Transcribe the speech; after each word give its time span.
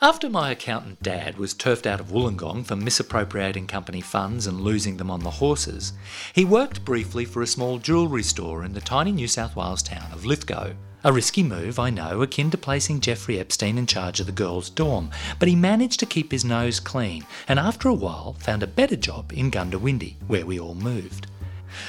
After 0.00 0.30
my 0.30 0.52
accountant 0.52 1.02
dad 1.02 1.38
was 1.38 1.52
turfed 1.52 1.84
out 1.84 1.98
of 1.98 2.12
Wollongong 2.12 2.64
for 2.64 2.76
misappropriating 2.76 3.66
company 3.66 4.00
funds 4.00 4.46
and 4.46 4.60
losing 4.60 4.96
them 4.96 5.10
on 5.10 5.24
the 5.24 5.30
horses, 5.42 5.92
he 6.32 6.44
worked 6.44 6.84
briefly 6.84 7.24
for 7.24 7.42
a 7.42 7.48
small 7.48 7.78
jewellery 7.78 8.22
store 8.22 8.64
in 8.64 8.74
the 8.74 8.80
tiny 8.80 9.10
New 9.10 9.26
South 9.26 9.56
Wales 9.56 9.82
town 9.82 10.12
of 10.12 10.24
Lithgow. 10.24 10.74
A 11.02 11.12
risky 11.12 11.42
move, 11.42 11.80
I 11.80 11.90
know, 11.90 12.22
akin 12.22 12.48
to 12.52 12.56
placing 12.56 13.00
Jeffrey 13.00 13.40
Epstein 13.40 13.76
in 13.76 13.88
charge 13.88 14.20
of 14.20 14.26
the 14.26 14.32
girls' 14.32 14.70
dorm, 14.70 15.10
but 15.40 15.48
he 15.48 15.56
managed 15.56 15.98
to 15.98 16.06
keep 16.06 16.30
his 16.30 16.44
nose 16.44 16.78
clean 16.78 17.26
and 17.48 17.58
after 17.58 17.88
a 17.88 17.92
while 17.94 18.36
found 18.38 18.62
a 18.62 18.68
better 18.68 18.94
job 18.94 19.32
in 19.32 19.50
Goondiwindi, 19.50 20.14
where 20.28 20.46
we 20.46 20.60
all 20.60 20.76
moved. 20.76 21.26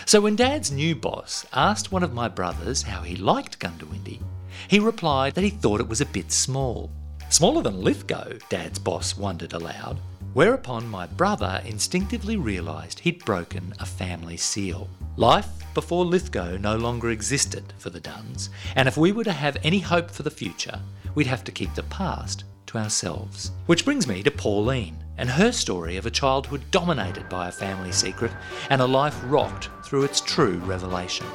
So 0.07 0.19
when 0.19 0.35
Dad's 0.35 0.71
new 0.71 0.95
boss 0.95 1.45
asked 1.53 1.91
one 1.91 2.01
of 2.01 2.11
my 2.11 2.27
brothers 2.27 2.81
how 2.81 3.03
he 3.03 3.15
liked 3.15 3.59
Goondiwindi, 3.59 4.19
he 4.67 4.79
replied 4.79 5.35
that 5.35 5.43
he 5.43 5.51
thought 5.51 5.79
it 5.79 5.87
was 5.87 6.01
a 6.01 6.07
bit 6.07 6.31
small. 6.31 6.89
Smaller 7.31 7.61
than 7.61 7.83
Lithgow, 7.83 8.39
Dad's 8.49 8.79
boss 8.79 9.15
wondered 9.15 9.53
aloud. 9.53 9.99
Whereupon 10.33 10.87
my 10.87 11.05
brother 11.05 11.61
instinctively 11.63 12.37
realised 12.37 12.99
he'd 12.99 13.23
broken 13.23 13.71
a 13.79 13.85
family 13.85 14.35
seal. 14.35 14.89
Life 15.15 15.47
before 15.75 16.05
Lithgow 16.05 16.57
no 16.57 16.75
longer 16.75 17.11
existed 17.11 17.71
for 17.77 17.91
the 17.91 17.99
Duns, 17.99 18.49
and 18.75 18.87
if 18.87 18.97
we 18.97 19.11
were 19.11 19.23
to 19.23 19.31
have 19.31 19.57
any 19.63 19.77
hope 19.77 20.09
for 20.09 20.23
the 20.23 20.31
future, 20.31 20.79
we'd 21.13 21.27
have 21.27 21.43
to 21.43 21.51
keep 21.51 21.73
the 21.75 21.83
past 21.83 22.45
to 22.65 22.79
ourselves. 22.79 23.51
Which 23.67 23.85
brings 23.85 24.07
me 24.07 24.23
to 24.23 24.31
Pauline 24.31 24.97
and 25.19 25.29
her 25.29 25.51
story 25.51 25.97
of 25.97 26.07
a 26.07 26.11
childhood 26.11 26.63
dominated 26.71 27.29
by 27.29 27.47
a 27.47 27.51
family 27.51 27.91
secret 27.91 28.31
and 28.71 28.81
a 28.81 28.87
life 28.87 29.19
rocked 29.25 29.69
through 29.83 30.03
its 30.03 30.19
true 30.19 30.57
revelation. 30.65 31.27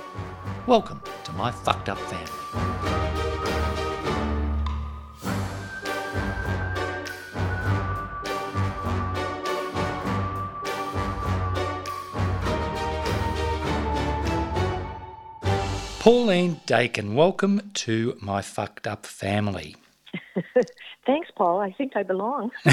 Welcome 0.66 1.02
to 1.22 1.32
my 1.32 1.52
fucked 1.52 1.88
up 1.88 1.98
family. 1.98 3.23
Pauline 16.04 16.60
Dakin, 16.66 17.14
welcome 17.14 17.70
to 17.72 18.18
my 18.20 18.42
fucked 18.42 18.86
up 18.86 19.06
family. 19.06 19.74
Thanks, 21.06 21.30
Paul. 21.36 21.60
I 21.60 21.72
think 21.72 21.96
I 21.96 22.02
belong. 22.02 22.50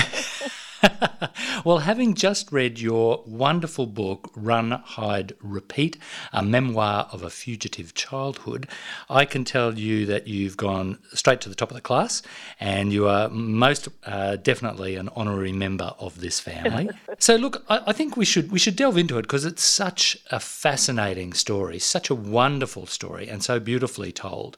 well, 1.66 1.80
having 1.80 2.14
just 2.14 2.52
read 2.52 2.80
your 2.80 3.24
wonderful 3.26 3.86
book, 3.86 4.32
Run, 4.36 4.72
Hide, 4.72 5.34
Repeat, 5.42 5.98
a 6.34 6.44
memoir 6.44 7.08
of 7.12 7.24
a 7.24 7.30
fugitive 7.30 7.94
childhood, 7.94 8.68
I 9.10 9.26
can 9.26 9.44
tell 9.44 9.78
you 9.78 10.06
that 10.08 10.28
you've 10.28 10.58
gone 10.58 11.00
straight 11.14 11.42
to 11.42 11.50
the 11.50 11.56
top 11.56 11.72
of 11.72 11.76
the 11.76 11.82
class 11.82 12.22
and 12.60 12.92
you 12.92 13.08
are 13.08 13.30
most 13.30 13.90
uh, 14.06 14.38
definitely 14.38 14.96
an 14.96 15.10
honorary 15.16 15.52
member 15.52 15.94
of 16.00 16.22
this 16.22 16.40
family. 16.40 16.90
so, 17.20 17.36
look, 17.36 17.64
I, 17.70 17.82
I, 17.88 17.94
think 17.94 18.18
we 18.18 18.26
should, 18.26 18.52
we 18.52 18.60
should 18.60 18.76
delve 18.76 18.98
into 18.98 19.18
it 19.18 19.24
because 19.24 19.46
it's 19.46 19.64
such 19.64 20.18
a 20.32 20.40
fascinating 20.40 21.34
story, 21.34 21.80
such 21.80 22.10
a 22.10 22.16
wonderful 22.16 22.86
story, 22.86 23.28
and 23.28 23.44
so 23.44 23.60
beautifully 23.60 24.12
told. 24.12 24.58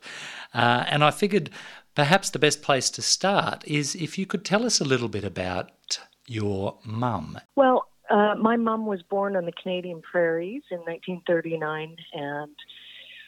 Uh, 0.53 0.85
and 0.87 1.03
I 1.03 1.11
figured 1.11 1.49
perhaps 1.95 2.29
the 2.29 2.39
best 2.39 2.61
place 2.61 2.89
to 2.91 3.01
start 3.01 3.63
is 3.67 3.95
if 3.95 4.17
you 4.17 4.25
could 4.25 4.45
tell 4.45 4.65
us 4.65 4.79
a 4.79 4.85
little 4.85 5.09
bit 5.09 5.23
about 5.23 5.99
your 6.27 6.77
mum? 6.83 7.37
Well, 7.55 7.87
uh, 8.09 8.35
my 8.39 8.57
mum 8.57 8.85
was 8.85 9.01
born 9.01 9.35
on 9.35 9.45
the 9.45 9.51
Canadian 9.51 10.01
prairies 10.01 10.63
in 10.71 10.79
1939, 10.79 11.95
and 12.13 12.55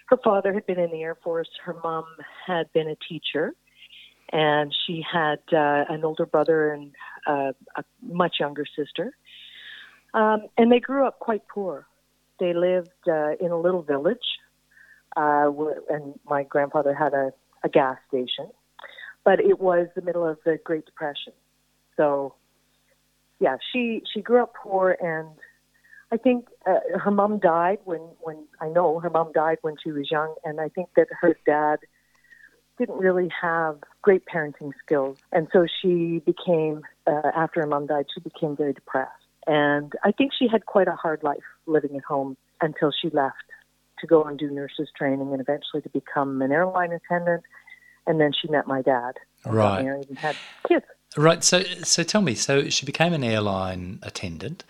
her 0.07 0.17
father 0.23 0.53
had 0.53 0.65
been 0.65 0.79
in 0.79 0.91
the 0.91 1.01
Air 1.01 1.15
Force. 1.23 1.49
Her 1.63 1.75
mom 1.83 2.05
had 2.45 2.71
been 2.73 2.87
a 2.87 2.95
teacher, 3.07 3.53
and 4.31 4.73
she 4.85 5.03
had 5.11 5.39
uh, 5.51 5.85
an 5.89 6.03
older 6.03 6.25
brother 6.25 6.73
and 6.73 6.91
uh, 7.27 7.53
a 7.75 7.83
much 8.01 8.35
younger 8.39 8.65
sister. 8.75 9.15
Um, 10.13 10.47
and 10.57 10.71
they 10.71 10.79
grew 10.79 11.05
up 11.05 11.19
quite 11.19 11.47
poor. 11.47 11.87
They 12.39 12.53
lived 12.53 12.89
uh, 13.07 13.31
in 13.39 13.51
a 13.51 13.59
little 13.59 13.81
village, 13.81 14.17
uh, 15.15 15.49
and 15.89 16.19
my 16.25 16.43
grandfather 16.43 16.93
had 16.93 17.13
a, 17.13 17.31
a 17.65 17.69
gas 17.69 17.97
station. 18.07 18.49
But 19.25 19.39
it 19.41 19.59
was 19.59 19.87
the 19.95 20.01
middle 20.01 20.25
of 20.25 20.37
the 20.45 20.59
Great 20.63 20.85
Depression. 20.85 21.33
So 21.97 22.35
yeah, 23.39 23.57
she 23.71 24.03
she 24.13 24.21
grew 24.21 24.41
up 24.43 24.53
poor, 24.53 24.95
and 25.01 25.29
I 26.11 26.17
think 26.17 26.47
uh, 26.65 26.97
her 26.99 27.11
mom 27.11 27.39
died 27.39 27.79
when 27.83 28.01
when 28.21 28.45
I 28.61 28.69
know 28.69 28.99
her 28.99 29.09
mom 29.09 29.31
died 29.33 29.57
when 29.61 29.75
she 29.83 29.91
was 29.91 30.09
young, 30.09 30.35
and 30.43 30.61
I 30.61 30.69
think 30.69 30.89
that 30.95 31.07
her 31.21 31.35
dad 31.45 31.79
didn't 32.77 32.97
really 32.97 33.29
have 33.41 33.79
great 34.01 34.23
parenting 34.25 34.71
skills, 34.83 35.17
and 35.31 35.47
so 35.51 35.65
she 35.81 36.21
became 36.25 36.83
uh, 37.07 37.31
after 37.35 37.61
her 37.61 37.67
mom 37.67 37.87
died, 37.87 38.05
she 38.13 38.21
became 38.21 38.55
very 38.55 38.73
depressed, 38.73 39.11
and 39.47 39.93
I 40.03 40.11
think 40.11 40.31
she 40.37 40.47
had 40.47 40.65
quite 40.65 40.87
a 40.87 40.95
hard 40.95 41.23
life 41.23 41.43
living 41.65 41.95
at 41.97 42.03
home 42.03 42.37
until 42.61 42.91
she 42.91 43.09
left 43.09 43.43
to 43.99 44.07
go 44.07 44.23
and 44.23 44.37
do 44.37 44.49
nurses 44.49 44.89
training, 44.97 45.31
and 45.31 45.41
eventually 45.41 45.81
to 45.81 45.89
become 45.89 46.41
an 46.41 46.51
airline 46.51 46.91
attendant, 46.91 47.43
and 48.07 48.19
then 48.19 48.31
she 48.33 48.47
met 48.49 48.67
my 48.67 48.81
dad, 48.81 49.13
right, 49.45 49.83
married 49.83 50.09
and 50.09 50.17
had 50.17 50.35
kids. 50.67 50.85
Right. 51.17 51.43
So, 51.43 51.61
so 51.61 52.03
tell 52.03 52.21
me. 52.21 52.35
So 52.35 52.69
she 52.69 52.85
became 52.85 53.13
an 53.13 53.23
airline 53.23 53.99
attendant, 54.03 54.63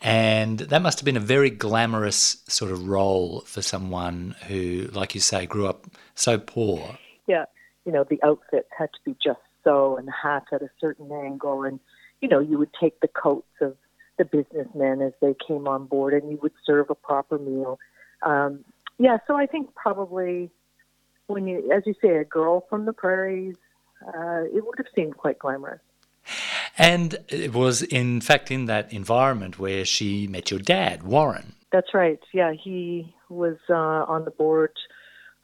and 0.00 0.58
that 0.58 0.82
must 0.82 1.00
have 1.00 1.04
been 1.04 1.16
a 1.16 1.20
very 1.20 1.50
glamorous 1.50 2.42
sort 2.46 2.70
of 2.70 2.86
role 2.86 3.40
for 3.40 3.60
someone 3.60 4.36
who, 4.46 4.88
like 4.92 5.14
you 5.14 5.20
say, 5.20 5.46
grew 5.46 5.66
up 5.66 5.86
so 6.14 6.38
poor. 6.38 6.96
Yeah. 7.26 7.46
You 7.84 7.92
know, 7.92 8.04
the 8.04 8.22
outfits 8.22 8.68
had 8.76 8.90
to 8.92 8.98
be 9.04 9.16
just 9.24 9.40
so, 9.64 9.96
and 9.96 10.06
the 10.06 10.12
hats 10.12 10.46
at 10.52 10.62
a 10.62 10.70
certain 10.80 11.10
angle, 11.10 11.64
and 11.64 11.80
you 12.20 12.28
know, 12.28 12.38
you 12.38 12.58
would 12.58 12.70
take 12.78 13.00
the 13.00 13.08
coats 13.08 13.48
of 13.60 13.76
the 14.18 14.24
businessmen 14.24 15.00
as 15.00 15.12
they 15.20 15.34
came 15.46 15.66
on 15.66 15.86
board, 15.86 16.12
and 16.14 16.30
you 16.30 16.38
would 16.42 16.52
serve 16.64 16.90
a 16.90 16.94
proper 16.94 17.38
meal. 17.38 17.78
Um, 18.22 18.64
yeah. 18.98 19.18
So 19.26 19.36
I 19.36 19.46
think 19.46 19.74
probably 19.74 20.50
when 21.26 21.46
you, 21.46 21.70
as 21.72 21.82
you 21.86 21.94
say, 22.02 22.16
a 22.16 22.24
girl 22.24 22.66
from 22.68 22.84
the 22.84 22.92
prairies 22.92 23.56
uh, 24.06 24.44
it 24.52 24.64
would 24.64 24.78
have 24.78 24.86
seemed 24.94 25.16
quite 25.16 25.38
glamorous. 25.38 25.80
And 26.78 27.18
it 27.28 27.52
was, 27.52 27.82
in 27.82 28.20
fact, 28.20 28.50
in 28.50 28.66
that 28.66 28.92
environment 28.92 29.58
where 29.58 29.84
she 29.84 30.26
met 30.26 30.50
your 30.50 30.60
dad, 30.60 31.02
Warren. 31.02 31.54
That's 31.72 31.92
right. 31.94 32.20
Yeah, 32.32 32.52
he 32.52 33.14
was 33.28 33.56
uh, 33.68 33.74
on 33.74 34.24
the 34.24 34.30
board 34.30 34.72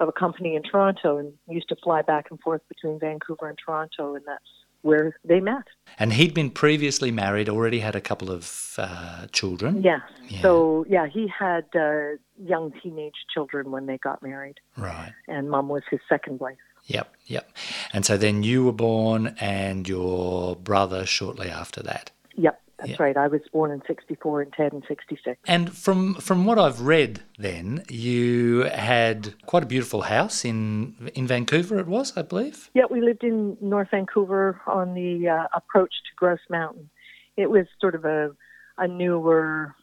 of 0.01 0.09
a 0.09 0.13
company 0.13 0.55
in 0.57 0.63
Toronto 0.63 1.19
and 1.19 1.33
used 1.49 1.69
to 1.69 1.77
fly 1.77 2.03
back 2.03 2.27
and 2.31 2.41
forth 2.41 2.63
between 2.69 2.99
Vancouver 2.99 3.49
and 3.49 3.59
Toronto, 3.65 4.15
and 4.15 4.25
that's 4.27 4.45
where 4.87 5.17
they 5.25 5.41
met. 5.41 5.67
And 5.99 6.13
he'd 6.13 6.35
been 6.35 6.51
previously 6.51 7.11
married, 7.11 7.49
already 7.49 7.81
had 7.81 7.97
a 7.97 8.01
couple 8.01 8.31
of 8.31 8.75
uh, 8.79 9.27
children. 9.33 9.83
Yeah. 9.83 10.01
yeah. 10.29 10.43
So, 10.43 10.85
yeah, 10.89 11.07
he 11.07 11.27
had 11.29 11.65
uh, 11.75 12.17
young 12.39 12.73
teenage 12.83 13.19
children 13.33 13.71
when 13.71 13.87
they 13.87 13.99
got 13.99 14.23
married. 14.23 14.59
Right. 14.77 15.13
And 15.27 15.51
mom 15.51 15.69
was 15.69 15.83
his 15.91 16.01
second 16.09 16.41
wife. 16.41 16.57
Yep, 16.85 17.15
yep. 17.27 17.51
And 17.93 18.07
so 18.07 18.17
then 18.17 18.43
you 18.45 18.65
were 18.65 18.73
born 18.73 19.35
and 19.41 19.89
your 19.89 20.55
brother 20.55 21.05
shortly 21.05 21.49
after 21.49 21.83
that. 21.83 22.13
Yep, 22.37 22.61
that's 22.79 22.91
yep. 22.91 23.01
right. 23.01 23.17
I 23.17 23.29
was 23.29 23.41
born 23.53 23.71
in 23.71 23.83
64 23.87 24.43
and 24.43 24.53
Ted 24.53 24.73
in 24.73 24.83
66. 24.87 25.39
And 25.47 25.73
from 25.73 26.15
from 26.15 26.45
what 26.45 26.59
I've 26.59 26.81
read 26.81 27.21
then, 27.39 27.85
you 27.89 28.65
had 28.65 29.35
quite 29.47 29.63
a 29.63 29.67
beautiful 29.67 30.03
house 30.03 30.45
in 30.45 31.11
in 31.15 31.27
Vancouver 31.27 31.79
it 31.79 31.87
was, 31.87 32.17
I 32.17 32.23
believe. 32.23 32.71
Yeah, 32.75 32.85
we 32.91 33.01
lived 33.01 33.25
in 33.25 33.57
North 33.61 33.89
Vancouver 33.91 34.61
on 34.67 34.95
the 34.95 35.29
uh, 35.29 35.47
approach 35.55 35.91
to 35.91 36.15
Grouse 36.17 36.47
Mountain. 36.51 36.91
It 37.37 37.51
was 37.51 37.67
sort 37.81 37.95
of 37.95 38.05
a 38.05 38.33
a 38.79 38.87
newer 38.87 39.75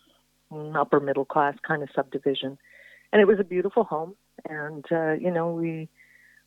mm, 0.52 0.76
upper 0.76 1.00
middle 1.00 1.26
class 1.26 1.56
kind 1.68 1.82
of 1.82 1.90
subdivision. 1.96 2.58
And 3.12 3.22
it 3.22 3.26
was 3.26 3.40
a 3.40 3.44
beautiful 3.44 3.84
home 3.84 4.16
and 4.48 4.86
uh, 4.92 5.14
you 5.14 5.32
know, 5.32 5.52
we 5.52 5.90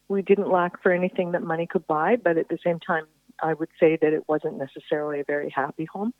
we 0.08 0.22
didn't 0.22 0.50
lack 0.50 0.82
for 0.82 0.92
anything 0.92 1.32
that 1.32 1.42
money 1.42 1.66
could 1.66 1.86
buy, 1.86 2.16
but 2.16 2.38
at 2.38 2.48
the 2.48 2.58
same 2.64 2.78
time, 2.78 3.06
I 3.40 3.54
would 3.54 3.68
say 3.78 3.98
that 4.00 4.12
it 4.12 4.28
wasn't 4.28 4.58
necessarily 4.58 5.20
a 5.20 5.24
very 5.24 5.50
happy 5.50 5.86
home. 5.86 6.12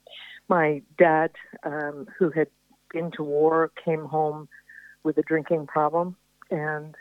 My 0.48 0.82
dad, 0.98 1.30
um, 1.62 2.06
who 2.18 2.30
had 2.30 2.48
been 2.92 3.10
to 3.12 3.22
war, 3.22 3.70
came 3.84 4.04
home 4.04 4.48
with 5.02 5.18
a 5.18 5.22
drinking 5.22 5.66
problem 5.66 6.16
and, 6.50 6.94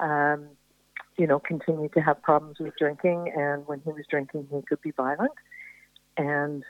um, 0.00 0.46
you 1.18 1.26
know, 1.26 1.38
continued 1.38 1.92
to 1.94 2.00
have 2.00 2.22
problems 2.22 2.58
with 2.58 2.74
drinking. 2.78 3.32
And 3.36 3.66
when 3.66 3.80
he 3.80 3.90
was 3.90 4.04
drinking, 4.08 4.48
he 4.50 4.62
could 4.62 4.80
be 4.80 4.92
violent. 4.92 5.32
And, 6.16 6.64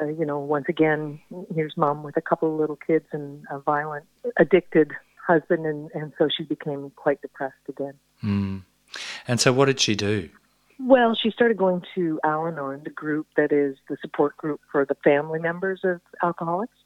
uh, 0.00 0.06
you 0.06 0.24
know, 0.24 0.38
once 0.38 0.66
again, 0.68 1.20
here's 1.54 1.76
mom 1.76 2.02
with 2.02 2.16
a 2.16 2.20
couple 2.20 2.52
of 2.52 2.58
little 2.58 2.76
kids 2.76 3.06
and 3.12 3.44
a 3.50 3.58
violent, 3.58 4.06
addicted 4.38 4.92
husband. 5.26 5.66
And, 5.66 5.90
and 5.94 6.12
so 6.18 6.28
she 6.34 6.44
became 6.44 6.90
quite 6.96 7.20
depressed 7.22 7.54
again. 7.68 7.94
Mm. 8.22 8.62
And 9.26 9.40
so, 9.40 9.52
what 9.52 9.66
did 9.66 9.80
she 9.80 9.94
do? 9.94 10.30
Well, 10.80 11.16
she 11.20 11.30
started 11.30 11.56
going 11.56 11.82
to 11.96 12.20
Al 12.22 12.46
Anon, 12.46 12.82
the 12.84 12.90
group 12.90 13.26
that 13.36 13.52
is 13.52 13.76
the 13.88 13.96
support 14.00 14.36
group 14.36 14.60
for 14.70 14.84
the 14.84 14.94
family 15.02 15.40
members 15.40 15.80
of 15.82 16.00
alcoholics. 16.22 16.76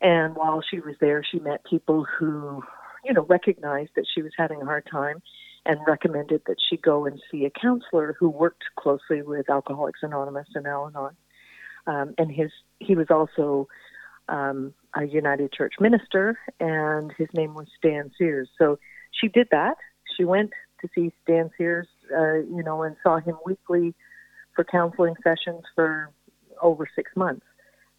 And 0.00 0.34
while 0.34 0.62
she 0.62 0.80
was 0.80 0.94
there, 1.00 1.22
she 1.22 1.38
met 1.38 1.64
people 1.68 2.06
who, 2.18 2.62
you 3.04 3.12
know, 3.12 3.26
recognized 3.28 3.90
that 3.96 4.06
she 4.14 4.22
was 4.22 4.32
having 4.38 4.62
a 4.62 4.64
hard 4.64 4.86
time 4.90 5.20
and 5.66 5.78
recommended 5.86 6.42
that 6.46 6.56
she 6.70 6.78
go 6.78 7.04
and 7.04 7.20
see 7.30 7.44
a 7.44 7.50
counselor 7.50 8.16
who 8.18 8.30
worked 8.30 8.64
closely 8.78 9.20
with 9.20 9.50
Alcoholics 9.50 10.00
Anonymous 10.02 10.48
in 10.54 10.66
Al-Anon. 10.66 11.14
Um, 11.86 12.14
and 12.16 12.30
his 12.30 12.50
he 12.78 12.94
was 12.94 13.08
also 13.10 13.68
um, 14.28 14.72
a 14.94 15.04
United 15.04 15.52
Church 15.52 15.74
minister, 15.80 16.38
and 16.60 17.12
his 17.16 17.28
name 17.34 17.54
was 17.54 17.66
Stan 17.76 18.10
Sears. 18.16 18.48
So 18.58 18.78
she 19.10 19.28
did 19.28 19.48
that. 19.50 19.76
She 20.16 20.24
went 20.24 20.52
to 20.80 20.88
see 20.94 21.12
Stan 21.22 21.50
Sears, 21.56 21.88
uh, 22.16 22.34
you 22.34 22.62
know, 22.62 22.82
and 22.82 22.96
saw 23.02 23.18
him 23.18 23.36
weekly 23.44 23.94
for 24.54 24.64
counseling 24.64 25.14
sessions 25.22 25.62
for 25.74 26.10
over 26.62 26.88
six 26.94 27.10
months. 27.16 27.46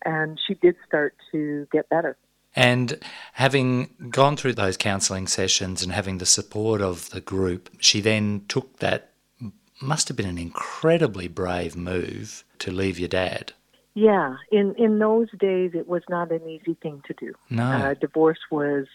And 0.06 0.40
she 0.48 0.54
did 0.56 0.76
start 0.88 1.16
to 1.32 1.68
get 1.72 1.90
better. 1.90 2.18
And 2.56 3.00
having 3.34 4.10
gone 4.10 4.36
through 4.36 4.54
those 4.54 4.76
counselling 4.76 5.28
sessions 5.28 5.84
and 5.84 5.92
having 5.92 6.18
the 6.18 6.26
support 6.26 6.82
of 6.82 7.10
the 7.12 7.22
group, 7.22 7.70
she 7.80 8.02
then 8.02 8.46
took 8.48 8.80
that, 8.80 9.12
must 9.82 10.08
have 10.08 10.18
been 10.18 10.26
an 10.26 10.38
incredibly 10.38 11.28
brave 11.28 11.76
move 11.76 12.44
to 12.60 12.72
leave 12.72 13.00
your 13.00 13.08
dad. 13.08 13.54
Yeah, 13.94 14.38
in 14.52 14.76
in 14.76 15.00
those 15.00 15.28
days, 15.40 15.72
it 15.74 15.88
was 15.88 16.04
not 16.10 16.32
an 16.32 16.48
easy 16.48 16.76
thing 16.76 17.02
to 17.08 17.14
do. 17.14 17.34
No, 17.50 17.64
uh, 17.64 17.94
divorce 17.96 18.40
was, 18.52 18.86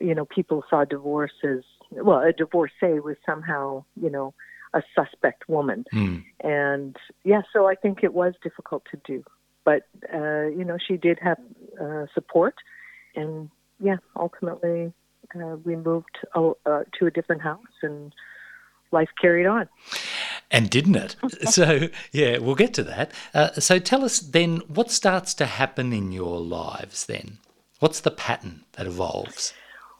you 0.00 0.14
know, 0.14 0.24
people 0.24 0.64
saw 0.68 0.84
divorce 0.84 1.32
as 1.44 1.60
well. 1.90 2.20
A 2.20 2.32
divorcee 2.32 3.00
was 3.00 3.16
somehow, 3.24 3.84
you 4.00 4.10
know, 4.10 4.34
a 4.74 4.82
suspect 4.94 5.48
woman, 5.48 5.84
mm. 5.92 6.24
and 6.40 6.96
yeah, 7.24 7.42
so 7.52 7.66
I 7.66 7.74
think 7.74 8.02
it 8.02 8.14
was 8.14 8.34
difficult 8.42 8.84
to 8.90 9.00
do. 9.04 9.24
But 9.64 9.86
uh, 10.12 10.46
you 10.46 10.64
know, 10.64 10.78
she 10.78 10.96
did 10.96 11.18
have 11.20 11.38
uh, 11.80 12.06
support, 12.14 12.54
and 13.14 13.50
yeah, 13.80 13.96
ultimately 14.16 14.92
uh, 15.34 15.56
we 15.64 15.76
moved 15.76 16.18
uh, 16.34 16.52
to 16.98 17.06
a 17.06 17.10
different 17.10 17.42
house, 17.42 17.60
and 17.82 18.12
life 18.92 19.10
carried 19.20 19.46
on. 19.46 19.68
And 20.50 20.70
didn't 20.70 20.96
it? 20.96 21.16
so, 21.50 21.88
yeah, 22.12 22.38
we'll 22.38 22.54
get 22.54 22.72
to 22.74 22.84
that. 22.84 23.10
Uh, 23.34 23.52
so, 23.52 23.78
tell 23.78 24.04
us 24.04 24.20
then 24.20 24.58
what 24.68 24.90
starts 24.90 25.34
to 25.34 25.46
happen 25.46 25.92
in 25.92 26.12
your 26.12 26.40
lives 26.40 27.06
then? 27.06 27.38
What's 27.80 28.00
the 28.00 28.10
pattern 28.10 28.64
that 28.72 28.86
evolves? 28.86 29.52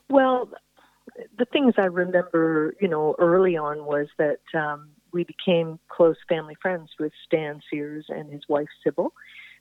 Well, 0.08 0.48
the 1.38 1.44
things 1.46 1.74
I 1.78 1.86
remember, 1.86 2.74
you 2.80 2.88
know, 2.88 3.14
early 3.18 3.56
on 3.56 3.84
was 3.84 4.08
that 4.18 4.40
um, 4.54 4.88
we 5.12 5.24
became 5.24 5.78
close 5.88 6.16
family 6.28 6.56
friends 6.60 6.90
with 6.98 7.12
Stan 7.24 7.60
Sears 7.70 8.06
and 8.08 8.32
his 8.32 8.42
wife 8.48 8.68
Sybil. 8.84 9.12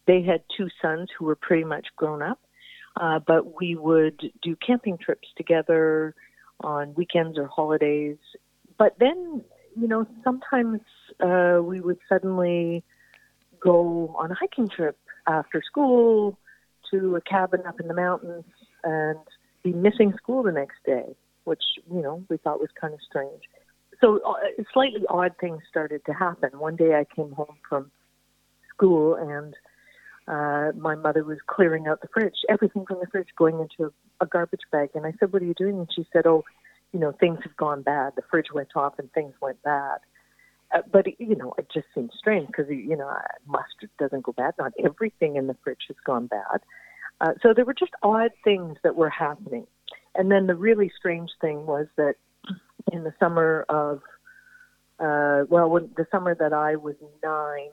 They 0.08 0.22
had 0.22 0.44
two 0.56 0.68
sons 0.82 1.10
who 1.18 1.26
were 1.26 1.36
pretty 1.36 1.64
much 1.64 1.88
grown 1.96 2.22
up, 2.22 2.40
uh, 3.00 3.20
but 3.20 3.60
we 3.60 3.76
would 3.76 4.32
do 4.42 4.56
camping 4.56 4.98
trips 4.98 5.28
together 5.38 6.16
on 6.62 6.94
weekends 6.96 7.38
or 7.38 7.48
holidays. 7.48 8.18
But 8.78 8.98
then 9.00 9.44
you 9.76 9.88
know, 9.88 10.06
sometimes 10.24 10.82
uh, 11.20 11.60
we 11.62 11.82
would 11.82 12.00
suddenly 12.08 12.84
go 13.60 14.16
on 14.18 14.32
a 14.32 14.36
hiking 14.36 14.70
trip 14.70 14.98
after 15.28 15.62
school 15.66 16.38
to 16.92 17.16
a 17.16 17.22
cabin 17.22 17.62
up 17.68 17.80
in 17.80 17.88
the 17.88 17.94
mountains 17.94 18.46
and 18.84 19.20
be 19.64 19.74
missing 19.74 20.14
school 20.18 20.44
the 20.44 20.52
next 20.52 20.78
day, 20.86 21.16
which, 21.46 21.64
you 21.92 22.02
know, 22.02 22.24
we 22.30 22.38
thought 22.38 22.60
was 22.60 22.70
kind 22.80 22.94
of 22.94 23.00
strange. 23.08 23.44
So 24.02 24.20
uh, 24.26 24.64
slightly 24.74 25.06
odd 25.10 25.36
things 25.40 25.62
started 25.70 26.06
to 26.06 26.14
happen. 26.14 26.60
One 26.60 26.76
day 26.76 26.96
I 26.96 27.06
came 27.16 27.32
home 27.32 27.56
from 27.68 27.92
school 28.74 29.16
and 29.16 29.56
uh, 30.28 30.78
my 30.78 30.96
mother 30.96 31.24
was 31.24 31.38
clearing 31.48 31.88
out 31.88 32.02
the 32.02 32.08
fridge, 32.14 32.36
everything 32.50 32.86
from 32.86 33.00
the 33.00 33.08
fridge 33.08 33.30
going 33.38 33.60
into 33.60 33.92
a, 33.92 34.26
a 34.26 34.28
garbage 34.28 34.62
bag. 34.72 34.90
And 34.96 35.06
I 35.06 35.14
said, 35.20 35.32
What 35.32 35.42
are 35.42 35.46
you 35.46 35.54
doing? 35.54 35.78
And 35.78 35.88
she 35.96 36.06
said, 36.12 36.26
Oh, 36.26 36.44
you 36.92 37.00
know, 37.00 37.12
things 37.12 37.40
have 37.44 37.56
gone 37.58 37.84
bad. 37.84 38.14
The 38.16 38.24
fridge 38.30 38.48
went 38.54 38.70
off 38.76 38.98
and 38.98 39.12
things 39.14 39.34
went 39.42 39.62
bad. 39.64 40.00
Uh, 40.74 40.82
but 40.92 41.06
you 41.20 41.36
know, 41.36 41.54
it 41.58 41.68
just 41.72 41.88
seems 41.94 42.12
strange 42.18 42.48
because 42.48 42.66
you 42.70 42.98
know, 42.98 43.14
mustard 43.46 43.92
doesn't 44.00 44.24
go 44.24 44.32
bad. 44.32 44.56
Not 44.58 44.74
everything 44.84 45.36
in 45.36 45.48
the 45.48 45.56
fridge 45.64 45.86
has 45.88 45.98
gone 46.06 46.28
bad. 46.28 46.62
Uh, 47.22 47.34
so 47.42 47.54
there 47.54 47.66
were 47.66 47.74
just 47.74 47.92
odd 48.02 48.32
things 48.44 48.78
that 48.84 48.96
were 48.96 49.10
happening. 49.10 49.68
And 50.18 50.32
then 50.32 50.48
the 50.48 50.56
really 50.56 50.92
strange 50.98 51.32
thing 51.42 51.66
was 51.66 51.88
that 51.98 52.16
in 52.92 53.04
the 53.04 53.14
summer 53.20 53.66
of, 53.70 54.02
uh, 55.00 55.46
well, 55.50 55.70
when, 55.70 55.90
the 55.98 56.08
summer 56.12 56.36
that 56.36 56.54
I 56.54 56.76
was 56.76 56.96
nine, 57.24 57.72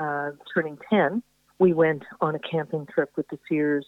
uh, 0.00 0.30
turning 0.54 0.78
10, 0.90 1.22
we 1.58 1.72
went 1.72 2.04
on 2.20 2.34
a 2.34 2.38
camping 2.38 2.86
trip 2.86 3.10
with 3.16 3.26
the 3.28 3.38
Sears 3.48 3.86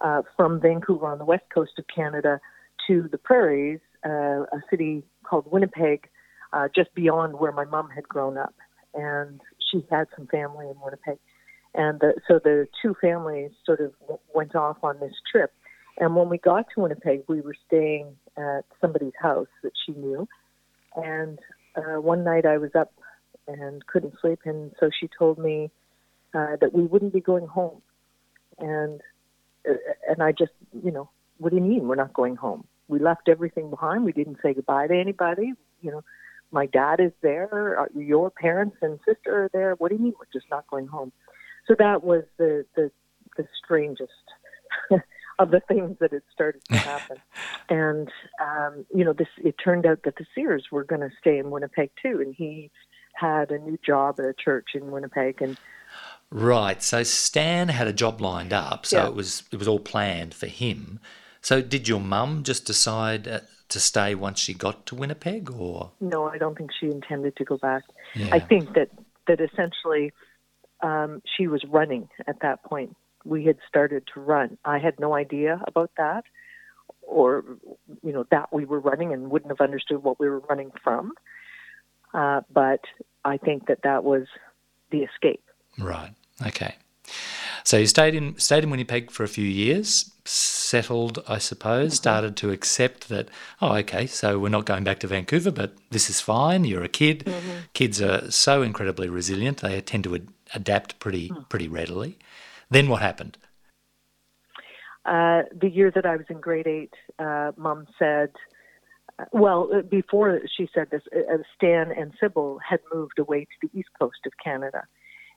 uh, 0.00 0.22
from 0.36 0.60
Vancouver 0.60 1.06
on 1.06 1.18
the 1.18 1.24
west 1.24 1.44
coast 1.52 1.72
of 1.78 1.84
Canada 1.94 2.40
to 2.86 3.08
the 3.10 3.18
prairies 3.18 3.80
uh, 4.04 4.42
a 4.52 4.62
city 4.70 5.02
called 5.24 5.50
Winnipeg, 5.50 6.08
uh, 6.52 6.68
just 6.74 6.94
beyond 6.94 7.38
where 7.38 7.52
my 7.52 7.64
mom 7.64 7.88
had 7.90 8.08
grown 8.08 8.36
up, 8.36 8.54
and 8.94 9.40
she 9.70 9.84
had 9.90 10.06
some 10.16 10.26
family 10.26 10.66
in 10.68 10.74
Winnipeg, 10.82 11.18
and 11.74 12.00
the, 12.00 12.14
so 12.28 12.38
the 12.42 12.68
two 12.80 12.94
families 13.00 13.50
sort 13.64 13.80
of 13.80 13.92
went 14.34 14.54
off 14.54 14.78
on 14.82 14.98
this 15.00 15.14
trip. 15.30 15.52
And 15.98 16.16
when 16.16 16.28
we 16.28 16.38
got 16.38 16.66
to 16.74 16.80
Winnipeg, 16.80 17.24
we 17.28 17.40
were 17.40 17.54
staying 17.66 18.16
at 18.36 18.64
somebody's 18.80 19.12
house 19.20 19.48
that 19.62 19.72
she 19.84 19.92
knew, 19.92 20.26
and 20.96 21.38
uh, 21.76 22.00
one 22.00 22.24
night 22.24 22.46
I 22.46 22.58
was 22.58 22.70
up 22.74 22.92
and 23.46 23.86
couldn't 23.86 24.14
sleep, 24.20 24.40
and 24.44 24.72
so 24.80 24.90
she 24.98 25.08
told 25.18 25.38
me 25.38 25.70
uh, 26.34 26.56
that 26.60 26.72
we 26.72 26.84
wouldn't 26.84 27.12
be 27.12 27.20
going 27.20 27.46
home, 27.46 27.82
and 28.58 29.00
uh, 29.68 29.74
and 30.08 30.22
I 30.22 30.32
just 30.32 30.52
you 30.82 30.90
know 30.90 31.10
what 31.38 31.50
do 31.50 31.56
you 31.56 31.62
mean 31.62 31.88
we're 31.88 31.94
not 31.94 32.14
going 32.14 32.36
home? 32.36 32.64
we 32.92 32.98
left 32.98 33.28
everything 33.28 33.70
behind. 33.70 34.04
We 34.04 34.12
didn't 34.12 34.38
say 34.42 34.54
goodbye 34.54 34.86
to 34.88 34.94
anybody. 34.94 35.54
You 35.80 35.90
know, 35.90 36.04
my 36.50 36.66
dad 36.66 37.00
is 37.00 37.12
there. 37.22 37.80
Uh, 37.80 37.86
your 37.98 38.30
parents 38.30 38.76
and 38.82 38.98
sister 39.06 39.44
are 39.44 39.50
there. 39.52 39.74
What 39.78 39.88
do 39.88 39.96
you 39.96 40.02
mean 40.02 40.12
we're 40.18 40.26
just 40.32 40.50
not 40.50 40.66
going 40.68 40.86
home? 40.86 41.10
So 41.66 41.74
that 41.78 42.04
was 42.04 42.24
the 42.36 42.66
the, 42.76 42.90
the 43.36 43.46
strangest 43.64 44.12
of 45.38 45.50
the 45.50 45.60
things 45.60 45.96
that 46.00 46.12
had 46.12 46.22
started 46.32 46.62
to 46.66 46.76
happen. 46.76 47.16
and 47.68 48.08
um, 48.40 48.84
you 48.94 49.04
know, 49.04 49.12
this 49.12 49.28
it 49.38 49.56
turned 49.62 49.86
out 49.86 50.02
that 50.04 50.16
the 50.16 50.26
Sears 50.34 50.66
were 50.70 50.84
going 50.84 51.00
to 51.00 51.10
stay 51.20 51.38
in 51.38 51.50
Winnipeg 51.50 51.90
too, 52.00 52.20
and 52.20 52.34
he 52.34 52.70
had 53.14 53.50
a 53.50 53.58
new 53.58 53.78
job 53.84 54.18
at 54.18 54.26
a 54.26 54.34
church 54.34 54.70
in 54.74 54.90
Winnipeg 54.90 55.42
and. 55.42 55.58
Right. 56.30 56.82
So 56.82 57.02
Stan 57.02 57.68
had 57.68 57.86
a 57.86 57.92
job 57.92 58.22
lined 58.22 58.54
up, 58.54 58.86
so 58.86 58.96
yeah. 58.96 59.06
it 59.06 59.14
was 59.14 59.42
it 59.52 59.58
was 59.58 59.68
all 59.68 59.80
planned 59.80 60.32
for 60.32 60.46
him. 60.46 60.98
So, 61.42 61.60
did 61.60 61.88
your 61.88 62.00
mum 62.00 62.44
just 62.44 62.64
decide 62.64 63.26
uh, 63.26 63.40
to 63.68 63.80
stay 63.80 64.14
once 64.14 64.38
she 64.38 64.54
got 64.54 64.86
to 64.86 64.94
Winnipeg, 64.94 65.50
or 65.50 65.90
no? 66.00 66.24
I 66.24 66.38
don't 66.38 66.56
think 66.56 66.70
she 66.78 66.86
intended 66.86 67.36
to 67.36 67.44
go 67.44 67.58
back. 67.58 67.82
Yeah. 68.14 68.28
I 68.32 68.38
think 68.38 68.74
that 68.74 68.90
that 69.26 69.40
essentially 69.40 70.12
um, 70.82 71.20
she 71.36 71.48
was 71.48 71.64
running 71.68 72.08
at 72.28 72.40
that 72.40 72.62
point. 72.62 72.96
We 73.24 73.44
had 73.44 73.58
started 73.68 74.06
to 74.14 74.20
run. 74.20 74.58
I 74.64 74.78
had 74.78 74.98
no 74.98 75.14
idea 75.14 75.62
about 75.66 75.90
that, 75.96 76.24
or 77.02 77.44
you 78.02 78.12
know 78.12 78.26
that 78.30 78.52
we 78.52 78.64
were 78.64 78.80
running 78.80 79.12
and 79.12 79.30
wouldn't 79.30 79.50
have 79.50 79.60
understood 79.60 80.02
what 80.02 80.18
we 80.18 80.28
were 80.28 80.40
running 80.40 80.72
from. 80.82 81.12
Uh, 82.14 82.42
but 82.52 82.80
I 83.24 83.36
think 83.36 83.66
that 83.68 83.82
that 83.84 84.04
was 84.04 84.26
the 84.90 84.98
escape. 84.98 85.42
Right. 85.78 86.12
Okay. 86.46 86.74
So 87.64 87.76
you 87.76 87.86
stayed 87.86 88.14
in 88.14 88.38
stayed 88.38 88.64
in 88.64 88.70
Winnipeg 88.70 89.10
for 89.10 89.22
a 89.22 89.28
few 89.28 89.44
years, 89.44 90.10
settled, 90.24 91.22
I 91.28 91.38
suppose, 91.38 91.92
mm-hmm. 91.92 91.96
started 91.96 92.36
to 92.38 92.50
accept 92.50 93.08
that. 93.08 93.28
Oh, 93.60 93.74
okay, 93.76 94.06
so 94.06 94.38
we're 94.38 94.48
not 94.48 94.66
going 94.66 94.84
back 94.84 95.00
to 95.00 95.06
Vancouver, 95.06 95.50
but 95.50 95.74
this 95.90 96.10
is 96.10 96.20
fine. 96.20 96.64
You're 96.64 96.82
a 96.82 96.88
kid. 96.88 97.24
Mm-hmm. 97.24 97.50
Kids 97.72 98.02
are 98.02 98.30
so 98.30 98.62
incredibly 98.62 99.08
resilient; 99.08 99.58
they 99.58 99.80
tend 99.80 100.04
to 100.04 100.14
ad- 100.16 100.28
adapt 100.54 100.98
pretty 100.98 101.28
mm. 101.30 101.48
pretty 101.48 101.68
readily. 101.68 102.18
Then 102.72 102.88
what 102.88 103.02
happened? 103.02 103.36
Uh, 105.04 105.42
the 105.54 105.68
year 105.68 105.90
that 105.94 106.06
I 106.06 106.16
was 106.16 106.26
in 106.30 106.40
grade 106.40 106.66
eight, 106.66 106.94
uh, 107.18 107.52
Mom 107.56 107.86
said. 107.98 108.30
Uh, 109.18 109.24
well, 109.32 109.68
uh, 109.74 109.82
before 109.82 110.40
she 110.56 110.68
said 110.74 110.88
this, 110.90 111.02
uh, 111.14 111.36
Stan 111.54 111.92
and 111.92 112.12
Sybil 112.18 112.58
had 112.66 112.80
moved 112.94 113.18
away 113.18 113.44
to 113.44 113.68
the 113.68 113.78
east 113.78 113.90
coast 114.00 114.20
of 114.24 114.32
Canada, 114.42 114.84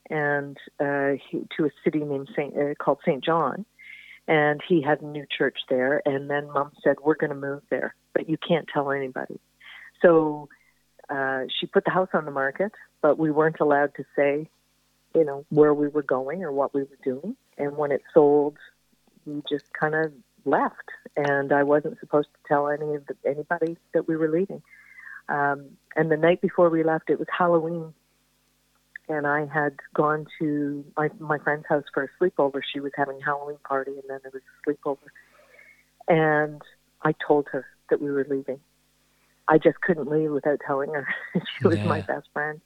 and 0.10 0.56
uh, 0.80 1.20
he, 1.30 1.46
to 1.58 1.66
a 1.66 1.70
city 1.84 2.00
named 2.00 2.30
Saint 2.36 2.56
uh, 2.56 2.74
called 2.82 3.00
Saint 3.04 3.22
John, 3.22 3.66
and 4.30 4.62
he 4.66 4.82
had 4.82 5.02
a 5.02 5.06
new 5.06 5.26
church 5.38 5.58
there. 5.70 6.02
And 6.06 6.30
then 6.30 6.50
Mom 6.54 6.72
said, 6.84 6.96
"We're 7.04 7.16
going 7.16 7.32
to 7.32 7.36
move 7.36 7.64
there, 7.70 7.96
but 8.14 8.30
you 8.30 8.38
can't 8.38 8.70
tell 8.72 8.92
anybody." 8.92 9.42
So 10.02 10.48
uh, 11.10 11.42
she 11.60 11.66
put 11.66 11.84
the 11.84 11.92
house 11.92 12.10
on 12.14 12.24
the 12.24 12.32
market, 12.32 12.72
but 13.02 13.18
we 13.18 13.30
weren't 13.30 13.60
allowed 13.60 13.94
to 13.96 14.06
say, 14.16 14.50
you 15.16 15.24
know, 15.24 15.46
where 15.50 15.74
we 15.74 15.88
were 15.88 16.04
going 16.04 16.44
or 16.44 16.52
what 16.52 16.74
we 16.74 16.82
were 16.82 16.98
doing. 17.04 17.36
And 17.58 17.78
when 17.78 17.92
it 17.92 18.02
sold, 18.14 18.58
we 19.26 19.42
just 19.50 19.72
kind 19.74 19.96
of 19.96 20.12
left, 20.44 20.90
and 21.16 21.52
I 21.52 21.64
wasn't 21.64 22.00
supposed 22.00 22.28
to 22.34 22.48
tell 22.48 22.68
any 22.70 22.94
of 22.94 23.08
the, 23.08 23.16
anybody 23.28 23.78
that 23.94 24.08
we 24.08 24.16
were 24.16 24.30
leaving. 24.30 24.62
Um, 25.30 25.72
and 25.96 26.12
the 26.12 26.18
night 26.18 26.42
before 26.42 26.70
we 26.70 26.84
left, 26.84 27.10
it 27.10 27.18
was 27.18 27.28
Halloween 27.36 27.94
and 29.08 29.28
I 29.28 29.46
had 29.46 29.76
gone 29.94 30.26
to 30.40 30.84
my 30.98 31.10
my 31.20 31.38
friend's 31.38 31.66
house 31.68 31.84
for 31.94 32.04
a 32.04 32.10
sleepover. 32.24 32.62
She 32.74 32.80
was 32.80 32.92
having 32.96 33.22
a 33.22 33.26
Halloween 33.26 33.58
party, 33.68 33.92
and 33.92 34.04
then 34.08 34.20
there 34.24 34.32
was 34.34 34.42
a 34.42 34.70
sleepover. 34.70 35.10
And 36.08 36.62
I 37.04 37.14
told 37.28 37.48
her 37.52 37.66
that 37.90 38.02
we 38.02 38.12
were 38.12 38.26
leaving, 38.30 38.60
I 39.48 39.58
just 39.58 39.80
couldn't 39.82 40.10
leave 40.10 40.32
without 40.32 40.60
telling 40.66 40.94
her. 40.94 41.08
she 41.34 41.68
was 41.68 41.78
Yeah. 41.78 41.86
my 41.86 42.02
best 42.02 42.28
friend. 42.34 42.62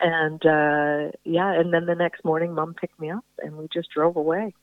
And 0.00 0.44
uh 0.46 1.10
yeah, 1.24 1.52
and 1.52 1.72
then 1.72 1.86
the 1.86 1.94
next 1.94 2.24
morning 2.24 2.54
mom 2.54 2.74
picked 2.74 3.00
me 3.00 3.10
up 3.10 3.24
and 3.38 3.56
we 3.56 3.68
just 3.72 3.90
drove 3.90 4.16
away 4.16 4.54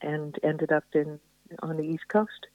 and 0.00 0.36
ended 0.42 0.72
up 0.72 0.84
in 0.92 1.20
on 1.62 1.76
the 1.76 1.84
East 1.84 2.08
Coast. 2.08 2.46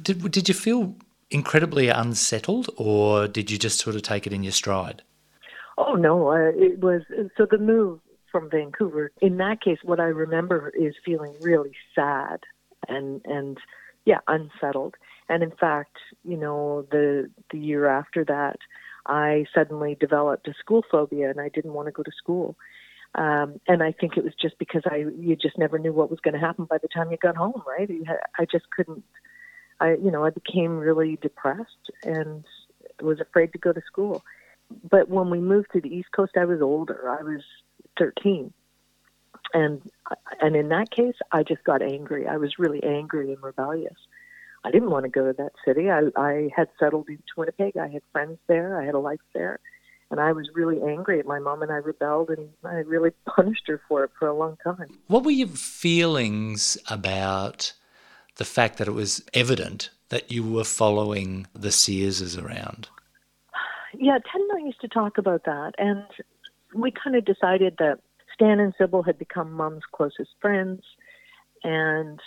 Did, 0.00 0.30
did 0.30 0.48
you 0.48 0.54
feel 0.54 0.96
incredibly 1.30 1.88
unsettled 1.88 2.68
or 2.76 3.28
did 3.28 3.50
you 3.50 3.58
just 3.58 3.78
sort 3.78 3.96
of 3.96 4.02
take 4.02 4.26
it 4.26 4.32
in 4.32 4.42
your 4.42 4.52
stride? 4.52 5.02
Oh 5.78 5.94
no, 5.94 6.28
uh, 6.28 6.52
it 6.54 6.80
was 6.80 7.02
so 7.36 7.46
the 7.50 7.58
move 7.58 8.00
from 8.30 8.50
Vancouver. 8.50 9.10
In 9.20 9.38
that 9.38 9.62
case, 9.62 9.78
what 9.82 10.00
I 10.00 10.04
remember 10.04 10.72
is 10.78 10.94
feeling 11.04 11.34
really 11.40 11.72
sad 11.94 12.40
and 12.88 13.22
and 13.24 13.58
yeah, 14.04 14.18
unsettled. 14.28 14.96
And 15.28 15.42
in 15.42 15.52
fact, 15.52 15.96
you 16.24 16.36
know, 16.36 16.86
the 16.90 17.30
the 17.50 17.58
year 17.58 17.86
after 17.86 18.24
that, 18.24 18.58
I 19.10 19.46
suddenly 19.52 19.96
developed 19.98 20.46
a 20.46 20.54
school 20.54 20.84
phobia, 20.88 21.30
and 21.30 21.40
I 21.40 21.48
didn't 21.48 21.72
want 21.72 21.86
to 21.86 21.92
go 21.92 22.04
to 22.04 22.12
school. 22.16 22.56
Um, 23.16 23.60
and 23.66 23.82
I 23.82 23.90
think 23.90 24.16
it 24.16 24.22
was 24.22 24.34
just 24.40 24.56
because 24.60 24.82
I 24.88 25.04
you 25.18 25.34
just 25.34 25.58
never 25.58 25.80
knew 25.80 25.92
what 25.92 26.10
was 26.10 26.20
going 26.20 26.34
to 26.34 26.40
happen 26.40 26.66
by 26.66 26.78
the 26.78 26.86
time 26.86 27.10
you 27.10 27.16
got 27.16 27.36
home, 27.36 27.60
right? 27.66 27.90
Had, 28.06 28.18
I 28.38 28.44
just 28.44 28.70
couldn't. 28.70 29.02
I 29.80 29.94
you 29.94 30.12
know 30.12 30.24
I 30.24 30.30
became 30.30 30.78
really 30.78 31.18
depressed 31.20 31.90
and 32.04 32.44
was 33.02 33.18
afraid 33.18 33.52
to 33.52 33.58
go 33.58 33.72
to 33.72 33.82
school. 33.84 34.22
But 34.88 35.08
when 35.08 35.28
we 35.28 35.40
moved 35.40 35.72
to 35.72 35.80
the 35.80 35.92
East 35.92 36.12
Coast, 36.12 36.36
I 36.36 36.44
was 36.44 36.62
older. 36.62 37.10
I 37.10 37.24
was 37.24 37.42
13, 37.98 38.52
and 39.54 39.82
and 40.40 40.54
in 40.54 40.68
that 40.68 40.92
case, 40.92 41.16
I 41.32 41.42
just 41.42 41.64
got 41.64 41.82
angry. 41.82 42.28
I 42.28 42.36
was 42.36 42.60
really 42.60 42.84
angry 42.84 43.32
and 43.32 43.42
rebellious. 43.42 43.98
I 44.64 44.70
didn't 44.70 44.90
want 44.90 45.04
to 45.04 45.10
go 45.10 45.26
to 45.26 45.32
that 45.38 45.52
city. 45.64 45.90
I 45.90 46.02
I 46.16 46.50
had 46.54 46.68
settled 46.78 47.08
in 47.08 47.22
Winnipeg. 47.36 47.76
I 47.76 47.88
had 47.88 48.02
friends 48.12 48.38
there. 48.46 48.80
I 48.80 48.84
had 48.84 48.94
a 48.94 48.98
life 48.98 49.20
there, 49.34 49.58
and 50.10 50.20
I 50.20 50.32
was 50.32 50.48
really 50.54 50.80
angry 50.82 51.18
at 51.18 51.26
my 51.26 51.38
mom. 51.38 51.62
And 51.62 51.72
I 51.72 51.76
rebelled, 51.76 52.30
and 52.30 52.50
I 52.64 52.76
really 52.80 53.10
punished 53.26 53.66
her 53.68 53.80
for 53.88 54.04
it 54.04 54.10
for 54.18 54.28
a 54.28 54.34
long 54.34 54.56
time. 54.62 54.86
What 55.06 55.24
were 55.24 55.30
your 55.30 55.48
feelings 55.48 56.76
about 56.88 57.72
the 58.36 58.44
fact 58.44 58.78
that 58.78 58.88
it 58.88 58.94
was 58.94 59.22
evident 59.34 59.90
that 60.10 60.30
you 60.30 60.42
were 60.42 60.64
following 60.64 61.46
the 61.54 61.68
Searses 61.68 62.42
around? 62.42 62.88
Yeah, 63.94 64.18
Ted 64.18 64.40
and 64.40 64.50
I 64.62 64.66
used 64.66 64.80
to 64.82 64.88
talk 64.88 65.18
about 65.18 65.44
that, 65.44 65.72
and 65.78 66.04
we 66.74 66.90
kind 66.90 67.16
of 67.16 67.24
decided 67.24 67.76
that 67.78 68.00
Stan 68.34 68.60
and 68.60 68.72
Sybil 68.78 69.02
had 69.02 69.18
become 69.18 69.52
Mom's 69.52 69.82
closest 69.92 70.30
friends, 70.40 70.82
and 71.64 72.20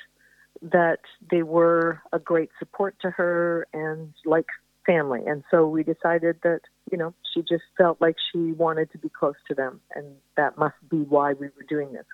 that 0.72 1.00
they 1.30 1.44
were 1.44 2.02
a 2.14 2.20
great 2.20 2.50
support 2.58 2.96
to 3.02 3.10
her 3.12 3.68
and 3.74 4.14
like 4.26 4.48
family. 4.86 5.22
And 5.26 5.44
so 5.52 5.68
we 5.68 5.84
decided 5.84 6.38
that, 6.44 6.62
you 6.92 6.98
know, 6.98 7.14
she 7.34 7.42
just 7.42 7.64
felt 7.78 8.00
like 8.00 8.16
she 8.32 8.54
wanted 8.54 8.92
to 8.92 8.98
be 8.98 9.10
close 9.10 9.36
to 9.48 9.56
them, 9.56 9.82
and 9.96 10.06
that 10.38 10.58
must 10.58 10.76
be 10.90 10.98
why 10.98 11.34
we 11.34 11.48
were 11.48 11.66
doing 11.68 11.94
this, 11.94 12.06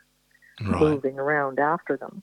Right. 0.61 0.81
moving 0.81 1.19
around 1.19 1.59
after 1.59 1.95
them. 1.97 2.21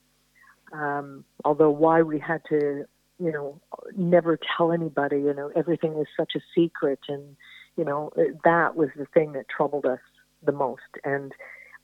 Um, 0.73 1.25
although 1.45 1.71
why 1.71 2.03
we 2.03 2.19
had 2.19 2.43
to, 2.49 2.87
you 3.19 3.33
know, 3.33 3.61
never 3.97 4.39
tell 4.57 4.73
anybody, 4.73 5.19
you 5.19 5.33
know, 5.33 5.51
everything 5.55 5.95
was 5.95 6.07
such 6.17 6.33
a 6.35 6.41
secret, 6.55 7.01
and 7.09 7.37
you 7.77 7.85
know, 7.85 8.11
that 8.45 8.75
was 8.75 8.89
the 8.97 9.07
thing 9.07 9.33
that 9.33 9.49
troubled 9.49 9.85
us 9.87 10.01
the 10.43 10.53
most. 10.53 10.81
And 11.05 11.33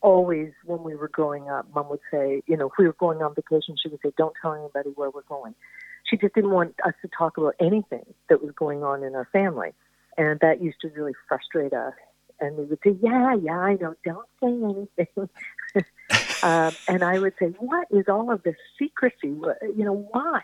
always 0.03 0.51
when 0.65 0.83
we 0.83 0.95
were 0.95 1.07
growing 1.07 1.49
up, 1.49 1.65
Mom 1.73 1.89
would 1.89 2.01
say, 2.11 2.43
you 2.45 2.55
know, 2.55 2.67
if 2.67 2.73
we 2.77 2.85
were 2.85 2.93
going 2.93 3.23
on 3.23 3.33
vacation, 3.33 3.75
she 3.81 3.89
would 3.89 4.01
say, 4.03 4.11
"Don't 4.17 4.35
tell 4.39 4.53
anybody 4.53 4.89
where 4.89 5.09
we're 5.09 5.23
going." 5.23 5.55
She 6.03 6.17
just 6.17 6.35
didn't 6.35 6.51
want 6.51 6.75
us 6.85 6.93
to 7.01 7.07
talk 7.07 7.37
about 7.37 7.55
anything 7.59 8.05
that 8.29 8.43
was 8.43 8.51
going 8.51 8.83
on 8.83 9.03
in 9.03 9.15
our 9.15 9.25
family, 9.31 9.73
and 10.17 10.39
that 10.41 10.61
used 10.61 10.79
to 10.81 10.89
really 10.89 11.13
frustrate 11.27 11.73
us. 11.73 11.93
And 12.39 12.57
we 12.57 12.65
would 12.65 12.79
say, 12.83 12.95
"Yeah, 13.01 13.33
yeah, 13.33 13.57
I 13.57 13.75
know. 13.75 13.95
Don't 14.03 14.27
say 14.41 14.97
anything." 15.01 15.29
um, 16.43 16.75
and 16.87 17.03
I 17.03 17.17
would 17.17 17.33
say, 17.39 17.47
"What 17.59 17.87
is 17.89 18.09
all 18.09 18.29
of 18.29 18.43
this 18.43 18.57
secrecy? 18.77 19.29
You 19.29 19.85
know, 19.85 20.07
why?" 20.11 20.41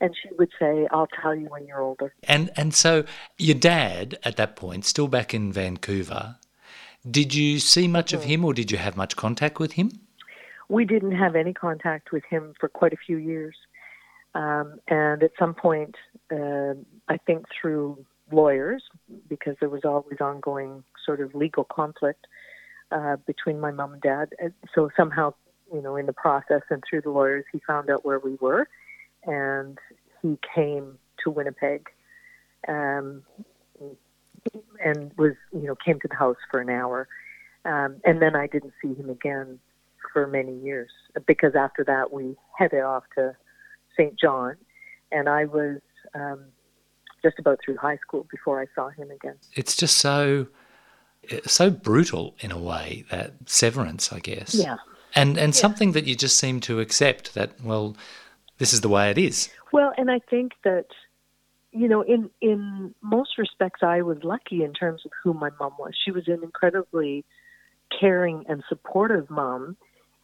And 0.00 0.14
she 0.20 0.28
would 0.36 0.50
say, 0.58 0.88
"I'll 0.90 1.08
tell 1.22 1.34
you 1.34 1.46
when 1.46 1.66
you're 1.66 1.80
older." 1.80 2.12
And 2.24 2.50
and 2.56 2.74
so 2.74 3.04
your 3.38 3.56
dad 3.56 4.18
at 4.24 4.36
that 4.36 4.56
point, 4.56 4.84
still 4.84 5.08
back 5.08 5.32
in 5.32 5.52
Vancouver, 5.52 6.36
did 7.10 7.34
you 7.34 7.58
see 7.58 7.88
much 7.88 8.12
of 8.12 8.24
him 8.24 8.44
or 8.44 8.54
did 8.54 8.70
you 8.70 8.78
have 8.78 8.96
much 8.96 9.16
contact 9.16 9.58
with 9.58 9.72
him? 9.72 9.90
we 10.68 10.84
didn't 10.84 11.12
have 11.12 11.36
any 11.36 11.52
contact 11.52 12.12
with 12.12 12.24
him 12.28 12.54
for 12.58 12.68
quite 12.68 12.92
a 12.92 12.96
few 12.96 13.16
years. 13.16 13.54
Um, 14.34 14.80
and 14.88 15.22
at 15.22 15.30
some 15.38 15.54
point, 15.54 15.94
uh, 16.30 16.74
I 17.08 17.16
think 17.26 17.46
through 17.48 18.04
lawyers, 18.30 18.82
because 19.28 19.56
there 19.60 19.68
was 19.68 19.82
always 19.84 20.20
ongoing 20.20 20.82
sort 21.04 21.20
of 21.20 21.34
legal 21.34 21.64
conflict 21.64 22.26
uh, 22.90 23.16
between 23.26 23.60
my 23.60 23.70
mom 23.70 23.94
and 23.94 24.02
dad. 24.02 24.30
And 24.38 24.52
so 24.74 24.90
somehow, 24.96 25.34
you 25.72 25.80
know, 25.80 25.96
in 25.96 26.06
the 26.06 26.12
process 26.12 26.62
and 26.70 26.82
through 26.88 27.02
the 27.02 27.10
lawyers, 27.10 27.44
he 27.52 27.60
found 27.66 27.88
out 27.88 28.04
where 28.04 28.18
we 28.18 28.34
were, 28.40 28.68
and 29.24 29.78
he 30.20 30.38
came 30.54 30.98
to 31.22 31.30
Winnipeg, 31.30 31.88
um, 32.68 33.22
and 34.84 35.12
was, 35.16 35.34
you 35.52 35.62
know, 35.62 35.74
came 35.74 36.00
to 36.00 36.08
the 36.08 36.14
house 36.14 36.36
for 36.50 36.60
an 36.60 36.70
hour, 36.70 37.08
um, 37.64 37.96
and 38.04 38.22
then 38.22 38.36
I 38.36 38.46
didn't 38.46 38.72
see 38.82 38.94
him 38.94 39.10
again 39.10 39.58
for 40.12 40.26
many 40.26 40.56
years 40.60 40.90
because 41.26 41.54
after 41.54 41.84
that 41.84 42.12
we 42.12 42.36
headed 42.56 42.82
off 42.82 43.04
to 43.16 43.36
St. 43.96 44.18
John, 44.18 44.56
and 45.12 45.28
I 45.28 45.44
was 45.44 45.80
um, 46.14 46.44
just 47.22 47.38
about 47.38 47.60
through 47.64 47.76
high 47.76 47.98
school 47.98 48.26
before 48.30 48.60
I 48.60 48.66
saw 48.74 48.88
him 48.90 49.10
again. 49.10 49.36
It's 49.54 49.76
just 49.76 49.96
so 49.98 50.46
so 51.46 51.70
brutal 51.70 52.34
in 52.40 52.52
a 52.52 52.58
way 52.58 53.04
that 53.10 53.32
severance, 53.46 54.12
I 54.12 54.20
guess. 54.20 54.54
Yeah. 54.54 54.76
And 55.14 55.38
and 55.38 55.54
something 55.54 55.92
that 55.92 56.04
you 56.04 56.14
just 56.14 56.38
seem 56.38 56.60
to 56.60 56.80
accept 56.80 57.34
that 57.34 57.60
well, 57.62 57.96
this 58.58 58.72
is 58.72 58.80
the 58.80 58.88
way 58.88 59.10
it 59.10 59.18
is. 59.18 59.48
Well, 59.72 59.92
and 59.96 60.10
I 60.10 60.20
think 60.30 60.52
that 60.64 60.86
you 61.76 61.88
know, 61.88 62.02
in 62.02 62.30
in 62.40 62.94
most 63.02 63.38
respects, 63.38 63.80
I 63.82 64.02
was 64.02 64.18
lucky 64.22 64.62
in 64.64 64.72
terms 64.72 65.02
of 65.04 65.12
who 65.22 65.34
my 65.34 65.50
mom 65.60 65.72
was. 65.78 65.92
She 66.04 66.10
was 66.10 66.28
an 66.28 66.42
incredibly 66.42 67.24
caring 67.98 68.44
and 68.48 68.64
supportive 68.68 69.28
mom 69.30 69.76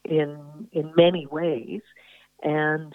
in 0.04 0.38
in 0.72 0.92
many 0.96 1.26
ways, 1.26 1.82
and 2.42 2.92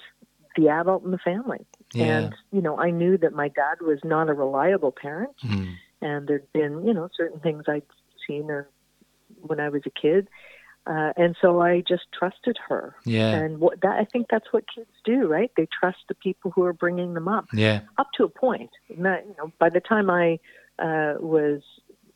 the 0.56 0.70
adult 0.70 1.04
in 1.04 1.12
the 1.12 1.18
family. 1.20 1.66
Yeah. 1.94 2.06
And 2.06 2.36
you 2.52 2.62
know, 2.62 2.78
I 2.78 2.92
knew 2.92 3.18
that 3.18 3.34
my 3.34 3.48
dad 3.48 3.82
was 3.82 4.00
not 4.04 4.30
a 4.30 4.34
reliable 4.34 4.92
parent, 4.92 5.36
Mm. 5.46 5.76
and 6.02 6.28
there'd 6.28 6.52
been 6.54 6.86
you 6.86 6.94
know 6.94 7.10
certain 7.16 7.40
things 7.40 7.64
I'd 7.68 7.84
seen 8.28 8.50
or 8.50 8.70
when 9.42 9.60
I 9.60 9.70
was 9.70 9.84
a 9.86 9.90
kid, 9.90 10.28
uh, 10.88 11.12
and 11.18 11.36
so 11.42 11.62
I 11.62 11.84
just 11.88 12.04
trusted 12.18 12.58
her. 12.70 12.96
Yeah. 13.06 13.36
And 13.36 13.60
what 13.60 13.82
that 13.82 14.00
I 14.00 14.06
think 14.06 14.28
that's 14.30 14.48
what 14.52 14.64
kids 14.74 14.90
do, 15.04 15.28
right? 15.28 15.52
They 15.58 15.68
trust 15.80 15.98
the 16.08 16.16
people 16.16 16.52
who 16.52 16.64
are 16.64 16.74
bringing 16.74 17.14
them 17.14 17.28
up, 17.28 17.46
Yeah. 17.54 17.82
up 17.98 18.08
to 18.18 18.24
a 18.24 18.30
point. 18.30 18.70
Not, 18.96 19.26
you 19.26 19.36
know, 19.38 19.52
by 19.60 19.70
the 19.70 19.82
time 19.82 20.10
I 20.10 20.40
uh, 20.80 21.16
was 21.20 21.62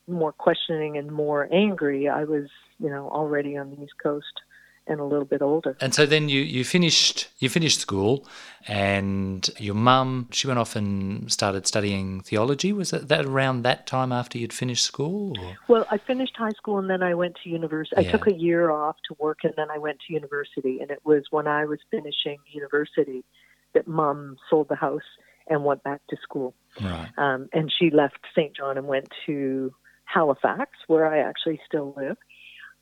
more 0.07 0.31
questioning 0.31 0.97
and 0.97 1.11
more 1.11 1.49
angry, 1.51 2.07
I 2.07 2.23
was 2.23 2.47
you 2.79 2.89
know 2.89 3.09
already 3.09 3.57
on 3.57 3.71
the 3.71 3.81
East 3.83 3.93
Coast 4.01 4.41
and 4.87 4.99
a 4.99 5.03
little 5.03 5.25
bit 5.25 5.41
older. 5.41 5.77
And 5.79 5.93
so 5.93 6.05
then 6.05 6.29
you, 6.29 6.41
you 6.41 6.63
finished 6.63 7.29
you 7.39 7.49
finished 7.49 7.79
school, 7.79 8.27
and 8.67 9.49
your 9.57 9.75
mum 9.75 10.27
she 10.31 10.47
went 10.47 10.59
off 10.59 10.75
and 10.75 11.31
started 11.31 11.67
studying 11.67 12.21
theology. 12.21 12.73
Was 12.73 12.91
that, 12.91 13.07
that 13.07 13.25
around 13.25 13.63
that 13.63 13.87
time 13.87 14.11
after 14.11 14.37
you'd 14.37 14.53
finished 14.53 14.83
school? 14.83 15.33
Or? 15.39 15.57
Well, 15.67 15.87
I 15.89 15.97
finished 15.97 16.33
high 16.37 16.51
school 16.51 16.77
and 16.77 16.89
then 16.89 17.03
I 17.03 17.13
went 17.13 17.37
to 17.43 17.49
university. 17.49 17.95
I 17.97 18.03
took 18.11 18.27
a 18.27 18.33
year 18.33 18.69
off 18.69 18.97
to 19.07 19.15
work 19.19 19.39
and 19.43 19.53
then 19.55 19.71
I 19.71 19.77
went 19.77 19.99
to 20.07 20.13
university. 20.13 20.79
And 20.79 20.91
it 20.91 20.99
was 21.03 21.23
when 21.31 21.47
I 21.47 21.65
was 21.65 21.79
finishing 21.89 22.37
university 22.51 23.23
that 23.73 23.87
mom 23.87 24.37
sold 24.49 24.67
the 24.69 24.75
house 24.75 25.01
and 25.47 25.63
went 25.63 25.83
back 25.83 26.01
to 26.09 26.17
school. 26.21 26.53
Right. 26.81 27.09
Um, 27.17 27.49
and 27.53 27.71
she 27.77 27.89
left 27.89 28.19
St. 28.35 28.55
John 28.55 28.77
and 28.77 28.87
went 28.87 29.07
to 29.25 29.73
Halifax, 30.05 30.71
where 30.87 31.05
I 31.05 31.19
actually 31.19 31.59
still 31.65 31.93
live, 31.97 32.17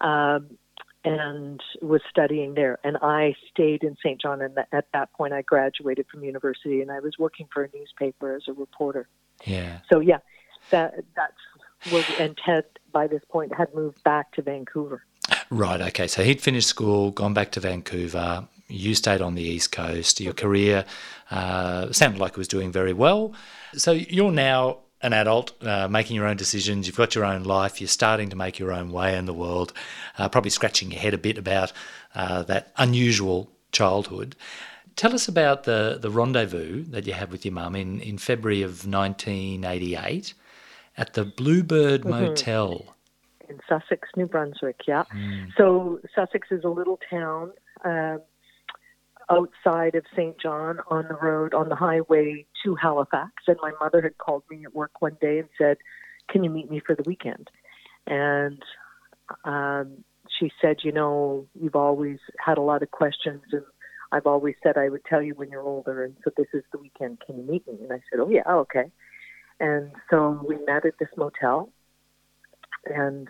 um, 0.01 0.58
and 1.03 1.62
was 1.82 2.01
studying 2.10 2.56
there. 2.56 2.77
And 2.84 2.98
I 3.01 3.36
stayed 3.50 3.84
in 3.84 3.96
St. 4.03 4.20
John. 4.22 4.41
And 4.41 4.58
at 4.72 4.88
that 4.94 5.13
point, 5.13 5.34
I 5.34 5.41
graduated 5.41 6.08
from 6.12 6.24
university 6.24 6.82
and 6.82 6.91
I 6.91 7.00
was 7.00 7.18
working 7.18 7.48
for 7.53 7.63
a 7.63 7.70
newspaper 7.74 8.36
as 8.36 8.44
a 8.48 8.53
reporter. 8.53 9.08
Yeah. 9.46 9.79
So 9.91 10.00
yeah, 10.00 10.20
that 10.72 10.96
that's 11.15 11.91
where 11.91 12.03
and 12.20 12.38
Ted 12.46 12.65
by 12.91 13.08
this 13.08 13.22
point 13.29 13.53
had 13.56 13.74
moved 13.74 14.03
back 14.03 14.34
to 14.34 14.41
Vancouver. 14.41 15.03
Right. 15.50 15.79
Okay. 15.82 16.08
So 16.08 16.24
he'd 16.24 16.41
finished 16.41 16.68
school, 16.68 17.12
gone 17.12 17.34
back 17.34 17.51
to 17.51 17.60
Vancouver. 17.60 18.48
You 18.68 18.94
stayed 18.94 19.22
on 19.22 19.36
the 19.36 19.41
East 19.41 19.72
Coast. 19.72 20.20
Your 20.20 20.34
career 20.34 20.86
uh, 21.32 21.91
sounded 21.91 22.20
like 22.20 22.34
it 22.34 22.38
was 22.38 22.48
doing 22.48 22.72
very 22.72 22.94
well. 22.94 23.34
So 23.74 23.94
you're 23.94 24.32
now 24.32 24.79
an 25.01 25.13
adult, 25.13 25.51
uh, 25.63 25.88
making 25.88 26.15
your 26.15 26.27
own 26.27 26.38
decisions. 26.38 26.88
You've 26.88 26.98
got 26.98 27.15
your 27.15 27.25
own 27.25 27.44
life. 27.44 27.79
You're 27.79 27.88
starting 27.88 28.29
to 28.29 28.36
make 28.36 28.60
your 28.60 28.72
own 28.72 28.91
way 28.91 29.18
in 29.18 29.25
the 29.25 29.34
world. 29.34 29.74
Uh, 30.18 30.29
probably 30.29 30.51
scratching 30.51 30.91
your 30.91 31.00
head 31.00 31.13
a 31.13 31.18
bit 31.18 31.38
about 31.38 31.72
uh, 32.15 32.44
that 32.44 32.72
unusual 32.77 33.50
childhood. 33.72 34.36
tell 34.96 35.13
us 35.13 35.27
about 35.27 35.63
the, 35.63 35.98
the 36.01 36.10
rendezvous 36.10 36.84
that 36.84 37.08
you 37.08 37.13
had 37.13 37.32
with 37.32 37.46
your 37.46 37.53
mum 37.53 37.75
in, 37.75 38.01
in 38.01 38.18
February 38.18 38.62
of 38.62 38.86
1988 38.86 40.34
at 40.98 41.13
the 41.13 41.24
Bluebird 41.24 42.01
mm-hmm. 42.01 42.10
Motel. 42.10 42.96
In 43.48 43.60
Sussex, 43.68 44.10
New 44.15 44.27
Brunswick, 44.27 44.82
yeah. 44.88 45.06
Mm. 45.15 45.48
So 45.58 46.00
Sussex 46.13 46.50
is 46.51 46.63
a 46.63 46.70
little 46.70 47.00
town 47.10 47.51
uh, 47.84 48.18
outside 49.29 49.95
of 49.95 50.03
St. 50.15 50.39
John 50.41 50.79
on 50.88 51.07
the 51.07 51.15
road, 51.15 51.53
on 51.53 51.69
the 51.69 51.75
highway 51.75 52.45
to 52.63 52.75
Halifax. 52.75 53.31
And 53.48 53.57
my 53.62 53.71
mother 53.79 54.01
had 54.01 54.17
called 54.17 54.43
me 54.50 54.65
at 54.65 54.74
work 54.74 55.01
one 55.01 55.17
day 55.21 55.39
and 55.39 55.50
said, 55.57 55.77
Can 56.29 56.43
you 56.43 56.50
meet 56.50 56.69
me 56.69 56.81
for 56.86 56.95
the 56.95 57.03
weekend? 57.05 57.50
And 58.07 58.62
um, 59.45 60.03
she 60.39 60.51
said, 60.62 60.77
You 60.83 60.91
know, 60.91 61.48
you've 61.59 61.75
always 61.75 62.17
had 62.43 62.57
a 62.57 62.62
lot 62.62 62.83
of 62.83 62.91
questions, 62.91 63.41
and 63.51 63.63
I've 64.12 64.25
always 64.25 64.55
said 64.63 64.77
I 64.77 64.89
would 64.89 65.05
tell 65.05 65.21
you 65.21 65.36
when 65.36 65.50
you're 65.50 65.62
older, 65.62 66.03
and 66.03 66.15
so 66.24 66.31
this 66.36 66.48
is 66.53 66.63
the 66.71 66.79
weekend. 66.79 67.21
Can 67.25 67.38
you 67.38 67.43
meet 67.43 67.67
me? 67.67 67.77
And 67.81 67.91
I 67.91 68.01
said, 68.09 68.19
Oh, 68.19 68.29
yeah, 68.29 68.43
okay. 68.48 68.91
And 69.59 69.91
so 70.09 70.43
we 70.48 70.57
met 70.65 70.86
at 70.86 70.98
this 71.00 71.09
motel. 71.17 71.69
And 72.86 73.27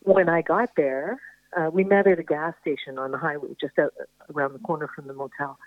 when 0.00 0.28
I 0.28 0.42
got 0.42 0.70
there, 0.76 1.20
uh, 1.56 1.70
we 1.70 1.84
met 1.84 2.06
at 2.06 2.18
a 2.18 2.22
gas 2.22 2.54
station 2.60 2.98
on 2.98 3.10
the 3.10 3.18
highway 3.18 3.50
just 3.60 3.78
out, 3.78 3.92
around 4.34 4.52
the 4.52 4.58
corner 4.60 4.88
from 4.94 5.06
the 5.06 5.14
motel. 5.14 5.58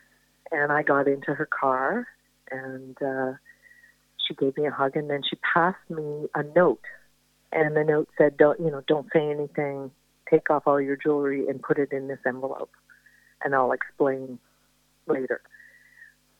And 0.51 0.71
I 0.71 0.83
got 0.83 1.07
into 1.07 1.33
her 1.33 1.47
car, 1.47 2.07
and 2.51 2.97
uh, 3.01 3.33
she 4.27 4.35
gave 4.35 4.55
me 4.57 4.67
a 4.67 4.71
hug, 4.71 4.95
and 4.95 5.09
then 5.09 5.21
she 5.27 5.37
passed 5.37 5.89
me 5.89 6.27
a 6.35 6.43
note. 6.55 6.81
And 7.51 7.75
the 7.75 7.83
note 7.83 8.09
said, 8.17 8.37
"Don't 8.37 8.59
you 8.59 8.69
know? 8.69 8.81
Don't 8.87 9.07
say 9.13 9.29
anything. 9.29 9.91
Take 10.29 10.49
off 10.49 10.63
all 10.65 10.81
your 10.81 10.97
jewelry 10.97 11.47
and 11.47 11.61
put 11.61 11.77
it 11.77 11.91
in 11.91 12.07
this 12.07 12.19
envelope, 12.25 12.71
and 13.43 13.55
I'll 13.55 13.71
explain 13.71 14.39
later." 15.07 15.41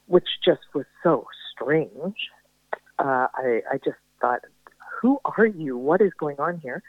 Which 0.08 0.28
just 0.44 0.62
was 0.74 0.86
so 1.02 1.26
strange. 1.52 2.16
Uh, 3.00 3.28
I 3.34 3.62
I 3.72 3.78
just 3.84 3.98
thought, 4.22 4.42
"Who 5.02 5.20
are 5.26 5.46
you? 5.46 5.78
What 5.78 6.02
is 6.02 6.12
going 6.14 6.40
on 6.40 6.60
here?" 6.60 6.84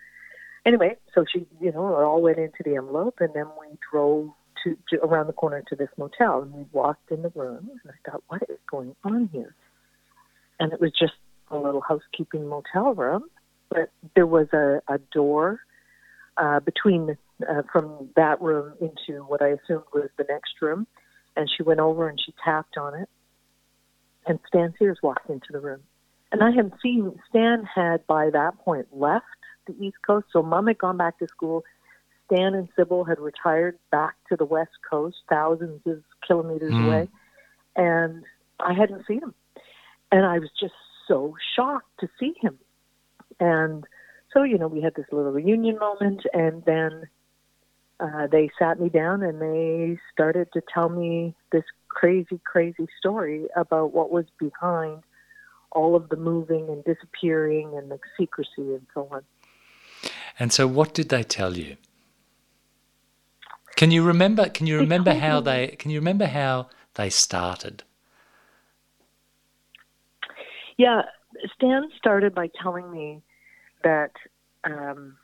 Anyway, 0.66 0.96
so 1.14 1.24
she, 1.30 1.46
you 1.60 1.72
know, 1.72 1.88
it 1.98 2.02
all 2.02 2.20
went 2.20 2.38
into 2.38 2.62
the 2.64 2.76
envelope, 2.76 3.16
and 3.20 3.32
then 3.34 3.46
we 3.60 3.78
drove 3.90 4.30
to, 4.64 4.76
to 4.90 5.02
around 5.02 5.28
the 5.28 5.32
corner 5.32 5.62
to 5.68 5.76
this 5.76 5.88
motel, 5.96 6.42
and 6.42 6.52
we 6.52 6.64
walked 6.72 7.10
in 7.10 7.22
the 7.22 7.30
room, 7.30 7.70
and 7.70 7.92
I 7.92 8.10
thought, 8.10 8.22
what 8.28 8.42
is 8.48 8.58
going 8.70 8.94
on 9.04 9.30
here? 9.32 9.54
And 10.58 10.72
it 10.72 10.80
was 10.80 10.92
just 10.98 11.14
a 11.50 11.56
little 11.56 11.82
housekeeping 11.82 12.48
motel 12.48 12.94
room, 12.94 13.24
but 13.70 13.90
there 14.14 14.26
was 14.26 14.48
a, 14.52 14.80
a 14.88 14.98
door 15.12 15.60
uh, 16.36 16.60
between 16.60 17.16
uh, 17.48 17.62
from 17.72 18.08
that 18.16 18.40
room 18.40 18.74
into 18.80 19.22
what 19.22 19.42
I 19.42 19.48
assumed 19.48 19.84
was 19.94 20.10
the 20.18 20.26
next 20.28 20.60
room, 20.60 20.86
and 21.36 21.48
she 21.54 21.62
went 21.62 21.80
over 21.80 22.08
and 22.08 22.18
she 22.24 22.34
tapped 22.44 22.76
on 22.76 22.94
it, 22.94 23.08
and 24.26 24.38
Stan 24.48 24.74
Sears 24.78 24.98
walked 25.02 25.30
into 25.30 25.48
the 25.52 25.60
room. 25.60 25.80
And 26.32 26.42
I 26.42 26.50
had 26.50 26.72
seen 26.82 27.18
Stan 27.28 27.64
had 27.64 28.06
by 28.06 28.30
that 28.30 28.58
point 28.58 28.88
left 28.92 29.24
the 29.66 29.74
East 29.84 29.96
Coast. 30.06 30.26
So 30.32 30.42
mom 30.42 30.66
had 30.66 30.78
gone 30.78 30.96
back 30.96 31.18
to 31.18 31.28
school. 31.28 31.64
Stan 32.26 32.54
and 32.54 32.68
Sybil 32.76 33.04
had 33.04 33.18
retired 33.20 33.78
back 33.90 34.14
to 34.28 34.36
the 34.36 34.44
West 34.44 34.78
Coast, 34.88 35.16
thousands 35.28 35.80
of 35.86 36.02
kilometers 36.26 36.72
mm. 36.72 36.86
away. 36.86 37.08
And 37.76 38.24
I 38.58 38.72
hadn't 38.72 39.06
seen 39.06 39.22
him. 39.22 39.34
And 40.10 40.24
I 40.24 40.38
was 40.38 40.50
just 40.58 40.74
so 41.06 41.36
shocked 41.54 42.00
to 42.00 42.08
see 42.18 42.34
him. 42.40 42.58
And 43.38 43.84
so, 44.32 44.42
you 44.42 44.58
know, 44.58 44.68
we 44.68 44.80
had 44.80 44.94
this 44.94 45.06
little 45.12 45.32
reunion 45.32 45.78
moment. 45.78 46.22
And 46.32 46.64
then 46.64 47.08
uh, 48.00 48.26
they 48.26 48.50
sat 48.58 48.80
me 48.80 48.88
down 48.88 49.22
and 49.22 49.40
they 49.40 49.98
started 50.12 50.48
to 50.54 50.62
tell 50.72 50.88
me 50.88 51.34
this 51.52 51.64
crazy, 51.88 52.40
crazy 52.44 52.86
story 52.98 53.46
about 53.56 53.92
what 53.92 54.10
was 54.10 54.26
behind 54.38 55.02
all 55.72 55.94
of 55.94 56.08
the 56.08 56.16
moving 56.16 56.68
and 56.68 56.84
disappearing 56.84 57.74
and 57.76 57.90
the 57.90 57.98
secrecy 58.18 58.74
and 58.74 58.86
so 58.94 59.08
on. 59.10 59.22
And 60.38 60.52
so, 60.52 60.66
what 60.66 60.92
did 60.94 61.08
they 61.08 61.22
tell 61.22 61.56
you? 61.56 61.76
Can 63.76 63.90
you 63.90 64.02
remember? 64.02 64.48
Can 64.48 64.66
you 64.66 64.78
remember 64.78 65.14
how 65.14 65.40
they? 65.40 65.68
Can 65.78 65.90
you 65.90 65.98
remember 65.98 66.26
how 66.26 66.68
they 66.94 67.10
started? 67.10 67.82
Yeah, 70.78 71.02
Stan 71.54 71.90
started 71.96 72.34
by 72.34 72.50
telling 72.62 72.90
me 72.90 73.22
that 73.82 74.12
um, 74.64 75.16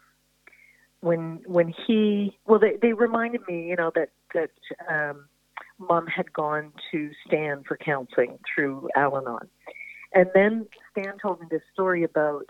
when 1.01 1.41
when 1.47 1.75
he 1.87 2.39
well, 2.47 2.59
they 2.59 2.77
they 2.81 2.93
reminded 2.93 3.43
me, 3.49 3.69
you 3.69 3.77
know, 3.77 3.91
that 3.95 4.11
that 4.35 4.51
um, 4.89 5.27
mom 5.79 6.07
had 6.07 6.33
gone 6.33 6.73
to 6.91 7.11
Stan 7.27 7.65
for 7.67 7.77
counseling 7.77 8.39
through 8.55 8.89
Al-Anon, 8.97 9.49
and 10.15 10.31
then 10.35 10.67
Stan 10.91 11.19
told 11.19 11.41
me 11.41 11.47
this 11.51 11.63
story 11.73 12.05
about 12.05 12.47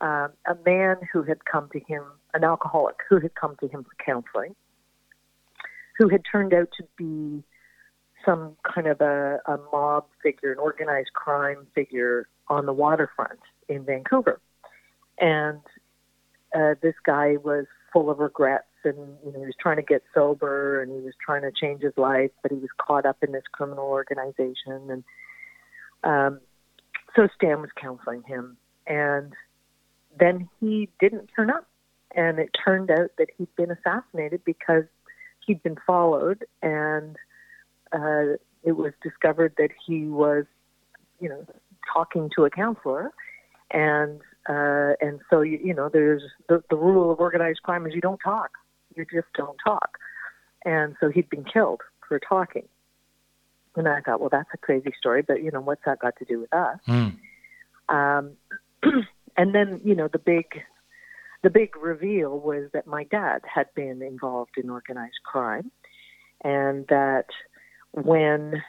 uh, 0.00 0.28
a 0.46 0.54
man 0.64 0.96
who 1.12 1.22
had 1.22 1.44
come 1.44 1.68
to 1.72 1.80
him, 1.80 2.02
an 2.34 2.44
alcoholic 2.44 2.96
who 3.08 3.20
had 3.20 3.34
come 3.34 3.56
to 3.60 3.68
him 3.68 3.84
for 3.84 4.04
counseling, 4.04 4.54
who 5.98 6.08
had 6.08 6.22
turned 6.30 6.52
out 6.52 6.68
to 6.76 6.84
be 6.96 7.42
some 8.24 8.56
kind 8.62 8.86
of 8.86 9.00
a, 9.00 9.38
a 9.46 9.58
mob 9.72 10.06
figure, 10.22 10.52
an 10.52 10.58
organized 10.58 11.12
crime 11.12 11.66
figure 11.74 12.28
on 12.48 12.66
the 12.66 12.72
waterfront 12.72 13.40
in 13.68 13.84
Vancouver. 13.84 14.40
And 15.18 15.60
uh, 16.54 16.74
this 16.82 16.94
guy 17.04 17.36
was 17.36 17.66
full 17.92 18.10
of 18.10 18.18
regrets 18.18 18.66
and 18.84 18.96
you 19.24 19.32
know, 19.32 19.40
he 19.40 19.46
was 19.46 19.54
trying 19.60 19.76
to 19.76 19.82
get 19.82 20.02
sober 20.12 20.82
and 20.82 20.92
he 20.92 21.00
was 21.00 21.14
trying 21.24 21.42
to 21.42 21.52
change 21.52 21.82
his 21.82 21.92
life, 21.96 22.30
but 22.42 22.52
he 22.52 22.58
was 22.58 22.70
caught 22.78 23.06
up 23.06 23.16
in 23.22 23.32
this 23.32 23.44
criminal 23.52 23.86
organization. 23.86 24.90
And 24.90 25.04
um, 26.02 26.40
so 27.16 27.28
Stan 27.34 27.60
was 27.60 27.70
counseling 27.80 28.22
him. 28.26 28.56
And 28.86 29.32
then 30.18 30.48
he 30.60 30.88
didn't 31.00 31.30
turn 31.34 31.50
up. 31.50 31.66
And 32.16 32.38
it 32.38 32.50
turned 32.64 32.92
out 32.92 33.10
that 33.18 33.26
he'd 33.36 33.54
been 33.56 33.72
assassinated 33.72 34.44
because 34.44 34.84
he'd 35.46 35.62
been 35.62 35.76
followed, 35.86 36.44
and 36.62 37.16
uh, 37.92 38.36
it 38.62 38.72
was 38.72 38.92
discovered 39.02 39.54
that 39.58 39.70
he 39.86 40.04
was, 40.04 40.44
you 41.20 41.28
know, 41.28 41.44
talking 41.92 42.30
to 42.36 42.44
a 42.44 42.50
counselor, 42.50 43.10
and 43.70 44.20
uh, 44.48 44.92
and 45.00 45.20
so 45.30 45.40
you, 45.40 45.58
you 45.62 45.74
know, 45.74 45.88
there's 45.88 46.22
the, 46.48 46.62
the 46.70 46.76
rule 46.76 47.10
of 47.10 47.20
organized 47.20 47.62
crime 47.62 47.86
is 47.86 47.94
you 47.94 48.00
don't 48.00 48.20
talk, 48.22 48.52
you 48.94 49.04
just 49.12 49.28
don't 49.34 49.58
talk, 49.64 49.98
and 50.64 50.96
so 51.00 51.08
he'd 51.08 51.28
been 51.28 51.44
killed 51.44 51.80
for 52.06 52.18
talking. 52.18 52.68
And 53.76 53.88
I 53.88 54.00
thought, 54.00 54.20
well, 54.20 54.30
that's 54.30 54.48
a 54.54 54.58
crazy 54.58 54.94
story, 54.96 55.22
but 55.22 55.42
you 55.42 55.50
know, 55.50 55.60
what's 55.60 55.82
that 55.84 55.98
got 55.98 56.16
to 56.18 56.24
do 56.24 56.40
with 56.40 56.52
us? 56.54 56.78
Mm. 56.86 57.16
Um, 57.88 58.32
and 59.36 59.54
then 59.54 59.80
you 59.84 59.94
know 59.94 60.08
the 60.08 60.18
big 60.18 60.46
the 61.42 61.50
big 61.50 61.76
reveal 61.76 62.38
was 62.38 62.70
that 62.72 62.86
my 62.86 63.04
dad 63.04 63.42
had 63.52 63.66
been 63.74 64.02
involved 64.02 64.52
in 64.56 64.70
organized 64.70 65.22
crime 65.24 65.70
and 66.42 66.86
that 66.88 67.26
when 67.92 68.62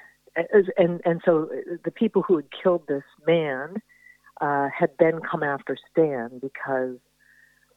and 0.78 1.02
and 1.06 1.22
so 1.24 1.50
the 1.84 1.92
people 1.92 2.22
who 2.22 2.36
had 2.36 2.48
killed 2.64 2.84
this 2.88 3.04
man 3.26 3.82
uh, 4.42 4.68
had 4.78 4.90
then 5.00 5.20
come 5.20 5.44
after 5.44 5.78
Stan 5.92 6.40
because 6.42 6.98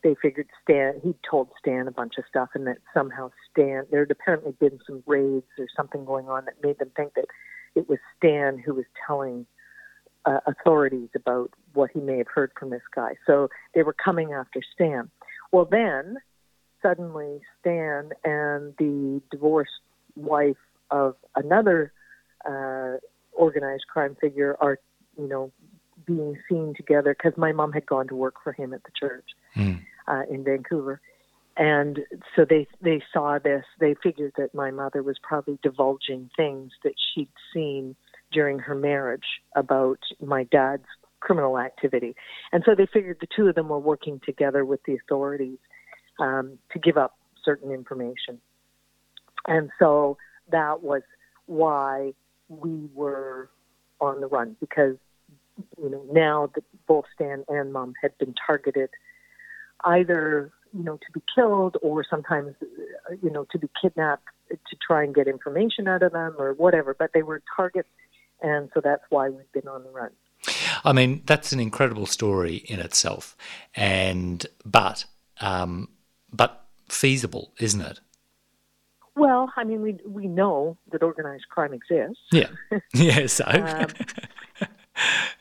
they 0.02 0.16
figured 0.20 0.48
Stan 0.62 1.00
he'd 1.02 1.18
told 1.28 1.48
Stan 1.58 1.86
a 1.86 1.92
bunch 1.92 2.14
of 2.18 2.24
stuff 2.28 2.50
and 2.54 2.66
that 2.66 2.78
somehow 2.92 3.30
Stan 3.50 3.84
there 3.90 4.00
had 4.00 4.10
apparently 4.10 4.52
been 4.58 4.78
some 4.86 5.02
raids 5.06 5.46
or 5.58 5.66
something 5.76 6.04
going 6.04 6.28
on 6.28 6.44
that 6.46 6.62
made 6.62 6.78
them 6.78 6.90
think 6.96 7.14
that 7.14 7.26
it 7.74 7.88
was 7.88 7.98
Stan 8.16 8.58
who 8.58 8.74
was 8.74 8.86
telling 9.06 9.46
uh, 10.28 10.40
authorities 10.46 11.08
about 11.14 11.50
what 11.72 11.90
he 11.92 12.00
may 12.00 12.18
have 12.18 12.26
heard 12.32 12.52
from 12.58 12.70
this 12.70 12.82
guy. 12.94 13.14
So 13.26 13.48
they 13.74 13.82
were 13.82 13.94
coming 13.94 14.32
after 14.32 14.60
Stan. 14.74 15.10
Well, 15.52 15.66
then 15.70 16.18
suddenly 16.82 17.40
Stan 17.60 18.10
and 18.24 18.74
the 18.78 19.22
divorced 19.30 19.80
wife 20.16 20.56
of 20.90 21.16
another 21.34 21.92
uh, 22.46 22.96
organized 23.32 23.86
crime 23.92 24.16
figure 24.20 24.56
are, 24.60 24.78
you 25.16 25.28
know, 25.28 25.50
being 26.06 26.36
seen 26.48 26.74
together 26.76 27.16
because 27.16 27.36
my 27.38 27.52
mom 27.52 27.72
had 27.72 27.86
gone 27.86 28.08
to 28.08 28.14
work 28.14 28.34
for 28.42 28.52
him 28.52 28.72
at 28.74 28.82
the 28.84 28.90
church 28.98 29.26
mm. 29.56 29.80
uh, 30.06 30.22
in 30.30 30.44
Vancouver. 30.44 31.00
And 31.56 32.00
so 32.36 32.44
they 32.48 32.68
they 32.80 33.02
saw 33.12 33.38
this. 33.42 33.64
They 33.80 33.96
figured 34.00 34.34
that 34.36 34.54
my 34.54 34.70
mother 34.70 35.02
was 35.02 35.16
probably 35.20 35.58
divulging 35.60 36.30
things 36.36 36.70
that 36.84 36.94
she'd 37.12 37.30
seen 37.52 37.96
during 38.32 38.58
her 38.58 38.74
marriage 38.74 39.24
about 39.56 39.98
my 40.20 40.44
dad's 40.44 40.84
criminal 41.20 41.58
activity. 41.58 42.14
And 42.52 42.62
so 42.64 42.74
they 42.74 42.86
figured 42.86 43.18
the 43.20 43.26
two 43.34 43.48
of 43.48 43.54
them 43.54 43.68
were 43.68 43.78
working 43.78 44.20
together 44.24 44.64
with 44.64 44.80
the 44.84 44.94
authorities 44.94 45.58
um, 46.20 46.58
to 46.72 46.78
give 46.78 46.96
up 46.96 47.16
certain 47.44 47.72
information. 47.72 48.40
And 49.46 49.70
so 49.78 50.18
that 50.50 50.82
was 50.82 51.02
why 51.46 52.12
we 52.48 52.88
were 52.94 53.50
on 54.00 54.20
the 54.20 54.26
run 54.26 54.56
because 54.60 54.96
you 55.82 55.90
know 55.90 56.04
now 56.12 56.50
that 56.54 56.62
both 56.86 57.04
Stan 57.14 57.44
and 57.48 57.72
Mom 57.72 57.94
had 58.00 58.16
been 58.18 58.34
targeted 58.46 58.90
either 59.84 60.52
you 60.72 60.84
know 60.84 60.96
to 60.96 61.12
be 61.12 61.20
killed 61.34 61.76
or 61.82 62.04
sometimes 62.08 62.54
you 63.22 63.30
know 63.30 63.46
to 63.50 63.58
be 63.58 63.68
kidnapped 63.80 64.24
to 64.50 64.76
try 64.86 65.02
and 65.02 65.14
get 65.14 65.26
information 65.26 65.88
out 65.88 66.02
of 66.02 66.12
them 66.12 66.34
or 66.38 66.54
whatever. 66.54 66.94
But 66.98 67.10
they 67.12 67.22
were 67.22 67.42
targets, 67.54 67.88
and 68.42 68.70
so 68.74 68.80
that's 68.82 69.04
why 69.10 69.28
we've 69.28 69.52
been 69.52 69.68
on 69.68 69.82
the 69.82 69.90
run. 69.90 70.10
I 70.84 70.92
mean, 70.92 71.22
that's 71.26 71.52
an 71.52 71.60
incredible 71.60 72.06
story 72.06 72.56
in 72.56 72.80
itself, 72.80 73.36
and 73.74 74.46
but 74.64 75.04
um, 75.40 75.88
but 76.32 76.64
feasible, 76.88 77.52
isn't 77.58 77.80
it? 77.80 78.00
Well, 79.16 79.52
I 79.56 79.64
mean, 79.64 79.82
we 79.82 79.98
we 80.06 80.28
know 80.28 80.76
that 80.92 81.02
organized 81.02 81.48
crime 81.48 81.74
exists. 81.74 82.22
Yeah, 82.30 82.50
yeah. 82.94 83.26
So, 83.26 83.44
um, 83.46 83.88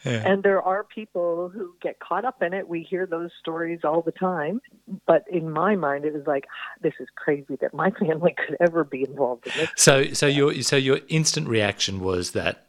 yeah. 0.04 0.32
and 0.32 0.42
there 0.42 0.62
are 0.62 0.84
people 0.84 1.50
who 1.50 1.76
get 1.82 2.00
caught 2.00 2.26
up 2.26 2.42
in 2.42 2.54
it. 2.54 2.68
We 2.68 2.82
hear 2.82 3.06
those 3.06 3.30
stories 3.40 3.82
all 3.84 4.02
the 4.02 4.12
time. 4.12 4.62
But 5.06 5.26
in 5.32 5.52
my 5.52 5.76
mind, 5.76 6.06
it 6.06 6.14
was 6.14 6.26
like, 6.26 6.46
ah, 6.48 6.80
this 6.82 6.94
is 7.00 7.08
crazy 7.16 7.56
that 7.62 7.74
my 7.74 7.92
family 8.00 8.36
could 8.36 8.58
ever 8.60 8.84
be 8.84 9.04
involved 9.04 9.46
in 9.46 9.54
this. 9.58 9.70
So, 9.78 10.06
so 10.14 10.26
your 10.26 10.54
so 10.62 10.76
your 10.76 11.00
instant 11.08 11.48
reaction 11.48 12.00
was 12.00 12.32
that 12.32 12.67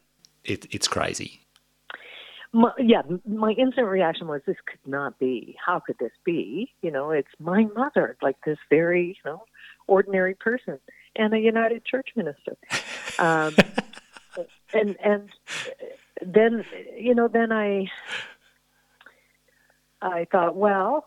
it, 0.49 0.65
it's 0.71 0.87
crazy. 0.87 1.41
My, 2.51 2.71
yeah, 2.79 3.03
my 3.27 3.51
instant 3.51 3.87
reaction 3.87 4.27
was, 4.27 4.41
this 4.47 4.57
could 4.65 4.79
not 4.89 5.19
be. 5.19 5.55
How 5.63 5.79
could 5.79 5.97
this 5.99 6.11
be? 6.23 6.73
You 6.81 6.89
know, 6.89 7.11
it's 7.11 7.29
my 7.39 7.65
mother, 7.75 8.17
like 8.21 8.37
this 8.43 8.57
very, 8.69 9.19
you 9.23 9.31
know, 9.31 9.43
ordinary 9.87 10.33
person 10.33 10.79
and 11.15 11.33
a 11.33 11.39
United 11.39 11.85
Church 11.85 12.09
minister. 12.15 12.57
Um, 13.19 13.53
and 14.73 14.95
and 15.03 15.29
then 16.25 16.63
you 16.97 17.13
know 17.13 17.27
then 17.27 17.51
I 17.51 17.91
I 20.01 20.25
thought, 20.31 20.55
well, 20.55 21.05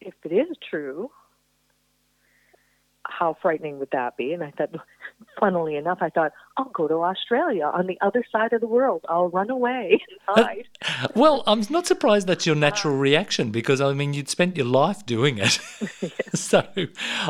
if 0.00 0.12
it 0.22 0.32
is 0.32 0.54
true, 0.68 1.10
how 3.18 3.36
frightening 3.40 3.78
would 3.78 3.90
that 3.92 4.16
be? 4.16 4.32
And 4.32 4.42
I 4.42 4.50
thought, 4.50 4.74
funnily 5.40 5.76
enough, 5.76 5.98
I 6.00 6.10
thought, 6.10 6.32
I'll 6.56 6.70
go 6.70 6.88
to 6.88 7.02
Australia 7.02 7.70
on 7.72 7.86
the 7.86 7.98
other 8.00 8.24
side 8.30 8.52
of 8.52 8.60
the 8.60 8.66
world. 8.66 9.04
I'll 9.08 9.28
run 9.28 9.50
away 9.50 10.02
well, 11.14 11.42
I'm 11.46 11.62
not 11.70 11.86
surprised 11.86 12.26
that's 12.26 12.46
your 12.46 12.56
natural 12.56 12.94
uh, 12.94 12.98
reaction 12.98 13.50
because, 13.50 13.80
I 13.80 13.92
mean, 13.92 14.14
you'd 14.14 14.28
spent 14.28 14.56
your 14.56 14.66
life 14.66 15.06
doing 15.06 15.38
it. 15.38 15.52
so 16.34 16.66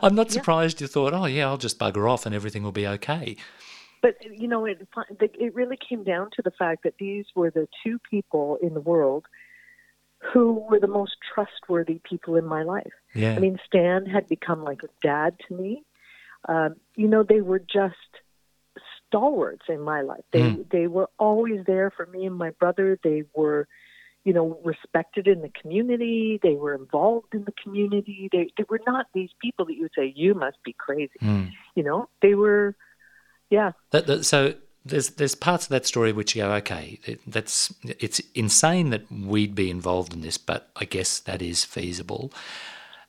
I'm 0.03 0.15
not 0.15 0.31
surprised 0.31 0.81
yeah. 0.81 0.85
you 0.85 0.89
thought, 0.89 1.15
oh, 1.15 1.27
yeah, 1.27 1.47
I'll 1.47 1.59
just 1.59 1.79
bugger 1.79 2.11
off 2.11 2.27
and 2.27 2.35
everything 2.35 2.63
will 2.63 2.73
be 2.73 2.87
okay. 2.87 3.37
But, 4.03 4.17
you 4.25 4.49
know, 4.49 4.67
it, 4.67 4.87
it 5.21 5.55
really 5.55 5.79
came 5.89 6.05
down 6.05 6.31
to 6.37 6.43
the 6.43 6.53
fact 6.53 6.85
that 6.85 6.95
these 6.99 7.27
were 7.35 7.51
the 7.51 7.67
two 7.85 7.99
people 8.11 8.59
in 8.63 8.75
the 8.75 8.81
world 8.81 9.27
who 10.33 10.65
were 10.69 10.81
the 10.81 10.87
most 10.87 11.17
trustworthy 11.35 12.01
people 12.09 12.37
in 12.37 12.45
my 12.45 12.63
life. 12.63 12.93
Yeah. 13.17 13.35
I 13.35 13.39
mean, 13.39 13.59
Stan 13.67 14.07
had 14.07 14.29
become 14.29 14.63
like 14.65 14.83
a 14.83 14.89
dad 15.03 15.37
to 15.49 15.55
me. 15.55 15.83
Um, 16.49 16.77
you 16.95 17.09
know, 17.09 17.23
they 17.23 17.41
were 17.41 17.59
just 17.59 17.95
stalwarts 19.07 19.65
in 19.69 19.81
my 19.81 20.03
life. 20.03 20.25
They 20.33 20.41
mm. 20.41 20.71
they 20.71 20.87
were 20.87 21.09
always 21.19 21.65
there 21.67 21.91
for 21.91 22.07
me 22.07 22.27
and 22.27 22.37
my 22.37 22.51
brother. 22.51 22.99
They 23.03 23.25
were, 23.35 23.67
you 24.25 24.33
know, 24.33 24.59
respected 24.65 25.27
in 25.27 25.43
the 25.43 25.51
community. 25.61 26.39
They 26.43 26.55
were 26.55 26.75
involved 26.75 27.35
in 27.35 27.45
the 27.45 27.55
community. 27.63 28.29
They 28.31 28.51
they 28.57 28.65
were 28.69 28.81
not 28.87 29.07
these 29.15 29.31
people 29.41 29.67
that 29.67 29.75
you 29.75 29.83
would 29.83 29.93
say 29.97 30.13
you 30.15 30.35
must 30.35 30.59
be 30.65 30.75
crazy. 30.75 31.19
Mm. 31.23 31.51
You 31.75 31.83
know, 31.83 32.09
they 32.23 32.35
were, 32.35 32.77
yeah. 33.51 33.73
That, 33.91 34.07
that, 34.07 34.25
so 34.25 34.55
there's 34.85 35.11
there's 35.11 35.35
parts 35.35 35.67
of 35.67 35.71
that 35.71 35.87
story 35.87 36.13
which 36.13 36.37
you 36.37 36.43
go, 36.43 36.53
okay, 36.55 37.01
that's 37.27 37.75
it's 37.83 38.21
insane 38.35 38.91
that 38.91 39.11
we'd 39.11 39.55
be 39.55 39.71
involved 39.71 40.13
in 40.13 40.21
this, 40.21 40.39
but 40.39 40.71
I 40.77 40.85
guess 40.85 41.19
that 41.21 41.43
is 41.43 41.65
feasible. 41.65 42.33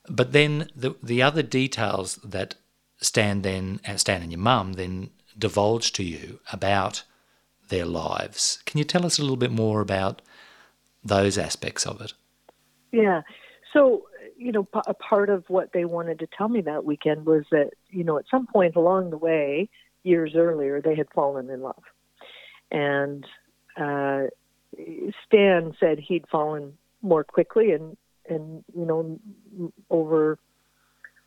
But 0.09 0.31
then 0.31 0.69
the 0.75 0.95
the 1.01 1.21
other 1.21 1.43
details 1.43 2.15
that 2.17 2.55
Stan 2.97 3.41
then 3.41 3.79
Stan 3.97 4.21
and 4.21 4.31
your 4.31 4.39
mum 4.39 4.73
then 4.73 5.09
divulged 5.37 5.95
to 5.95 6.03
you 6.03 6.39
about 6.51 7.03
their 7.69 7.85
lives. 7.85 8.61
Can 8.65 8.77
you 8.77 8.83
tell 8.83 9.05
us 9.05 9.19
a 9.19 9.21
little 9.21 9.37
bit 9.37 9.51
more 9.51 9.81
about 9.81 10.21
those 11.03 11.37
aspects 11.37 11.85
of 11.85 12.01
it? 12.01 12.13
Yeah. 12.91 13.21
So 13.73 14.03
you 14.37 14.51
know, 14.51 14.67
a 14.85 14.93
part 14.93 15.29
of 15.29 15.43
what 15.47 15.73
they 15.73 15.83
wanted 15.85 16.19
to 16.19 16.27
tell 16.27 16.47
me 16.47 16.61
that 16.61 16.85
weekend 16.85 17.25
was 17.25 17.43
that 17.51 17.71
you 17.89 18.03
know 18.03 18.17
at 18.17 18.25
some 18.29 18.47
point 18.47 18.75
along 18.75 19.09
the 19.09 19.17
way 19.17 19.69
years 20.07 20.33
earlier, 20.35 20.81
they 20.81 20.95
had 20.95 21.07
fallen 21.13 21.49
in 21.49 21.61
love. 21.61 21.83
And 22.71 23.25
uh, 23.75 24.23
Stan 25.25 25.75
said 25.79 25.99
he'd 25.99 26.27
fallen 26.31 26.77
more 27.01 27.23
quickly, 27.23 27.71
and 27.71 27.95
and 28.29 28.63
you 28.75 28.85
know, 28.85 29.19
over 29.89 30.39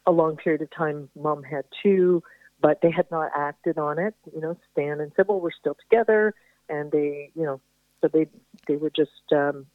a 0.06 0.12
long 0.12 0.36
period 0.36 0.62
of 0.62 0.70
time, 0.70 1.08
Mom 1.14 1.42
had 1.42 1.64
too, 1.82 2.22
but 2.60 2.80
they 2.82 2.90
had 2.90 3.10
not 3.10 3.30
acted 3.36 3.78
on 3.78 3.98
it. 3.98 4.14
You 4.34 4.40
know, 4.40 4.56
Stan 4.72 5.00
and 5.00 5.12
Sybil 5.16 5.40
were 5.40 5.52
still 5.58 5.76
together, 5.88 6.34
and 6.68 6.90
they, 6.90 7.30
you 7.34 7.44
know, 7.44 7.60
so 8.00 8.08
they 8.08 8.26
they 8.66 8.76
were 8.76 8.90
just 8.90 9.32
um, 9.32 9.66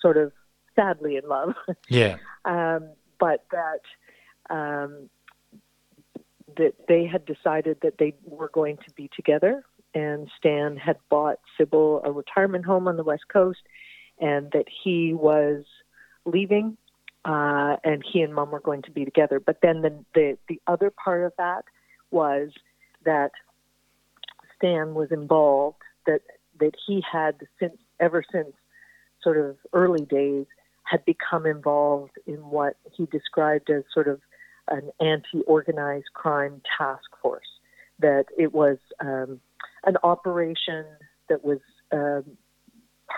sort 0.00 0.16
of 0.16 0.32
sadly 0.74 1.16
in 1.16 1.28
love. 1.28 1.54
Yeah. 1.88 2.16
um, 2.44 2.90
but 3.18 3.44
that 3.52 3.80
um, 4.50 5.08
that 6.56 6.74
they 6.88 7.06
had 7.06 7.24
decided 7.24 7.78
that 7.82 7.98
they 7.98 8.14
were 8.24 8.50
going 8.52 8.76
to 8.78 8.92
be 8.94 9.10
together, 9.14 9.64
and 9.94 10.30
Stan 10.38 10.76
had 10.76 10.96
bought 11.08 11.40
Sybil 11.56 12.02
a 12.04 12.12
retirement 12.12 12.64
home 12.64 12.88
on 12.88 12.96
the 12.96 13.04
West 13.04 13.28
Coast, 13.28 13.60
and 14.18 14.50
that 14.52 14.66
he 14.84 15.14
was 15.14 15.64
leaving, 16.24 16.76
uh, 17.24 17.76
and 17.84 18.04
he 18.10 18.20
and 18.22 18.34
Mom 18.34 18.50
were 18.50 18.60
going 18.60 18.82
to 18.82 18.90
be 18.90 19.04
together. 19.04 19.40
But 19.40 19.58
then 19.62 19.82
the, 19.82 20.04
the 20.14 20.38
the 20.48 20.60
other 20.66 20.90
part 20.90 21.24
of 21.24 21.32
that 21.38 21.64
was 22.10 22.50
that 23.04 23.30
Stan 24.56 24.94
was 24.94 25.10
involved. 25.10 25.78
That 26.06 26.20
that 26.60 26.74
he 26.86 27.02
had 27.10 27.36
since 27.58 27.76
ever 28.00 28.22
since 28.30 28.52
sort 29.22 29.38
of 29.38 29.56
early 29.72 30.04
days 30.04 30.46
had 30.84 31.04
become 31.04 31.46
involved 31.46 32.12
in 32.26 32.36
what 32.36 32.76
he 32.92 33.06
described 33.06 33.70
as 33.70 33.84
sort 33.92 34.06
of 34.06 34.20
an 34.68 34.90
anti-organized 35.00 36.12
crime 36.12 36.60
task 36.78 37.04
force. 37.22 37.46
That 38.00 38.26
it 38.36 38.52
was 38.52 38.78
um, 39.00 39.40
an 39.84 39.96
operation 40.02 40.84
that 41.28 41.44
was 41.44 41.60
um, 41.92 42.24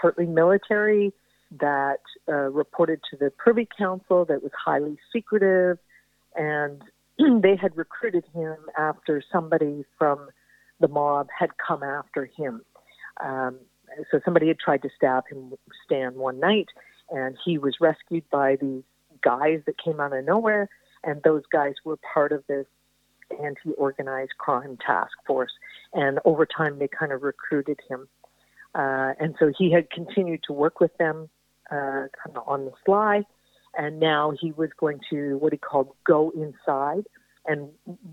partly 0.01 0.27
military, 0.27 1.13
that 1.61 2.01
uh, 2.29 2.51
reported 2.51 3.01
to 3.11 3.17
the 3.17 3.31
Privy 3.31 3.69
Council, 3.79 4.25
that 4.25 4.43
was 4.43 4.53
highly 4.53 4.99
secretive, 5.13 5.79
and 6.35 6.83
they 7.43 7.57
had 7.57 7.77
recruited 7.77 8.25
him 8.35 8.57
after 8.77 9.23
somebody 9.33 9.85
from 9.99 10.29
the 10.81 10.89
mob 10.89 11.29
had 11.37 11.51
come 11.57 11.83
after 11.83 12.27
him. 12.37 12.63
Um, 13.25 13.59
so 14.11 14.21
somebody 14.25 14.49
had 14.49 14.59
tried 14.59 14.83
to 14.83 14.91
stab 14.95 15.25
him, 15.29 15.55
Stan, 15.85 16.17
one 16.17 16.39
night, 16.41 16.69
and 17.11 17.37
he 17.45 17.57
was 17.57 17.77
rescued 17.81 18.25
by 18.31 18.57
these 18.57 18.83
guys 19.23 19.61
that 19.67 19.83
came 19.83 20.01
out 20.01 20.13
of 20.13 20.25
nowhere 20.25 20.69
and 21.07 21.23
those 21.23 21.43
guys 21.51 21.75
were 21.85 21.97
part 21.97 22.33
of 22.33 22.45
this 22.49 22.67
anti-organized 23.43 24.37
crime 24.39 24.77
task 24.85 25.13
force. 25.27 25.53
And 25.95 26.19
over 26.25 26.45
time, 26.45 26.79
they 26.79 26.89
kind 26.89 27.13
of 27.13 27.23
recruited 27.23 27.81
him, 27.89 28.09
uh, 28.75 29.15
and 29.19 29.35
so 29.39 29.53
he 29.57 29.73
had 29.73 29.89
continued 29.91 30.41
to 30.49 30.53
work 30.53 30.81
with 30.81 30.95
them 30.99 31.31
uh, 31.71 32.09
kind 32.23 32.37
of 32.37 32.43
on 32.47 32.65
the 32.65 32.73
sly. 32.85 33.23
And 33.79 34.01
now 34.01 34.33
he 34.41 34.53
was 34.53 34.71
going 34.79 35.01
to 35.11 35.37
what 35.37 35.53
he 35.53 35.59
called 35.59 35.89
go 36.07 36.31
inside 36.31 37.05
and 37.47 37.69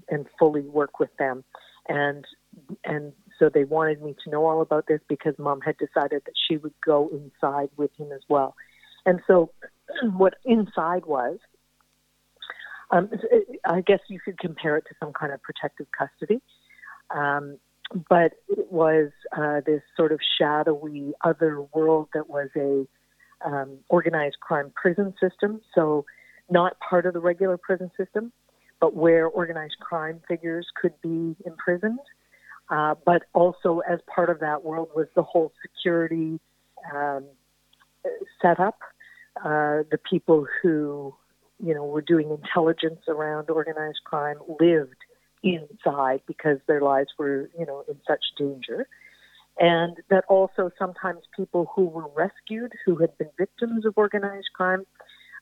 and 0.10 0.26
fully 0.38 0.62
work 0.62 1.00
with 1.00 1.16
them. 1.18 1.44
And 1.88 2.26
and 2.84 3.13
so 3.39 3.50
they 3.50 3.63
wanted 3.63 4.02
me 4.02 4.16
to 4.24 4.30
know 4.30 4.46
all 4.46 4.62
about 4.62 4.86
this 4.88 5.00
because 5.08 5.36
mom 5.38 5.62
had 5.62 5.78
decided 5.78 6.24
that 6.26 6.34
she 6.48 6.58
would 6.58 6.74
go 6.86 7.10
inside 7.10 7.70
with 7.78 7.92
him 7.98 8.12
as 8.12 8.22
well. 8.30 8.56
And 9.06 9.22
so 9.26 9.52
what 10.04 10.36
inside 10.46 11.06
was 11.06 11.39
um, 12.92 13.10
I 13.66 13.82
guess 13.82 14.00
you 14.08 14.20
could 14.20 14.38
compare 14.38 14.78
it 14.78 14.86
to 14.88 14.96
some 15.00 15.13
kind 15.13 15.34
of 15.34 15.42
protective 15.42 15.88
custody. 15.98 16.42
Um, 17.10 17.58
but 18.10 18.34
it 18.50 18.72
was 18.72 19.12
uh, 19.36 19.62
this 19.66 19.82
sort 19.98 20.12
of 20.12 20.20
shadowy 20.39 21.13
other 21.24 21.62
world 21.74 22.10
that 22.13 22.30
was 22.30 22.50
a 22.56 22.88
um, 23.45 23.79
organized 23.89 24.39
crime 24.39 24.71
prison 24.75 25.13
system. 25.21 25.62
So, 25.75 26.06
not 26.49 26.77
part 26.79 27.06
of 27.06 27.13
the 27.13 27.19
regular 27.19 27.58
prison 27.58 27.89
system, 27.97 28.32
but 28.79 28.95
where 28.95 29.27
organized 29.27 29.77
crime 29.79 30.21
figures 30.27 30.67
could 30.79 30.93
be 31.01 31.36
imprisoned. 31.45 31.99
Uh, 32.69 32.95
but 33.06 33.23
also, 33.34 33.82
as 33.89 33.99
part 34.13 34.29
of 34.29 34.39
that 34.39 34.63
world, 34.63 34.89
was 34.95 35.08
the 35.15 35.23
whole 35.23 35.51
security 35.62 36.39
um, 36.93 37.25
setup. 38.41 38.79
Uh, 39.38 39.84
the 39.89 39.99
people 40.10 40.45
who 40.62 41.13
you 41.63 41.73
know, 41.73 41.86
were 41.86 42.01
doing 42.01 42.29
intelligence 42.29 43.01
around 43.08 43.49
organized 43.49 44.01
crime 44.03 44.38
lived 44.60 44.97
inside 45.43 46.21
because 46.27 46.58
their 46.67 46.82
lives 46.82 47.10
were, 47.17 47.49
you 47.58 47.65
know, 47.65 47.84
in 47.88 47.95
such 48.08 48.23
danger. 48.38 48.88
And 49.60 49.98
that 50.10 50.24
also 50.28 50.72
sometimes 50.80 51.22
people 51.36 51.72
who 51.76 51.86
were 51.86 52.10
rescued, 52.16 52.74
who 52.86 52.96
had 52.98 53.16
been 53.18 53.30
victims 53.38 53.86
of 53.86 53.94
organized 53.98 54.50
crime, 54.56 54.86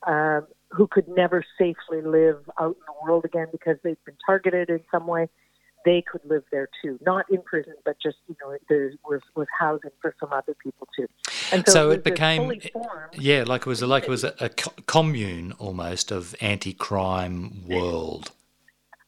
um, 0.05 0.47
who 0.69 0.87
could 0.87 1.07
never 1.07 1.45
safely 1.57 2.01
live 2.01 2.49
out 2.59 2.75
in 2.75 2.83
the 2.87 2.93
world 3.03 3.23
again 3.25 3.47
because 3.51 3.77
they'd 3.83 4.03
been 4.05 4.17
targeted 4.25 4.69
in 4.69 4.81
some 4.91 5.07
way, 5.07 5.29
they 5.85 6.03
could 6.09 6.21
live 6.25 6.43
there 6.51 6.69
too, 6.81 6.99
not 7.01 7.25
in 7.29 7.41
prison, 7.41 7.73
but 7.85 7.95
just 8.01 8.17
you 8.27 8.35
know 8.41 8.55
there 8.69 8.91
was 9.07 9.21
was 9.35 9.47
housing 9.57 9.91
for 10.01 10.13
some 10.19 10.31
other 10.31 10.55
people 10.61 10.87
too. 10.95 11.07
And 11.51 11.63
so, 11.67 11.73
so 11.73 11.89
it, 11.91 11.95
it 11.95 12.03
became 12.03 12.51
yeah, 13.13 13.43
like 13.45 13.61
it 13.61 13.67
was 13.67 13.81
a, 13.81 13.87
like 13.87 14.03
it 14.03 14.09
was 14.09 14.23
a, 14.23 14.33
a 14.39 14.49
commune 14.49 15.53
almost 15.53 16.11
of 16.11 16.35
anti-crime 16.41 17.67
world. 17.67 18.31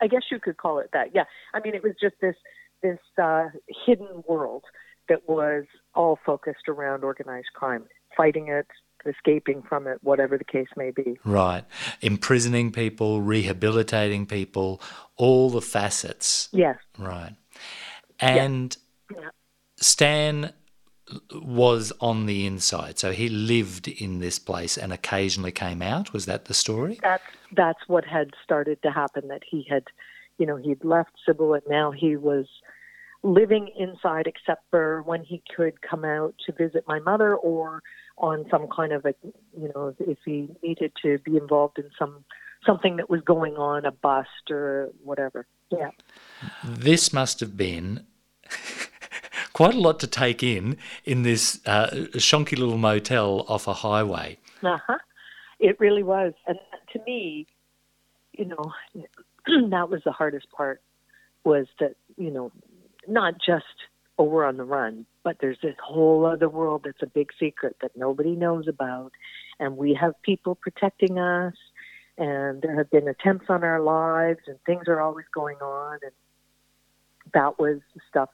I 0.02 0.08
guess 0.08 0.24
you 0.32 0.40
could 0.40 0.58
call 0.58 0.80
it 0.80 0.90
that. 0.94 1.12
Yeah, 1.14 1.26
I 1.54 1.60
mean 1.60 1.76
it 1.76 1.84
was 1.84 1.94
just 2.02 2.16
this 2.22 2.36
this 2.82 3.00
uh, 3.22 3.50
hidden 3.86 4.24
world 4.28 4.64
that 5.10 5.28
was 5.28 5.66
all 5.96 6.20
focused 6.26 6.68
around 6.68 7.04
organized 7.04 7.50
crime, 7.54 7.86
fighting 8.16 8.48
it, 8.48 8.68
escaping 9.06 9.62
from 9.62 9.88
it, 9.88 10.00
whatever 10.02 10.38
the 10.38 10.44
case 10.44 10.68
may 10.76 10.92
be. 10.92 11.18
Right. 11.26 11.66
Imprisoning 12.02 12.72
people, 12.72 13.22
rehabilitating 13.22 14.26
people, 14.26 14.82
all 15.18 15.50
the 15.50 15.62
facets. 15.62 16.50
Yes. 16.52 16.78
Right. 16.98 17.36
And. 18.20 18.76
Stan 19.78 20.54
was 21.34 21.92
on 22.00 22.26
the 22.26 22.46
inside. 22.46 22.98
So 22.98 23.12
he 23.12 23.28
lived 23.28 23.90
in 23.90 24.20
this 24.20 24.40
place 24.40 24.78
and 24.78 24.94
occasionally 24.94 25.52
came 25.52 25.82
out. 25.82 26.14
Was 26.14 26.26
that 26.26 26.46
the 26.46 26.54
story? 26.54 27.00
That's 27.02 27.24
that's 27.52 27.80
what 27.88 28.06
had 28.06 28.32
started 28.44 28.82
to 28.84 28.92
happen 28.92 29.28
that 29.28 29.42
he 29.46 29.68
had 29.70 29.84
you 30.38 30.46
know, 30.46 30.56
he'd 30.56 30.84
left 30.84 31.12
Sybil 31.26 31.54
and 31.54 31.64
now 31.70 31.92
he 31.92 32.16
was 32.16 32.46
living 33.24 33.70
inside 33.78 34.28
except 34.28 34.64
for 34.70 35.02
when 35.04 35.24
he 35.24 35.42
could 35.56 35.82
come 35.82 36.04
out 36.04 36.36
to 36.46 36.52
visit 36.52 36.84
my 36.88 37.00
mother 37.00 37.36
or 37.36 37.82
on 38.18 38.46
some 38.52 38.68
kind 38.68 38.92
of 38.92 39.06
a 39.06 39.16
you 39.58 39.72
know 39.74 39.96
if 40.00 40.18
he 40.26 40.50
needed 40.62 40.92
to 41.02 41.18
be 41.20 41.38
involved 41.38 41.80
in 41.80 41.90
some 41.98 42.24
something 42.66 42.98
that 42.98 43.10
was 43.10 43.22
going 43.22 43.56
on 43.56 43.86
a 43.86 43.92
bust 43.92 44.50
or 44.50 44.90
whatever. 45.04 45.46
Yeah. 45.70 45.90
This 46.64 47.12
must 47.12 47.40
have 47.42 47.58
been 47.58 48.06
quite 49.54 49.74
a 49.74 49.80
lot 49.80 50.00
to 50.02 50.08
take 50.08 50.44
in 50.44 50.78
in 51.04 51.24
this 51.24 51.60
uh, 51.66 51.88
shonky 52.14 52.58
little 52.58 52.78
motel 52.78 53.46
off 53.50 53.68
a 53.68 53.74
highway. 53.74 54.38
Uh-huh. 54.62 54.98
It 55.60 55.80
really 55.80 56.04
was. 56.04 56.34
And 56.46 56.60
to 56.94 57.00
me 57.06 57.48
you 58.34 58.46
know 58.46 58.72
that 59.70 59.90
was 59.90 60.02
the 60.04 60.12
hardest 60.12 60.52
part 60.52 60.82
was 61.44 61.68
that 61.80 61.96
you 62.18 62.32
know 62.32 62.52
not 63.08 63.36
just 63.46 63.66
oh 64.18 64.24
we're 64.24 64.46
on 64.46 64.58
the 64.58 64.64
run 64.64 65.06
but 65.24 65.38
there's 65.40 65.58
this 65.64 65.76
whole 65.82 66.26
other 66.26 66.50
world 66.50 66.82
that's 66.84 67.02
a 67.02 67.08
big 67.08 67.30
secret 67.40 67.78
that 67.82 67.92
nobody 67.96 68.36
knows 68.36 68.68
about. 68.68 69.12
And 69.60 69.78
we 69.78 69.98
have 70.00 70.22
people 70.22 70.56
protecting 70.56 71.18
us 71.18 71.54
and 72.18 72.62
there 72.62 72.76
have 72.76 72.92
been 72.92 73.08
attempts 73.08 73.46
on 73.50 73.64
our 73.64 73.80
lives 73.80 74.42
and 74.48 74.58
things 74.66 74.84
are 74.88 75.00
always 75.00 75.26
going 75.34 75.58
on. 75.58 76.00
And 76.04 76.12
that 77.34 77.58
was 77.58 77.80
stuff 78.10 78.30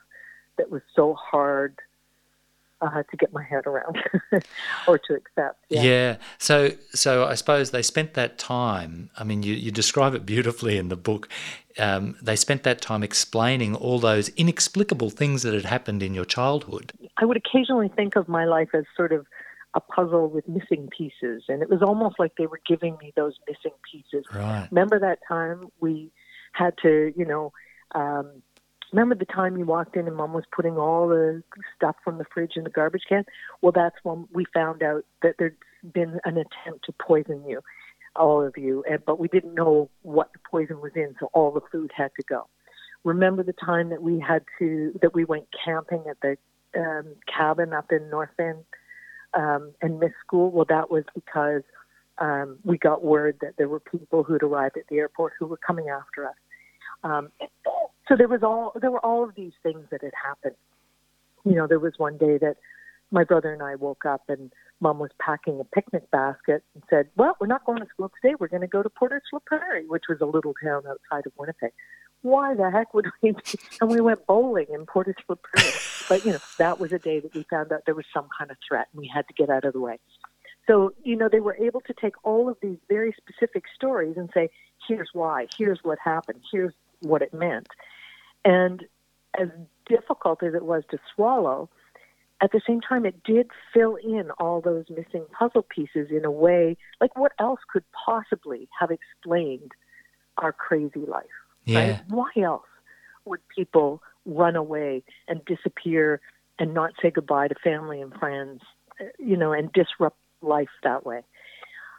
that 0.57 0.71
was 0.71 0.81
so 0.95 1.13
hard 1.13 1.77
uh, 2.81 3.03
to 3.03 3.17
get 3.17 3.33
my 3.33 3.43
head 3.43 3.65
around 3.65 3.97
or 4.87 4.97
to 4.97 5.13
accept. 5.13 5.63
Yeah. 5.69 5.83
yeah. 5.83 6.17
So, 6.37 6.71
so 6.93 7.25
I 7.25 7.35
suppose 7.35 7.71
they 7.71 7.81
spent 7.81 8.13
that 8.13 8.37
time. 8.37 9.09
I 9.17 9.23
mean, 9.23 9.43
you, 9.43 9.53
you 9.53 9.71
describe 9.71 10.13
it 10.13 10.25
beautifully 10.25 10.77
in 10.77 10.89
the 10.89 10.95
book. 10.95 11.29
Um, 11.77 12.15
they 12.21 12.35
spent 12.35 12.63
that 12.63 12.81
time 12.81 13.03
explaining 13.03 13.75
all 13.75 13.99
those 13.99 14.29
inexplicable 14.29 15.09
things 15.09 15.43
that 15.43 15.53
had 15.53 15.65
happened 15.65 16.03
in 16.03 16.13
your 16.13 16.25
childhood. 16.25 16.93
I 17.17 17.25
would 17.25 17.37
occasionally 17.37 17.89
think 17.95 18.15
of 18.15 18.27
my 18.27 18.45
life 18.45 18.69
as 18.73 18.85
sort 18.95 19.11
of 19.11 19.25
a 19.75 19.79
puzzle 19.79 20.29
with 20.29 20.47
missing 20.47 20.89
pieces, 20.95 21.43
and 21.47 21.61
it 21.61 21.69
was 21.69 21.81
almost 21.81 22.15
like 22.17 22.33
they 22.37 22.47
were 22.47 22.59
giving 22.67 22.97
me 22.99 23.13
those 23.15 23.35
missing 23.47 23.77
pieces. 23.89 24.25
Right. 24.33 24.67
Remember 24.71 24.99
that 24.99 25.19
time 25.27 25.67
we 25.79 26.11
had 26.53 26.73
to, 26.81 27.13
you 27.15 27.25
know. 27.25 27.53
Um, 27.95 28.43
Remember 28.91 29.15
the 29.15 29.25
time 29.25 29.57
you 29.57 29.65
walked 29.65 29.95
in 29.95 30.07
and 30.07 30.15
mom 30.15 30.33
was 30.33 30.45
putting 30.55 30.77
all 30.77 31.07
the 31.07 31.43
stuff 31.75 31.95
from 32.03 32.17
the 32.17 32.25
fridge 32.33 32.53
in 32.55 32.63
the 32.63 32.69
garbage 32.69 33.03
can? 33.07 33.23
Well, 33.61 33.71
that's 33.71 33.95
when 34.03 34.27
we 34.33 34.45
found 34.53 34.81
out 34.81 35.05
that 35.21 35.35
there'd 35.37 35.57
been 35.93 36.19
an 36.25 36.37
attempt 36.37 36.85
to 36.85 36.93
poison 36.93 37.43
you, 37.47 37.61
all 38.15 38.43
of 38.43 38.57
you, 38.57 38.83
and, 38.89 38.99
but 39.05 39.19
we 39.19 39.27
didn't 39.27 39.53
know 39.53 39.89
what 40.01 40.33
the 40.33 40.39
poison 40.49 40.81
was 40.81 40.91
in, 40.95 41.15
so 41.19 41.29
all 41.33 41.51
the 41.51 41.61
food 41.71 41.91
had 41.95 42.11
to 42.19 42.23
go. 42.27 42.47
Remember 43.03 43.43
the 43.43 43.53
time 43.53 43.89
that 43.89 44.01
we 44.01 44.19
had 44.19 44.43
to, 44.57 44.97
that 45.01 45.13
we 45.13 45.23
went 45.23 45.45
camping 45.63 46.03
at 46.09 46.17
the 46.21 46.37
um, 46.79 47.15
cabin 47.33 47.73
up 47.73 47.91
in 47.91 48.09
North 48.09 48.29
End 48.39 48.65
um, 49.33 49.71
and 49.81 49.99
missed 49.99 50.15
school? 50.25 50.51
Well, 50.51 50.65
that 50.67 50.91
was 50.91 51.03
because 51.13 51.61
um, 52.17 52.57
we 52.65 52.77
got 52.77 53.03
word 53.03 53.37
that 53.41 53.53
there 53.57 53.69
were 53.69 53.79
people 53.79 54.23
who'd 54.23 54.43
arrived 54.43 54.77
at 54.77 54.87
the 54.89 54.97
airport 54.97 55.33
who 55.39 55.45
were 55.45 55.57
coming 55.57 55.89
after 55.89 56.27
us. 56.27 56.35
Um, 57.03 57.29
so 58.09 58.15
there 58.17 58.27
was 58.27 58.43
all 58.43 58.73
there 58.81 58.91
were 58.91 59.05
all 59.05 59.23
of 59.23 59.35
these 59.35 59.53
things 59.63 59.85
that 59.91 60.03
had 60.03 60.13
happened. 60.27 60.55
You 61.45 61.55
know, 61.55 61.67
there 61.67 61.79
was 61.79 61.93
one 61.97 62.17
day 62.17 62.37
that 62.39 62.57
my 63.11 63.23
brother 63.23 63.53
and 63.53 63.63
I 63.63 63.75
woke 63.75 64.05
up 64.05 64.23
and 64.27 64.51
mom 64.81 64.99
was 64.99 65.11
packing 65.19 65.59
a 65.59 65.63
picnic 65.63 66.09
basket 66.11 66.63
and 66.73 66.83
said, 66.89 67.09
Well, 67.15 67.37
we're 67.39 67.47
not 67.47 67.65
going 67.65 67.79
to 67.79 67.87
school 67.87 68.11
today. 68.21 68.35
We're 68.39 68.47
going 68.47 68.61
to 68.61 68.67
go 68.67 68.83
to 68.83 68.89
Portage 68.89 69.23
La 69.31 69.39
Prairie, 69.45 69.85
which 69.87 70.03
was 70.09 70.19
a 70.21 70.25
little 70.25 70.53
town 70.61 70.83
outside 70.87 71.25
of 71.25 71.33
Winnipeg. 71.37 71.71
Why 72.21 72.53
the 72.53 72.69
heck 72.69 72.93
would 72.93 73.07
we? 73.21 73.31
Be? 73.31 73.37
And 73.81 73.89
we 73.89 74.01
went 74.01 74.25
bowling 74.27 74.67
in 74.73 74.85
Portage 74.85 75.23
La 75.29 75.35
Prairie. 75.35 75.73
But, 76.09 76.25
you 76.25 76.33
know, 76.33 76.39
that 76.57 76.79
was 76.79 76.91
a 76.91 76.99
day 76.99 77.19
that 77.19 77.33
we 77.33 77.43
found 77.43 77.71
out 77.71 77.83
there 77.85 77.95
was 77.95 78.05
some 78.13 78.27
kind 78.37 78.51
of 78.51 78.57
threat 78.67 78.87
and 78.91 78.99
we 78.99 79.07
had 79.07 79.27
to 79.27 79.33
get 79.33 79.49
out 79.49 79.63
of 79.63 79.73
the 79.73 79.79
way. 79.79 79.99
So, 80.67 80.93
you 81.03 81.15
know, 81.15 81.29
they 81.31 81.39
were 81.39 81.55
able 81.55 81.81
to 81.81 81.93
take 81.99 82.13
all 82.23 82.49
of 82.49 82.57
these 82.61 82.77
very 82.89 83.15
specific 83.17 83.63
stories 83.73 84.17
and 84.17 84.29
say, 84.33 84.49
here's 84.87 85.09
why, 85.13 85.47
here's 85.57 85.79
what 85.83 85.97
happened, 86.03 86.41
here's 86.51 86.73
what 87.01 87.21
it 87.21 87.33
meant. 87.33 87.67
And 88.49 88.85
as 89.39 89.47
difficult 89.85 90.41
as 90.41 90.55
it 90.55 90.65
was 90.65 90.81
to 90.89 90.97
swallow, 91.13 91.69
at 92.41 92.51
the 92.51 92.61
same 92.65 92.81
time, 92.81 93.05
it 93.05 93.23
did 93.23 93.51
fill 93.71 93.95
in 93.95 94.31
all 94.39 94.59
those 94.59 94.85
missing 94.89 95.25
puzzle 95.37 95.61
pieces 95.61 96.07
in 96.09 96.25
a 96.25 96.31
way 96.31 96.77
like 96.99 97.15
what 97.15 97.33
else 97.37 97.59
could 97.71 97.83
possibly 97.91 98.67
have 98.79 98.89
explained 98.89 99.71
our 100.39 100.51
crazy 100.51 101.05
life? 101.07 101.25
Yeah. 101.65 101.79
Right? 101.79 102.01
Why 102.07 102.31
else 102.41 102.65
would 103.25 103.41
people 103.55 104.01
run 104.25 104.55
away 104.55 105.03
and 105.27 105.45
disappear 105.45 106.19
and 106.57 106.73
not 106.73 106.93
say 107.03 107.11
goodbye 107.11 107.49
to 107.49 107.55
family 107.63 108.01
and 108.01 108.11
friends, 108.15 108.61
you 109.19 109.37
know, 109.37 109.51
and 109.51 109.71
disrupt 109.73 110.17
life 110.41 110.69
that 110.83 111.05
way? 111.05 111.21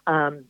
Um, 0.08 0.46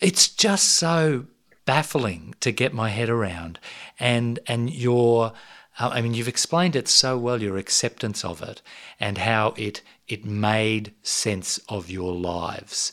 it's 0.00 0.28
just 0.28 0.76
so 0.76 1.26
baffling 1.64 2.34
to 2.40 2.52
get 2.52 2.72
my 2.72 2.88
head 2.88 3.08
around. 3.08 3.58
And 3.98 4.38
and 4.46 4.72
your 4.72 5.32
I 5.78 6.02
mean, 6.02 6.14
you've 6.14 6.28
explained 6.28 6.76
it 6.76 6.86
so 6.86 7.16
well, 7.16 7.40
your 7.40 7.56
acceptance 7.56 8.24
of 8.24 8.42
it, 8.42 8.60
and 9.00 9.18
how 9.18 9.54
it 9.56 9.80
it 10.06 10.24
made 10.24 10.92
sense 11.02 11.58
of 11.68 11.90
your 11.90 12.12
lives, 12.12 12.92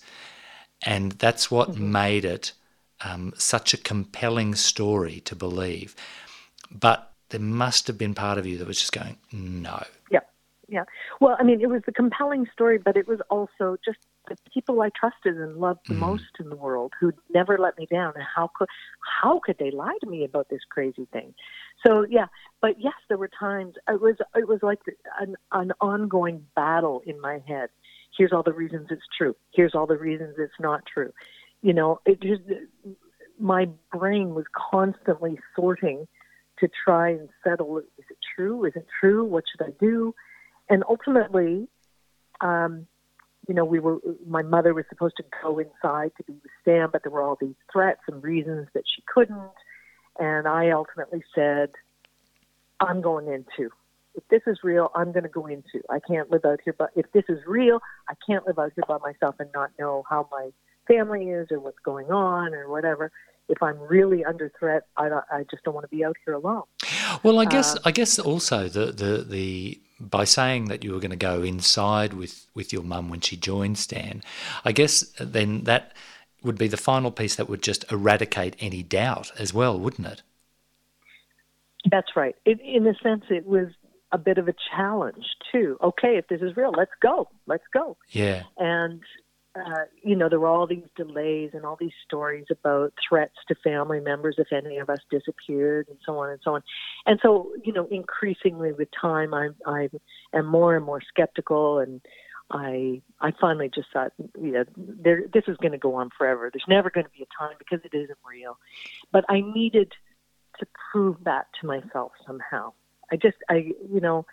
and 0.85 1.11
that's 1.13 1.51
what 1.51 1.71
mm-hmm. 1.71 1.91
made 1.91 2.25
it 2.25 2.53
um, 3.01 3.33
such 3.37 3.73
a 3.73 3.77
compelling 3.77 4.55
story 4.55 5.19
to 5.21 5.35
believe. 5.35 5.95
But 6.71 7.11
there 7.29 7.39
must 7.39 7.87
have 7.87 7.97
been 7.97 8.13
part 8.13 8.37
of 8.37 8.45
you 8.45 8.57
that 8.57 8.67
was 8.67 8.79
just 8.79 8.91
going, 8.91 9.17
no. 9.31 9.83
Yeah, 10.09 10.19
yeah. 10.67 10.83
Well, 11.19 11.35
I 11.39 11.43
mean, 11.43 11.61
it 11.61 11.69
was 11.69 11.81
the 11.85 11.91
compelling 11.91 12.47
story, 12.53 12.77
but 12.77 12.95
it 12.95 13.07
was 13.07 13.19
also 13.29 13.77
just 13.83 13.99
the 14.29 14.37
people 14.53 14.81
I 14.81 14.89
trusted 14.89 15.37
and 15.37 15.57
loved 15.57 15.81
the 15.87 15.93
mm. 15.93 15.99
most 15.99 16.23
in 16.39 16.49
the 16.49 16.55
world 16.55 16.93
who 16.99 17.11
never 17.33 17.57
let 17.57 17.77
me 17.77 17.87
down. 17.91 18.13
And 18.15 18.23
how 18.23 18.49
could 18.55 18.67
how 19.21 19.39
could 19.43 19.57
they 19.59 19.71
lie 19.71 19.97
to 20.01 20.09
me 20.09 20.23
about 20.23 20.49
this 20.49 20.61
crazy 20.69 21.07
thing? 21.11 21.33
So 21.85 22.05
yeah, 22.09 22.27
but 22.61 22.79
yes, 22.79 22.93
there 23.07 23.17
were 23.17 23.29
times 23.39 23.75
it 23.87 24.01
was 24.01 24.15
it 24.35 24.47
was 24.47 24.59
like 24.61 24.79
an, 25.19 25.35
an 25.51 25.71
ongoing 25.81 26.45
battle 26.55 27.01
in 27.05 27.19
my 27.19 27.41
head. 27.47 27.69
Here's 28.17 28.33
all 28.33 28.43
the 28.43 28.53
reasons 28.53 28.87
it's 28.89 29.01
true. 29.17 29.35
Here's 29.53 29.75
all 29.75 29.87
the 29.87 29.97
reasons 29.97 30.35
it's 30.37 30.53
not 30.59 30.83
true. 30.91 31.11
You 31.61 31.73
know, 31.73 31.99
it 32.05 32.21
just 32.21 32.41
my 33.39 33.67
brain 33.93 34.35
was 34.35 34.45
constantly 34.71 35.39
sorting 35.55 36.07
to 36.59 36.69
try 36.85 37.09
and 37.11 37.29
settle: 37.43 37.77
is 37.77 38.05
it 38.09 38.17
true? 38.35 38.65
Is 38.65 38.73
it 38.75 38.87
true? 38.99 39.23
What 39.23 39.43
should 39.51 39.65
I 39.65 39.71
do? 39.79 40.13
And 40.69 40.83
ultimately, 40.87 41.67
um, 42.41 42.87
you 43.49 43.55
know, 43.55 43.65
we 43.65 43.79
were, 43.79 43.97
my 44.27 44.43
mother 44.43 44.75
was 44.75 44.85
supposed 44.89 45.17
to 45.17 45.23
go 45.41 45.57
inside 45.57 46.11
to 46.17 46.23
be 46.23 46.33
with 46.33 46.51
Stan, 46.61 46.89
but 46.93 47.01
there 47.01 47.11
were 47.11 47.23
all 47.23 47.35
these 47.41 47.55
threats 47.73 48.01
and 48.07 48.23
reasons 48.23 48.67
that 48.75 48.83
she 48.95 49.03
couldn't. 49.11 49.51
And 50.19 50.47
I 50.47 50.69
ultimately 50.69 51.23
said, 51.33 51.71
I'm 52.79 53.01
going 53.01 53.27
into. 53.27 53.71
If 54.13 54.27
this 54.29 54.43
is 54.45 54.59
real, 54.63 54.91
I'm 54.93 55.11
going 55.11 55.23
to 55.23 55.29
go 55.29 55.47
into. 55.47 55.81
I 55.89 55.99
can't 55.99 56.29
live 56.29 56.45
out 56.45 56.59
here, 56.63 56.75
but 56.77 56.91
if 56.95 57.11
this 57.11 57.23
is 57.27 57.39
real, 57.47 57.81
I 58.07 58.13
can't 58.27 58.45
live 58.45 58.59
out 58.59 58.71
here 58.75 58.83
by 58.87 58.99
myself 58.99 59.35
and 59.39 59.49
not 59.51 59.71
know 59.79 60.03
how 60.07 60.29
my 60.31 60.51
family 60.87 61.29
is 61.29 61.47
or 61.49 61.59
what's 61.59 61.79
going 61.79 62.11
on 62.11 62.53
or 62.53 62.69
whatever. 62.69 63.11
If 63.47 63.63
I'm 63.63 63.79
really 63.79 64.23
under 64.23 64.51
threat, 64.59 64.83
I, 64.95 65.07
I 65.31 65.43
just 65.49 65.63
don't 65.63 65.73
want 65.73 65.85
to 65.89 65.95
be 65.95 66.05
out 66.05 66.17
here 66.23 66.35
alone. 66.35 66.63
Well, 67.23 67.39
I 67.39 67.45
guess 67.45 67.75
uh, 67.75 67.79
I 67.85 67.91
guess 67.91 68.19
also 68.19 68.69
the 68.69 68.91
the 68.91 69.25
the 69.27 69.81
by 69.99 70.23
saying 70.23 70.65
that 70.65 70.83
you 70.83 70.93
were 70.93 70.99
going 70.99 71.11
to 71.11 71.17
go 71.17 71.41
inside 71.41 72.13
with, 72.13 72.47
with 72.53 72.71
your 72.71 72.83
mum 72.83 73.09
when 73.09 73.21
she 73.21 73.35
joined 73.35 73.77
Stan, 73.77 74.23
I 74.63 74.71
guess 74.71 75.01
then 75.19 75.63
that 75.65 75.93
would 76.43 76.57
be 76.57 76.67
the 76.67 76.77
final 76.77 77.11
piece 77.11 77.35
that 77.35 77.49
would 77.49 77.61
just 77.61 77.89
eradicate 77.91 78.55
any 78.59 78.83
doubt 78.83 79.31
as 79.37 79.53
well, 79.53 79.77
wouldn't 79.79 80.07
it? 80.07 80.21
That's 81.89 82.15
right. 82.15 82.35
It, 82.45 82.59
in 82.61 82.87
a 82.87 82.93
sense, 82.95 83.25
it 83.29 83.45
was 83.45 83.67
a 84.11 84.17
bit 84.17 84.37
of 84.37 84.47
a 84.47 84.53
challenge 84.75 85.25
too. 85.51 85.77
Okay, 85.81 86.17
if 86.17 86.27
this 86.27 86.41
is 86.41 86.55
real, 86.55 86.73
let's 86.75 86.91
go. 87.01 87.27
Let's 87.45 87.63
go. 87.73 87.97
Yeah. 88.09 88.43
And 88.57 89.01
uh, 89.65 89.85
you 90.01 90.15
know, 90.15 90.29
there 90.29 90.39
were 90.39 90.47
all 90.47 90.67
these 90.67 90.87
delays 90.95 91.51
and 91.53 91.65
all 91.65 91.77
these 91.79 91.93
stories 92.05 92.45
about 92.49 92.93
threats 93.07 93.35
to 93.47 93.55
family 93.55 93.99
members 93.99 94.35
if 94.37 94.51
any 94.51 94.77
of 94.77 94.89
us 94.89 94.99
disappeared, 95.09 95.87
and 95.89 95.97
so 96.05 96.17
on 96.19 96.29
and 96.29 96.39
so 96.43 96.55
on. 96.55 96.63
And 97.05 97.19
so, 97.21 97.51
you 97.63 97.73
know, 97.73 97.87
increasingly 97.91 98.71
with 98.71 98.89
time, 98.99 99.33
I'm 99.33 99.55
I 99.65 99.89
am 100.33 100.45
more 100.45 100.75
and 100.75 100.85
more 100.85 101.01
skeptical, 101.01 101.79
and 101.79 102.01
I 102.51 103.01
I 103.19 103.31
finally 103.39 103.69
just 103.73 103.89
thought, 103.91 104.13
yeah, 104.41 104.63
there 104.77 105.23
this 105.31 105.43
is 105.47 105.57
going 105.57 105.73
to 105.73 105.77
go 105.77 105.95
on 105.95 106.09
forever. 106.17 106.49
There's 106.51 106.63
never 106.67 106.89
going 106.89 107.05
to 107.05 107.11
be 107.11 107.23
a 107.23 107.43
time 107.43 107.55
because 107.59 107.79
it 107.83 107.95
isn't 107.95 108.19
real. 108.27 108.57
But 109.11 109.25
I 109.29 109.41
needed 109.41 109.93
to 110.59 110.67
prove 110.91 111.17
that 111.23 111.47
to 111.61 111.67
myself 111.67 112.11
somehow. 112.25 112.73
I 113.11 113.15
just 113.15 113.37
I 113.49 113.73
you 113.91 113.99
know 113.99 114.25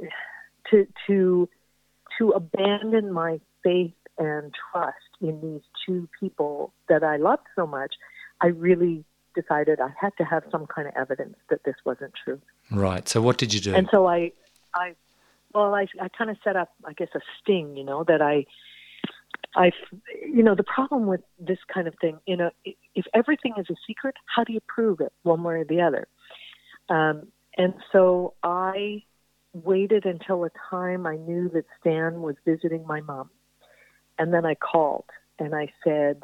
to 0.70 0.86
to 1.06 1.48
to 2.18 2.30
abandon 2.30 3.12
my 3.12 3.40
faith 3.62 3.94
and 4.18 4.52
trust 4.72 4.96
in 5.20 5.40
these 5.40 5.62
two 5.86 6.08
people 6.18 6.72
that 6.88 7.02
I 7.02 7.16
loved 7.16 7.46
so 7.56 7.66
much, 7.66 7.94
I 8.40 8.48
really 8.48 9.04
decided 9.34 9.80
I 9.80 9.90
had 10.00 10.10
to 10.18 10.24
have 10.24 10.44
some 10.50 10.66
kind 10.66 10.86
of 10.88 10.94
evidence 10.96 11.36
that 11.50 11.64
this 11.64 11.74
wasn't 11.84 12.12
true. 12.24 12.40
Right. 12.70 13.08
So 13.08 13.20
what 13.20 13.38
did 13.38 13.52
you 13.52 13.60
do? 13.60 13.74
And 13.74 13.88
so 13.90 14.06
I, 14.06 14.32
I, 14.74 14.94
well, 15.52 15.74
I, 15.74 15.86
I 16.00 16.08
kind 16.08 16.30
of 16.30 16.36
set 16.44 16.56
up, 16.56 16.72
I 16.84 16.92
guess, 16.92 17.08
a 17.14 17.20
sting. 17.40 17.76
You 17.76 17.84
know 17.84 18.04
that 18.04 18.22
I, 18.22 18.46
I, 19.56 19.72
you 20.22 20.42
know, 20.42 20.54
the 20.54 20.64
problem 20.64 21.06
with 21.06 21.20
this 21.38 21.58
kind 21.72 21.86
of 21.86 21.94
thing, 22.00 22.18
you 22.26 22.36
know, 22.36 22.50
if 22.64 23.06
everything 23.14 23.54
is 23.56 23.66
a 23.70 23.76
secret, 23.86 24.14
how 24.26 24.44
do 24.44 24.52
you 24.52 24.60
prove 24.66 25.00
it 25.00 25.12
one 25.22 25.42
way 25.42 25.54
or 25.54 25.64
the 25.64 25.80
other? 25.80 26.06
Um, 26.88 27.28
and 27.56 27.74
so 27.92 28.34
I 28.42 29.04
waited 29.52 30.06
until 30.06 30.44
a 30.44 30.50
time 30.70 31.06
I 31.06 31.16
knew 31.16 31.48
that 31.50 31.64
Stan 31.80 32.20
was 32.20 32.34
visiting 32.44 32.84
my 32.86 33.00
mom 33.00 33.30
and 34.18 34.32
then 34.32 34.44
I 34.46 34.54
called 34.54 35.04
and 35.38 35.54
I 35.54 35.72
said, 35.82 36.22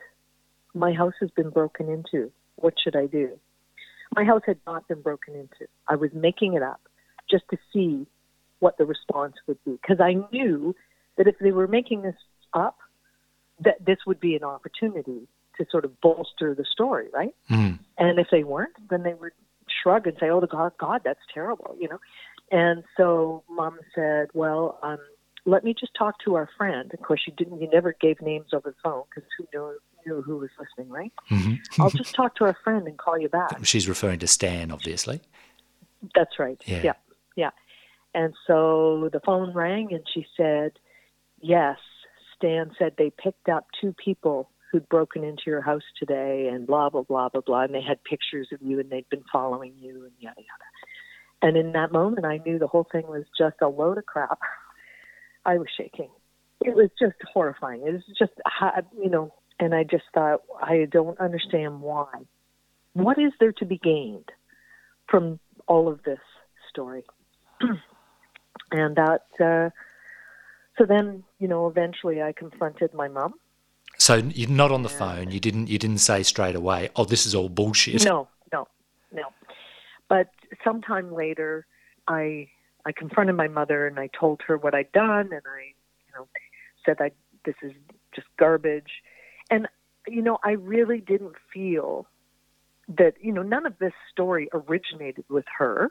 My 0.74 0.92
house 0.92 1.14
has 1.20 1.30
been 1.30 1.50
broken 1.50 1.88
into. 1.88 2.30
What 2.56 2.74
should 2.82 2.96
I 2.96 3.06
do? 3.06 3.38
My 4.14 4.24
house 4.24 4.42
had 4.46 4.58
not 4.66 4.88
been 4.88 5.02
broken 5.02 5.34
into. 5.34 5.66
I 5.88 5.96
was 5.96 6.10
making 6.12 6.54
it 6.54 6.62
up 6.62 6.80
just 7.30 7.44
to 7.50 7.58
see 7.72 8.06
what 8.58 8.76
the 8.76 8.84
response 8.84 9.34
would 9.46 9.62
be 9.64 9.72
because 9.72 10.00
I 10.00 10.14
knew 10.32 10.74
that 11.16 11.26
if 11.26 11.36
they 11.40 11.52
were 11.52 11.66
making 11.66 12.02
this 12.02 12.16
up, 12.52 12.78
that 13.60 13.84
this 13.84 13.98
would 14.06 14.20
be 14.20 14.36
an 14.36 14.44
opportunity 14.44 15.28
to 15.58 15.66
sort 15.70 15.84
of 15.84 16.00
bolster 16.00 16.54
the 16.54 16.64
story, 16.70 17.08
right? 17.12 17.34
Mm. 17.50 17.78
And 17.98 18.18
if 18.18 18.28
they 18.30 18.44
weren't, 18.44 18.76
then 18.88 19.02
they 19.02 19.14
would 19.14 19.32
shrug 19.82 20.06
and 20.06 20.16
say, 20.18 20.30
"Oh, 20.30 20.40
the 20.40 20.46
God, 20.46 20.72
God, 20.78 21.02
that's 21.04 21.20
terrible," 21.32 21.76
you 21.78 21.88
know. 21.88 22.00
And 22.50 22.84
so 22.96 23.44
Mom 23.48 23.78
said, 23.94 24.28
"Well, 24.34 24.78
um, 24.82 24.98
let 25.46 25.64
me 25.64 25.74
just 25.78 25.92
talk 25.94 26.16
to 26.24 26.34
our 26.34 26.48
friend. 26.56 26.92
Of 26.92 27.02
course, 27.02 27.22
you 27.26 27.32
didn't. 27.36 27.60
You 27.60 27.68
never 27.70 27.94
gave 28.00 28.20
names 28.20 28.48
over 28.52 28.70
the 28.70 28.76
phone 28.82 29.04
because 29.08 29.28
who 29.38 29.46
knew, 29.52 29.78
knew 30.06 30.22
who 30.22 30.38
was 30.38 30.50
listening, 30.58 30.92
right? 30.92 31.12
Mm-hmm. 31.30 31.54
I'll 31.82 31.90
just 31.90 32.14
talk 32.14 32.36
to 32.36 32.44
our 32.44 32.56
friend 32.64 32.86
and 32.86 32.98
call 32.98 33.18
you 33.18 33.28
back. 33.28 33.64
She's 33.64 33.88
referring 33.88 34.18
to 34.20 34.26
Stan, 34.26 34.70
obviously. 34.70 35.20
That's 36.14 36.38
right. 36.38 36.60
Yeah. 36.66 36.82
yeah, 36.82 36.92
yeah. 37.36 37.50
And 38.14 38.34
so 38.46 39.08
the 39.12 39.20
phone 39.20 39.54
rang, 39.54 39.92
and 39.92 40.04
she 40.12 40.26
said, 40.36 40.72
"Yes." 41.40 41.78
Stan 42.36 42.70
said 42.78 42.94
they 42.96 43.10
picked 43.10 43.50
up 43.50 43.66
two 43.78 43.94
people 44.02 44.48
who'd 44.72 44.88
broken 44.88 45.24
into 45.24 45.42
your 45.46 45.60
house 45.60 45.82
today, 45.98 46.48
and 46.50 46.66
blah 46.66 46.88
blah 46.88 47.02
blah 47.02 47.28
blah 47.28 47.42
blah, 47.42 47.62
and 47.62 47.74
they 47.74 47.82
had 47.82 48.02
pictures 48.04 48.48
of 48.52 48.62
you, 48.62 48.80
and 48.80 48.88
they'd 48.88 49.08
been 49.10 49.24
following 49.30 49.74
you, 49.78 50.04
and 50.04 50.12
yada 50.18 50.40
yada. 50.40 50.64
And 51.42 51.56
in 51.56 51.72
that 51.72 51.92
moment, 51.92 52.26
I 52.26 52.38
knew 52.38 52.58
the 52.58 52.66
whole 52.66 52.86
thing 52.90 53.06
was 53.06 53.24
just 53.38 53.56
a 53.62 53.68
load 53.68 53.98
of 53.98 54.06
crap. 54.06 54.38
I 55.44 55.58
was 55.58 55.68
shaking. 55.76 56.10
It 56.64 56.74
was 56.74 56.90
just 56.98 57.16
horrifying. 57.32 57.82
It 57.86 57.92
was 57.92 58.02
just, 58.18 58.32
you 59.02 59.08
know, 59.10 59.32
and 59.58 59.74
I 59.74 59.84
just 59.84 60.04
thought, 60.12 60.42
I 60.62 60.86
don't 60.90 61.18
understand 61.18 61.80
why. 61.80 62.06
What 62.92 63.18
is 63.18 63.32
there 63.40 63.52
to 63.52 63.64
be 63.64 63.78
gained 63.78 64.30
from 65.08 65.38
all 65.66 65.88
of 65.88 66.02
this 66.02 66.20
story? 66.68 67.04
and 68.72 68.96
that, 68.96 69.22
uh, 69.40 69.70
so 70.76 70.86
then, 70.86 71.24
you 71.38 71.48
know, 71.48 71.66
eventually 71.66 72.22
I 72.22 72.32
confronted 72.32 72.92
my 72.94 73.08
mom. 73.08 73.34
So 73.98 74.14
you're 74.14 74.48
not 74.48 74.72
on 74.72 74.82
the 74.82 74.88
phone. 74.88 75.30
You 75.30 75.40
didn't. 75.40 75.68
You 75.68 75.78
didn't 75.78 75.98
say 75.98 76.22
straight 76.22 76.54
away. 76.54 76.88
Oh, 76.96 77.04
this 77.04 77.26
is 77.26 77.34
all 77.34 77.50
bullshit. 77.50 78.02
No, 78.02 78.28
no, 78.50 78.66
no. 79.12 79.24
But 80.08 80.30
sometime 80.64 81.12
later, 81.12 81.66
I 82.08 82.48
I 82.86 82.92
confronted 82.92 83.36
my 83.36 83.48
mother 83.48 83.86
and 83.86 83.98
I 83.98 84.08
told 84.08 84.40
her 84.46 84.56
what 84.56 84.74
I'd 84.74 84.92
done 84.92 85.30
and 85.32 85.42
I, 85.46 85.74
you 86.06 86.12
know, 86.14 86.26
said 86.84 86.96
I 87.00 87.12
this 87.44 87.54
is 87.62 87.72
just 88.14 88.26
garbage. 88.38 89.02
And 89.50 89.68
you 90.06 90.22
know, 90.22 90.38
I 90.44 90.52
really 90.52 91.00
didn't 91.00 91.34
feel 91.52 92.06
that, 92.96 93.14
you 93.20 93.32
know, 93.32 93.42
none 93.42 93.66
of 93.66 93.78
this 93.78 93.92
story 94.10 94.48
originated 94.52 95.24
with 95.28 95.44
her. 95.58 95.90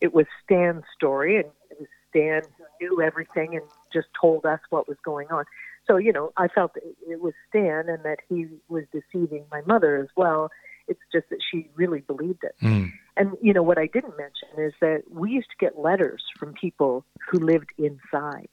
It 0.00 0.14
was 0.14 0.26
Stan's 0.44 0.84
story 0.94 1.36
and 1.36 1.46
it 1.70 1.78
was 1.80 1.88
Stan 2.10 2.42
who 2.56 2.64
knew 2.80 3.02
everything 3.02 3.56
and 3.56 3.64
just 3.92 4.08
told 4.20 4.46
us 4.46 4.60
what 4.70 4.88
was 4.88 4.96
going 5.04 5.28
on. 5.30 5.44
So, 5.86 5.96
you 5.96 6.12
know, 6.12 6.32
I 6.36 6.48
felt 6.48 6.72
it 6.76 7.20
was 7.20 7.32
Stan 7.48 7.88
and 7.88 8.04
that 8.04 8.18
he 8.28 8.46
was 8.68 8.84
deceiving 8.92 9.44
my 9.50 9.62
mother 9.62 9.96
as 9.96 10.08
well. 10.16 10.50
It's 10.86 11.00
just 11.12 11.28
that 11.30 11.40
she 11.50 11.68
really 11.74 12.00
believed 12.00 12.44
it. 12.44 12.54
Mm. 12.62 12.92
And 13.18 13.36
you 13.42 13.52
know 13.52 13.64
what 13.64 13.78
I 13.78 13.86
didn't 13.86 14.16
mention 14.16 14.48
is 14.58 14.72
that 14.80 15.02
we 15.10 15.32
used 15.32 15.50
to 15.50 15.56
get 15.58 15.78
letters 15.78 16.22
from 16.38 16.54
people 16.54 17.04
who 17.28 17.38
lived 17.40 17.70
inside. 17.76 18.48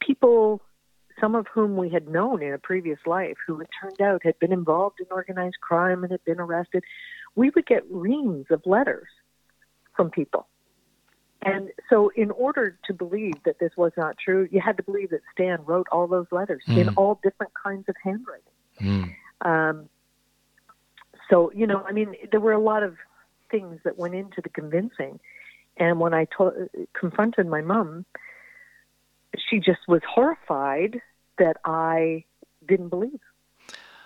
People 0.00 0.62
some 1.20 1.34
of 1.34 1.46
whom 1.52 1.76
we 1.76 1.88
had 1.88 2.08
known 2.08 2.42
in 2.42 2.52
a 2.52 2.58
previous 2.58 2.98
life 3.06 3.36
who 3.46 3.58
it 3.60 3.68
turned 3.80 4.00
out 4.02 4.22
had 4.22 4.38
been 4.38 4.52
involved 4.52 5.00
in 5.00 5.06
organized 5.10 5.56
crime 5.60 6.02
and 6.02 6.12
had 6.12 6.24
been 6.24 6.38
arrested. 6.38 6.84
We 7.34 7.50
would 7.54 7.66
get 7.66 7.84
reams 7.90 8.46
of 8.50 8.60
letters 8.66 9.08
from 9.96 10.10
people. 10.10 10.46
And 11.42 11.70
so, 11.88 12.10
in 12.16 12.30
order 12.32 12.78
to 12.86 12.92
believe 12.92 13.34
that 13.44 13.58
this 13.60 13.70
was 13.76 13.92
not 13.96 14.16
true, 14.22 14.48
you 14.50 14.60
had 14.60 14.76
to 14.78 14.82
believe 14.82 15.10
that 15.10 15.20
Stan 15.32 15.64
wrote 15.64 15.86
all 15.92 16.06
those 16.06 16.26
letters 16.30 16.62
mm. 16.66 16.78
in 16.78 16.88
all 16.96 17.20
different 17.22 17.52
kinds 17.54 17.84
of 17.88 17.94
handwriting. 18.02 18.42
Mm. 18.80 19.14
Um, 19.42 19.88
so, 21.30 21.52
you 21.54 21.66
know, 21.66 21.84
I 21.86 21.92
mean, 21.92 22.14
there 22.30 22.40
were 22.40 22.52
a 22.52 22.60
lot 22.60 22.82
of 22.82 22.96
things 23.50 23.80
that 23.84 23.98
went 23.98 24.14
into 24.14 24.40
the 24.42 24.48
convincing. 24.48 25.20
And 25.76 26.00
when 26.00 26.14
I 26.14 26.26
to- 26.36 26.70
confronted 26.98 27.46
my 27.46 27.60
mom, 27.60 28.06
she 29.50 29.58
just 29.58 29.80
was 29.88 30.00
horrified 30.08 31.00
that 31.38 31.58
I 31.64 32.24
didn't 32.66 32.88
believe. 32.88 33.20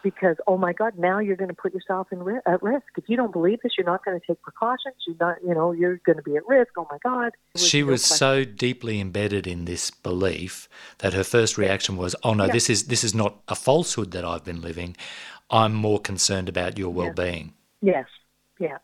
Because 0.02 0.36
oh 0.46 0.56
my 0.56 0.72
God, 0.72 0.94
now 0.96 1.18
you're 1.18 1.36
going 1.36 1.50
to 1.50 1.54
put 1.54 1.74
yourself 1.74 2.08
in 2.10 2.22
ri- 2.22 2.40
at 2.46 2.62
risk. 2.62 2.86
If 2.96 3.04
you 3.08 3.18
don't 3.18 3.32
believe 3.32 3.60
this, 3.62 3.72
you're 3.76 3.86
not 3.86 4.02
going 4.02 4.18
to 4.18 4.26
take 4.26 4.40
precautions. 4.40 4.94
You're 5.06 5.16
not, 5.20 5.36
you 5.46 5.54
know, 5.54 5.72
you're 5.72 5.98
going 6.06 6.16
to 6.16 6.22
be 6.22 6.36
at 6.36 6.46
risk. 6.48 6.72
Oh 6.78 6.86
my 6.90 6.96
God. 7.04 7.32
Was 7.52 7.66
she 7.66 7.82
was 7.82 8.02
so 8.02 8.42
deeply 8.44 8.98
embedded 8.98 9.46
in 9.46 9.66
this 9.66 9.90
belief 9.90 10.70
that 10.98 11.12
her 11.12 11.22
first 11.22 11.58
reaction 11.58 11.98
was, 11.98 12.16
"Oh 12.24 12.32
no, 12.32 12.46
yeah. 12.46 12.52
this 12.52 12.70
is 12.70 12.86
this 12.86 13.04
is 13.04 13.14
not 13.14 13.42
a 13.46 13.54
falsehood 13.54 14.12
that 14.12 14.24
I've 14.24 14.42
been 14.42 14.62
living. 14.62 14.96
I'm 15.50 15.74
more 15.74 16.00
concerned 16.00 16.48
about 16.48 16.78
your 16.78 16.88
well-being." 16.90 17.52
Yes. 17.82 18.06
Yeah. 18.58 18.78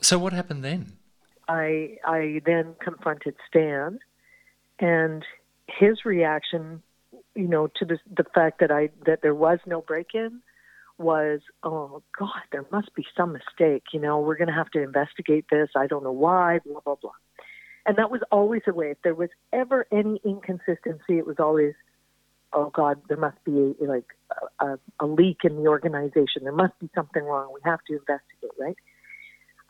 So 0.00 0.18
what 0.18 0.32
happened 0.32 0.62
then? 0.62 0.92
I 1.48 1.98
I 2.04 2.42
then 2.44 2.74
confronted 2.80 3.34
Stan, 3.48 3.98
and 4.78 5.24
his 5.68 6.04
reaction, 6.04 6.82
you 7.34 7.48
know, 7.48 7.68
to 7.76 7.84
the 7.84 7.98
the 8.16 8.24
fact 8.34 8.60
that 8.60 8.70
I 8.70 8.90
that 9.04 9.22
there 9.22 9.34
was 9.34 9.58
no 9.66 9.80
break-in 9.80 10.40
was, 10.98 11.40
oh 11.62 12.02
God, 12.18 12.42
there 12.52 12.64
must 12.72 12.94
be 12.94 13.04
some 13.16 13.32
mistake. 13.32 13.84
You 13.92 14.00
know, 14.00 14.18
we're 14.20 14.36
going 14.36 14.48
to 14.48 14.54
have 14.54 14.70
to 14.70 14.82
investigate 14.82 15.44
this. 15.50 15.68
I 15.76 15.86
don't 15.86 16.02
know 16.02 16.12
why. 16.12 16.60
Blah 16.64 16.80
blah 16.80 16.96
blah. 16.96 17.12
And 17.86 17.96
that 17.98 18.10
was 18.10 18.20
always 18.32 18.62
the 18.66 18.74
way. 18.74 18.90
If 18.90 18.98
there 19.02 19.14
was 19.14 19.28
ever 19.52 19.86
any 19.92 20.20
inconsistency, 20.24 21.18
it 21.18 21.26
was 21.26 21.36
always, 21.38 21.74
oh 22.52 22.70
God, 22.70 23.00
there 23.08 23.16
must 23.16 23.42
be 23.44 23.74
like 23.80 24.06
a, 24.58 24.78
a 24.98 25.06
leak 25.06 25.38
in 25.44 25.56
the 25.56 25.68
organization. 25.68 26.42
There 26.42 26.52
must 26.52 26.76
be 26.80 26.90
something 26.96 27.22
wrong. 27.22 27.52
We 27.54 27.60
have 27.64 27.80
to 27.86 27.92
investigate, 27.92 28.50
right? 28.58 28.76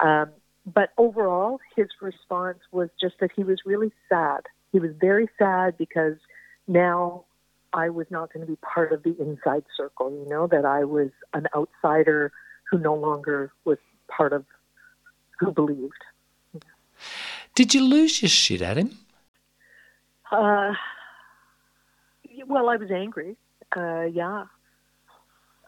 Um, 0.00 0.30
but 0.66 0.90
overall, 0.98 1.60
his 1.76 1.88
response 2.00 2.58
was 2.72 2.88
just 3.00 3.14
that 3.20 3.30
he 3.34 3.44
was 3.44 3.60
really 3.64 3.92
sad 4.08 4.42
he 4.76 4.80
was 4.80 4.90
very 5.00 5.26
sad 5.38 5.78
because 5.78 6.16
now 6.68 7.24
I 7.72 7.88
was 7.88 8.06
not 8.10 8.30
going 8.30 8.44
to 8.44 8.50
be 8.50 8.56
part 8.56 8.92
of 8.92 9.02
the 9.02 9.16
inside 9.18 9.64
circle, 9.74 10.10
you 10.10 10.28
know, 10.28 10.46
that 10.48 10.66
I 10.66 10.84
was 10.84 11.08
an 11.32 11.46
outsider 11.56 12.30
who 12.70 12.78
no 12.78 12.94
longer 12.94 13.52
was 13.64 13.78
part 14.08 14.34
of 14.34 14.44
who 15.38 15.50
believed. 15.50 16.02
Did 17.54 17.74
you 17.74 17.84
lose 17.84 18.20
your 18.20 18.28
shit 18.28 18.60
at 18.60 18.76
him? 18.76 18.98
Uh, 20.30 20.74
well, 22.46 22.68
I 22.68 22.76
was 22.76 22.90
angry. 22.90 23.36
Uh, 23.74 24.02
yeah. 24.02 24.44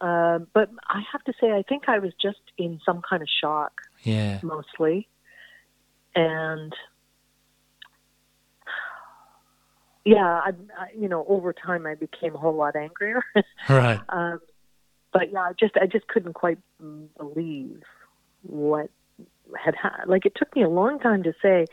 Um, 0.01 0.47
but 0.53 0.69
I 0.87 1.01
have 1.11 1.23
to 1.25 1.33
say, 1.41 1.51
I 1.51 1.63
think 1.67 1.83
I 1.87 1.99
was 1.99 2.13
just 2.21 2.39
in 2.57 2.79
some 2.85 3.01
kind 3.07 3.21
of 3.21 3.27
shock 3.41 3.73
Yeah. 4.03 4.39
mostly, 4.41 5.07
and 6.15 6.73
yeah, 10.05 10.25
I, 10.25 10.51
I, 10.77 10.87
you 10.97 11.09
know, 11.09 11.25
over 11.27 11.53
time 11.53 11.85
I 11.85 11.95
became 11.95 12.33
a 12.33 12.37
whole 12.37 12.55
lot 12.55 12.75
angrier. 12.75 13.23
Right. 13.69 13.99
um, 14.09 14.39
but 15.11 15.31
yeah, 15.31 15.41
I 15.41 15.53
just 15.59 15.75
I 15.75 15.85
just 15.85 16.07
couldn't 16.07 16.33
quite 16.33 16.59
believe 17.17 17.81
what 18.43 18.89
had 19.57 19.75
ha- 19.75 20.03
like 20.05 20.25
it 20.25 20.33
took 20.35 20.55
me 20.55 20.63
a 20.63 20.69
long 20.69 20.99
time 20.99 21.23
to 21.23 21.33
say, 21.41 21.65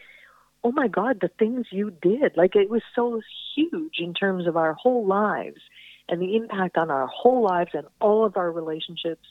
"Oh 0.65 0.73
my 0.73 0.89
God, 0.89 1.19
the 1.21 1.29
things 1.39 1.67
you 1.71 1.91
did!" 1.91 2.37
Like 2.37 2.57
it 2.57 2.69
was 2.71 2.83
so 2.95 3.21
huge 3.55 3.99
in 3.99 4.15
terms 4.15 4.47
of 4.47 4.57
our 4.57 4.73
whole 4.73 5.07
lives 5.07 5.61
and 6.09 6.21
the 6.21 6.37
impact 6.37 6.77
on 6.79 6.91
our 6.91 7.07
whole 7.07 7.43
lives 7.43 7.71
and 7.75 7.87
all 8.01 8.25
of 8.25 8.37
our 8.37 8.51
relationships. 8.53 9.27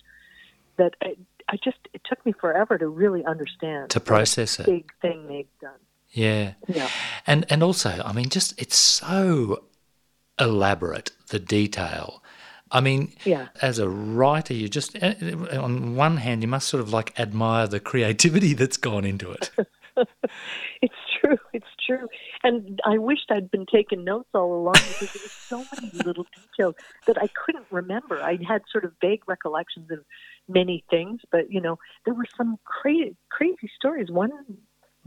That 0.78 0.94
I, 1.02 1.16
I 1.48 1.56
just 1.64 1.78
it 1.94 2.02
took 2.04 2.26
me 2.26 2.34
forever 2.34 2.78
to 2.78 2.88
really 2.88 3.24
understand 3.26 3.90
To 3.92 4.00
process 4.02 4.60
it. 4.60 4.66
big 4.66 4.92
thing 5.02 5.26
they've 5.28 5.48
done. 5.62 5.80
Yeah. 6.12 6.54
Yeah. 6.68 6.90
And 7.26 7.46
and 7.50 7.64
also, 7.64 8.02
I 8.04 8.12
mean, 8.12 8.28
just 8.30 8.60
it's 8.62 8.76
so 8.76 9.64
elaborate 10.40 11.12
the 11.30 11.40
detail. 11.40 12.22
I 12.72 12.82
mean, 12.82 13.14
Yeah. 13.24 13.48
as 13.62 13.80
a 13.80 13.88
writer, 13.88 14.54
you 14.54 14.68
just 14.68 14.98
eh, 15.02 15.14
on 15.58 15.96
one 15.96 16.18
hand 16.18 16.42
you 16.42 16.48
must 16.48 16.68
sort 16.68 16.82
of 16.82 16.92
like 16.92 17.18
admire 17.20 17.68
the 17.68 17.80
creativity 17.80 18.54
that's 18.60 18.78
gone 18.78 19.06
into 19.06 19.32
it. 19.32 19.52
It's 20.82 20.94
true. 21.20 21.38
It's 21.54 21.66
true. 21.86 22.08
And 22.44 22.80
I 22.86 22.98
wished 22.98 23.32
I'd 23.32 23.50
been 23.50 23.66
taking 23.66 24.04
notes 24.04 24.30
all 24.34 24.54
along 24.54 24.74
because 24.88 25.10
there 25.14 25.22
were 25.24 25.32
so 25.50 25.66
many 25.82 25.92
little 26.06 26.26
details 26.36 26.76
that 27.08 27.18
I 27.18 27.28
couldn't 27.46 27.66
remember. 27.72 28.22
I 28.22 28.38
had 28.48 28.62
sort 28.72 28.86
of 28.86 28.92
vague 29.02 29.24
recollections 29.28 29.90
of 29.92 30.00
many 30.48 30.84
things, 30.90 31.22
but 31.32 31.52
you 31.52 31.62
know, 31.62 31.80
there 32.06 32.14
were 32.14 32.28
some 32.38 32.58
crazy, 32.66 33.16
crazy 33.30 33.70
stories. 33.76 34.12
One 34.12 34.32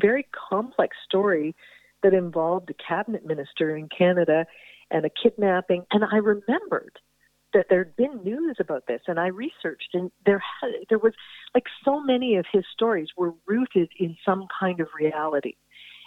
very 0.00 0.26
complex 0.50 0.96
story 1.04 1.54
that 2.02 2.14
involved 2.14 2.70
a 2.70 2.74
cabinet 2.74 3.24
minister 3.24 3.76
in 3.76 3.88
Canada 3.88 4.46
and 4.90 5.04
a 5.04 5.10
kidnapping, 5.10 5.84
and 5.92 6.04
I 6.04 6.16
remembered 6.16 6.98
that 7.54 7.66
there'd 7.70 7.96
been 7.96 8.22
news 8.22 8.56
about 8.60 8.86
this, 8.86 9.00
and 9.06 9.18
I 9.18 9.28
researched, 9.28 9.94
and 9.94 10.10
there 10.26 10.42
had, 10.60 10.70
there 10.88 10.98
was 10.98 11.14
like 11.54 11.64
so 11.84 12.00
many 12.00 12.36
of 12.36 12.46
his 12.52 12.64
stories 12.72 13.08
were 13.16 13.32
rooted 13.46 13.90
in 13.98 14.16
some 14.24 14.46
kind 14.60 14.80
of 14.80 14.88
reality. 14.98 15.54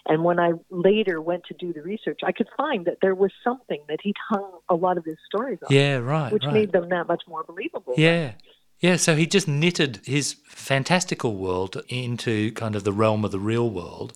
And 0.08 0.24
when 0.24 0.40
I 0.40 0.54
later 0.70 1.22
went 1.22 1.44
to 1.46 1.54
do 1.54 1.74
the 1.74 1.82
research, 1.82 2.22
I 2.24 2.32
could 2.32 2.48
find 2.58 2.86
that 2.86 2.98
there 3.02 3.14
was 3.14 3.32
something 3.44 3.82
that 3.88 4.00
he'd 4.02 4.16
hung 4.30 4.60
a 4.68 4.76
lot 4.76 4.98
of 4.98 5.06
his 5.06 5.18
stories 5.26 5.60
on, 5.62 5.76
Yeah, 5.76 5.98
right, 5.98 6.34
which 6.34 6.44
right. 6.44 6.54
made 6.54 6.72
them 6.72 6.90
that 6.90 7.08
much 7.08 7.24
more 7.28 7.44
believable. 7.44 7.94
Yeah. 7.98 8.34
Yeah, 8.80 8.96
so 8.96 9.16
he 9.16 9.28
just 9.28 9.48
knitted 9.48 10.02
his 10.06 10.38
fantastical 10.44 11.36
world 11.36 11.84
into 11.88 12.52
kind 12.54 12.76
of 12.76 12.84
the 12.84 12.92
realm 12.92 13.24
of 13.24 13.32
the 13.32 13.40
real 13.40 13.70
world, 13.70 14.14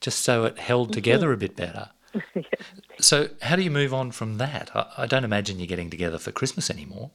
just 0.00 0.20
so 0.20 0.44
it 0.44 0.58
held 0.58 0.88
mm-hmm. 0.88 0.94
together 0.94 1.32
a 1.32 1.36
bit 1.36 1.56
better. 1.56 1.90
So, 2.98 3.28
how 3.42 3.56
do 3.56 3.62
you 3.62 3.70
move 3.70 3.92
on 3.92 4.10
from 4.10 4.38
that? 4.38 4.70
I, 4.74 4.86
I 4.98 5.06
don't 5.06 5.24
imagine 5.24 5.58
you're 5.58 5.66
getting 5.66 5.90
together 5.90 6.18
for 6.18 6.32
Christmas 6.32 6.70
anymore. 6.70 7.10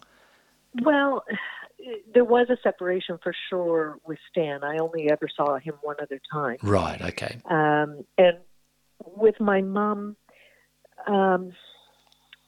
Well, 0.84 1.24
there 2.14 2.24
was 2.24 2.48
a 2.50 2.58
separation 2.62 3.18
for 3.22 3.34
sure 3.50 3.98
with 4.06 4.20
Stan. 4.30 4.64
I 4.64 4.78
only 4.78 5.10
ever 5.10 5.28
saw 5.36 5.58
him 5.58 5.74
one 5.82 5.96
other 6.02 6.20
time. 6.32 6.58
Right, 6.62 7.02
okay. 7.02 7.38
Um, 7.46 8.06
and 8.18 8.38
with 9.06 9.40
my 9.40 9.62
mom, 9.62 10.16
um, 11.08 11.52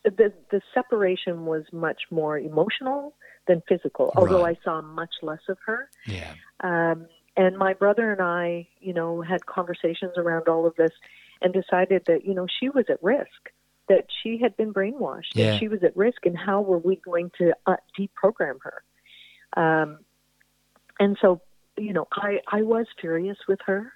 the 0.04 0.32
the 0.52 0.62
separation 0.74 1.46
was 1.46 1.64
much 1.72 2.04
more 2.12 2.38
emotional 2.38 3.16
than 3.48 3.64
physical. 3.68 4.12
Although 4.16 4.44
Right. 4.44 4.58
I 4.62 4.64
saw 4.64 4.82
much 4.82 5.16
less 5.22 5.42
of 5.50 5.58
her. 5.66 5.90
Yeah. 6.06 6.34
Um, 6.62 7.08
and 7.36 7.58
my 7.58 7.74
brother 7.74 8.12
and 8.12 8.22
I, 8.22 8.68
you 8.80 8.94
know, 8.94 9.22
had 9.22 9.46
conversations 9.46 10.14
around 10.18 10.48
all 10.48 10.66
of 10.68 10.76
this 10.76 10.92
and 11.44 11.54
decided 11.54 12.04
that, 12.08 12.26
you 12.26 12.34
know, 12.34 12.48
she 12.60 12.70
was 12.70 12.86
at 12.90 13.04
risk, 13.04 13.52
that 13.90 14.06
she 14.22 14.40
had 14.42 14.56
been 14.58 14.74
brainwashed, 14.74 15.36
Yeah. 15.36 15.52
and 15.52 15.60
she 15.60 15.68
was 15.68 15.84
at 15.84 15.96
risk, 15.96 16.26
and 16.26 16.38
how 16.38 16.62
were 16.62 16.78
we 16.80 16.96
going 16.96 17.32
to 17.38 17.54
uh, 17.66 17.76
deprogram 18.00 18.58
her? 18.64 18.84
Um, 19.62 20.00
and 21.00 21.18
so, 21.22 21.42
you 21.78 21.94
know, 21.94 22.08
I, 22.14 22.40
I 22.48 22.62
was 22.62 22.86
furious 23.00 23.38
with 23.48 23.60
her 23.66 23.92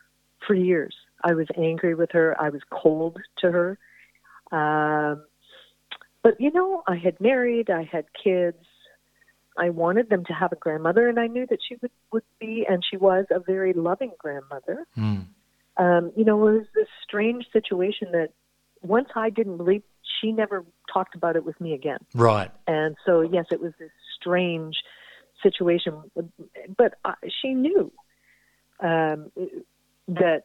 for 0.46 0.54
years. 0.54 0.96
I 1.24 1.34
was 1.34 1.48
angry 1.58 1.96
with 1.96 2.12
her. 2.12 2.36
I 2.40 2.50
was 2.50 2.62
cold 2.70 3.18
to 3.40 3.52
her. 3.52 3.78
Um, 4.52 5.24
but, 6.22 6.40
you 6.40 6.52
know, 6.52 6.84
I 6.88 6.98
had 6.98 7.20
married, 7.22 7.70
I 7.70 7.84
had 7.84 8.06
kids. 8.24 8.58
I 9.58 9.70
wanted 9.70 10.10
them 10.10 10.24
to 10.26 10.34
have 10.34 10.52
a 10.52 10.56
grandmother, 10.56 11.08
and 11.10 11.20
I 11.20 11.28
knew 11.28 11.48
that 11.50 11.60
she 11.68 11.78
would, 11.82 11.92
would 12.12 12.24
be, 12.40 12.66
and 12.70 12.84
she 12.88 12.98
was, 12.98 13.26
a 13.32 13.40
very 13.40 13.74
loving 13.74 14.12
grandmother. 14.20 14.86
Mm. 14.98 15.26
Um, 15.78 16.12
you 16.16 16.26
know, 16.26 16.48
it 16.48 16.54
was 16.54 16.68
this 16.74 16.88
strange 17.04 17.46
situation 17.54 18.12
that 18.12 18.30
once 18.82 19.10
I 19.16 19.30
didn't 19.30 19.58
believe, 19.58 19.84
she 20.20 20.32
never 20.32 20.66
talked 20.92 21.16
about 21.16 21.36
it 21.36 21.46
with 21.46 21.60
me 21.62 21.74
again. 21.74 22.00
Right. 22.16 22.52
And 22.66 22.96
so, 23.06 23.22
yes, 23.22 23.46
it 23.52 23.62
was 23.62 23.74
this 23.80 23.92
strange 24.20 24.76
situation, 25.44 26.02
but 26.76 26.96
uh, 27.06 27.14
she 27.42 27.54
knew 27.54 27.92
um, 28.80 29.32
that, 30.08 30.44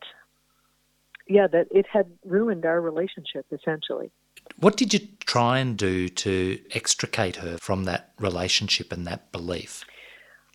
yeah, 1.27 1.47
that 1.47 1.69
it 1.71 1.87
had 1.91 2.07
ruined 2.25 2.67
our 2.67 2.81
relationship 2.81 3.47
essentially. 3.51 4.11
What 4.57 4.77
did 4.77 4.93
you 4.93 5.01
try 5.25 5.59
and 5.59 5.77
do 5.77 6.09
to 6.09 6.59
extricate 6.73 7.37
her 7.37 7.57
from 7.59 7.85
that 7.85 8.13
relationship 8.19 8.93
and 8.93 9.07
that 9.07 9.33
belief? 9.33 9.85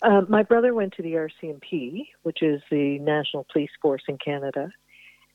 Um, 0.04 0.28
my 0.30 0.44
brother 0.44 0.74
went 0.74 0.94
to 0.94 1.04
the 1.04 1.14
RCMP, 1.14 2.08
which 2.24 2.42
is 2.42 2.62
the 2.70 3.00
National 3.00 3.46
Police 3.52 3.72
Force 3.82 4.04
in 4.08 4.18
Canada, 4.18 4.72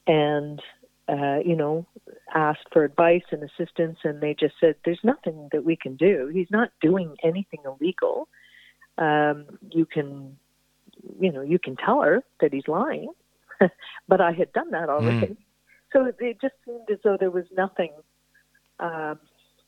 and 0.06 0.60
uh, 1.08 1.38
you 1.44 1.56
know 1.56 1.86
asked 2.34 2.68
for 2.72 2.84
advice 2.84 3.24
and 3.32 3.42
assistance, 3.42 3.98
and 4.04 4.20
they 4.20 4.34
just 4.38 4.54
said, 4.60 4.76
"There's 4.84 5.00
nothing 5.02 5.48
that 5.52 5.64
we 5.64 5.76
can 5.76 5.96
do. 5.96 6.28
He's 6.32 6.50
not 6.50 6.70
doing 6.80 7.16
anything 7.24 7.60
illegal. 7.64 8.28
Um, 8.98 9.58
you 9.70 9.86
can, 9.86 10.36
you 11.18 11.32
know, 11.32 11.42
you 11.42 11.58
can 11.58 11.76
tell 11.76 12.02
her 12.02 12.22
that 12.40 12.52
he's 12.52 12.68
lying, 12.68 13.08
but 14.08 14.20
I 14.20 14.32
had 14.32 14.52
done 14.52 14.70
that 14.70 14.88
already. 14.88 15.36
So 15.92 16.10
it 16.18 16.40
just 16.40 16.54
seemed 16.64 16.88
as 16.90 16.98
though 17.04 17.16
there 17.18 17.30
was 17.30 17.44
nothing 17.54 17.92
um, 18.80 19.18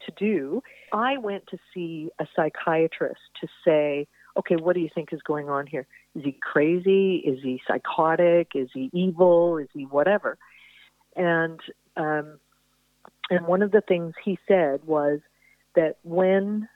to 0.07 0.13
do. 0.17 0.63
I 0.93 1.19
went 1.19 1.47
to 1.49 1.59
see 1.73 2.11
a 2.19 2.27
psychiatrist 2.35 3.21
to 3.41 3.49
say, 3.65 4.07
okay, 4.37 4.57
what 4.57 4.75
do 4.75 4.81
you 4.81 4.91
think 4.95 5.13
is 5.13 5.23
going 5.23 5.49
on 5.49 5.67
here? 5.67 5.87
Is 6.15 6.25
he 6.25 6.33
crazy? 6.33 7.17
Is 7.17 7.39
he 7.43 7.61
psychotic? 7.67 8.53
Is 8.55 8.69
he 8.73 8.91
evil? 8.93 9.59
Is 9.59 9.69
he 9.73 9.85
whatever? 9.85 10.39
And 11.17 11.61
um, 11.97 12.39
and 13.31 13.47
one 13.47 13.63
of 13.63 13.71
the 13.71 13.81
things 13.81 14.15
he 14.25 14.39
said 14.47 14.85
was 14.85 15.21
that 15.75 15.97
when 16.03 16.69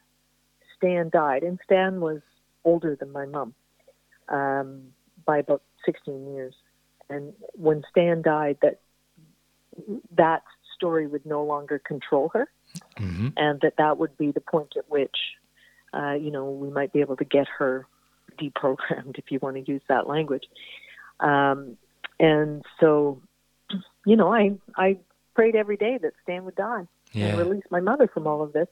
Stan 0.76 1.10
died, 1.10 1.42
and 1.42 1.58
Stan 1.64 2.00
was 2.00 2.20
older 2.64 2.96
than 2.96 3.12
my 3.12 3.26
mom 3.26 3.54
um, 4.28 4.82
by 5.26 5.38
about 5.38 5.62
16 5.84 6.34
years, 6.34 6.54
and 7.10 7.32
when 7.52 7.82
Stan 7.90 8.22
died, 8.22 8.58
that 8.62 8.80
that 10.16 10.42
story 10.74 11.06
would 11.06 11.26
no 11.26 11.42
longer 11.42 11.78
control 11.78 12.30
her, 12.34 12.48
hmm 12.96 13.28
and 13.36 13.60
that 13.60 13.74
that 13.78 13.98
would 13.98 14.16
be 14.16 14.30
the 14.30 14.40
point 14.40 14.74
at 14.76 14.88
which, 14.88 15.16
uh, 15.94 16.12
you 16.12 16.30
know, 16.30 16.50
we 16.50 16.70
might 16.70 16.92
be 16.92 17.00
able 17.00 17.16
to 17.16 17.24
get 17.24 17.46
her 17.58 17.86
deprogrammed, 18.40 19.18
if 19.18 19.30
you 19.30 19.38
want 19.40 19.56
to 19.56 19.70
use 19.72 19.82
that 19.88 20.06
language. 20.06 20.44
Um, 21.20 21.76
and 22.20 22.64
so, 22.80 23.20
you 24.04 24.16
know, 24.16 24.32
I 24.32 24.52
I 24.76 24.98
prayed 25.34 25.54
every 25.56 25.76
day 25.76 25.98
that 26.02 26.12
Stan 26.22 26.44
would 26.44 26.56
die 26.56 26.86
Yeah. 27.12 27.26
and 27.28 27.38
release 27.38 27.64
my 27.70 27.80
mother 27.80 28.08
from 28.08 28.26
all 28.26 28.42
of 28.42 28.52
this. 28.52 28.68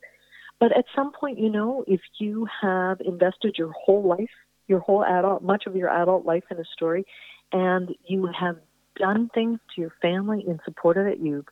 But 0.58 0.76
at 0.76 0.84
some 0.94 1.12
point, 1.12 1.38
you 1.38 1.50
know, 1.50 1.84
if 1.86 2.00
you 2.18 2.46
have 2.62 3.00
invested 3.00 3.56
your 3.58 3.72
whole 3.72 4.02
life, 4.02 4.30
your 4.68 4.80
whole 4.80 5.04
adult, 5.04 5.42
much 5.42 5.66
of 5.66 5.76
your 5.76 5.90
adult 5.90 6.24
life 6.24 6.44
in 6.50 6.58
a 6.58 6.64
story, 6.64 7.04
and 7.52 7.94
you 8.06 8.26
have 8.38 8.56
done 8.96 9.30
things 9.34 9.60
to 9.74 9.80
your 9.82 9.92
family 10.00 10.44
in 10.46 10.58
support 10.64 10.96
of 10.96 11.06
it, 11.06 11.18
you've 11.18 11.46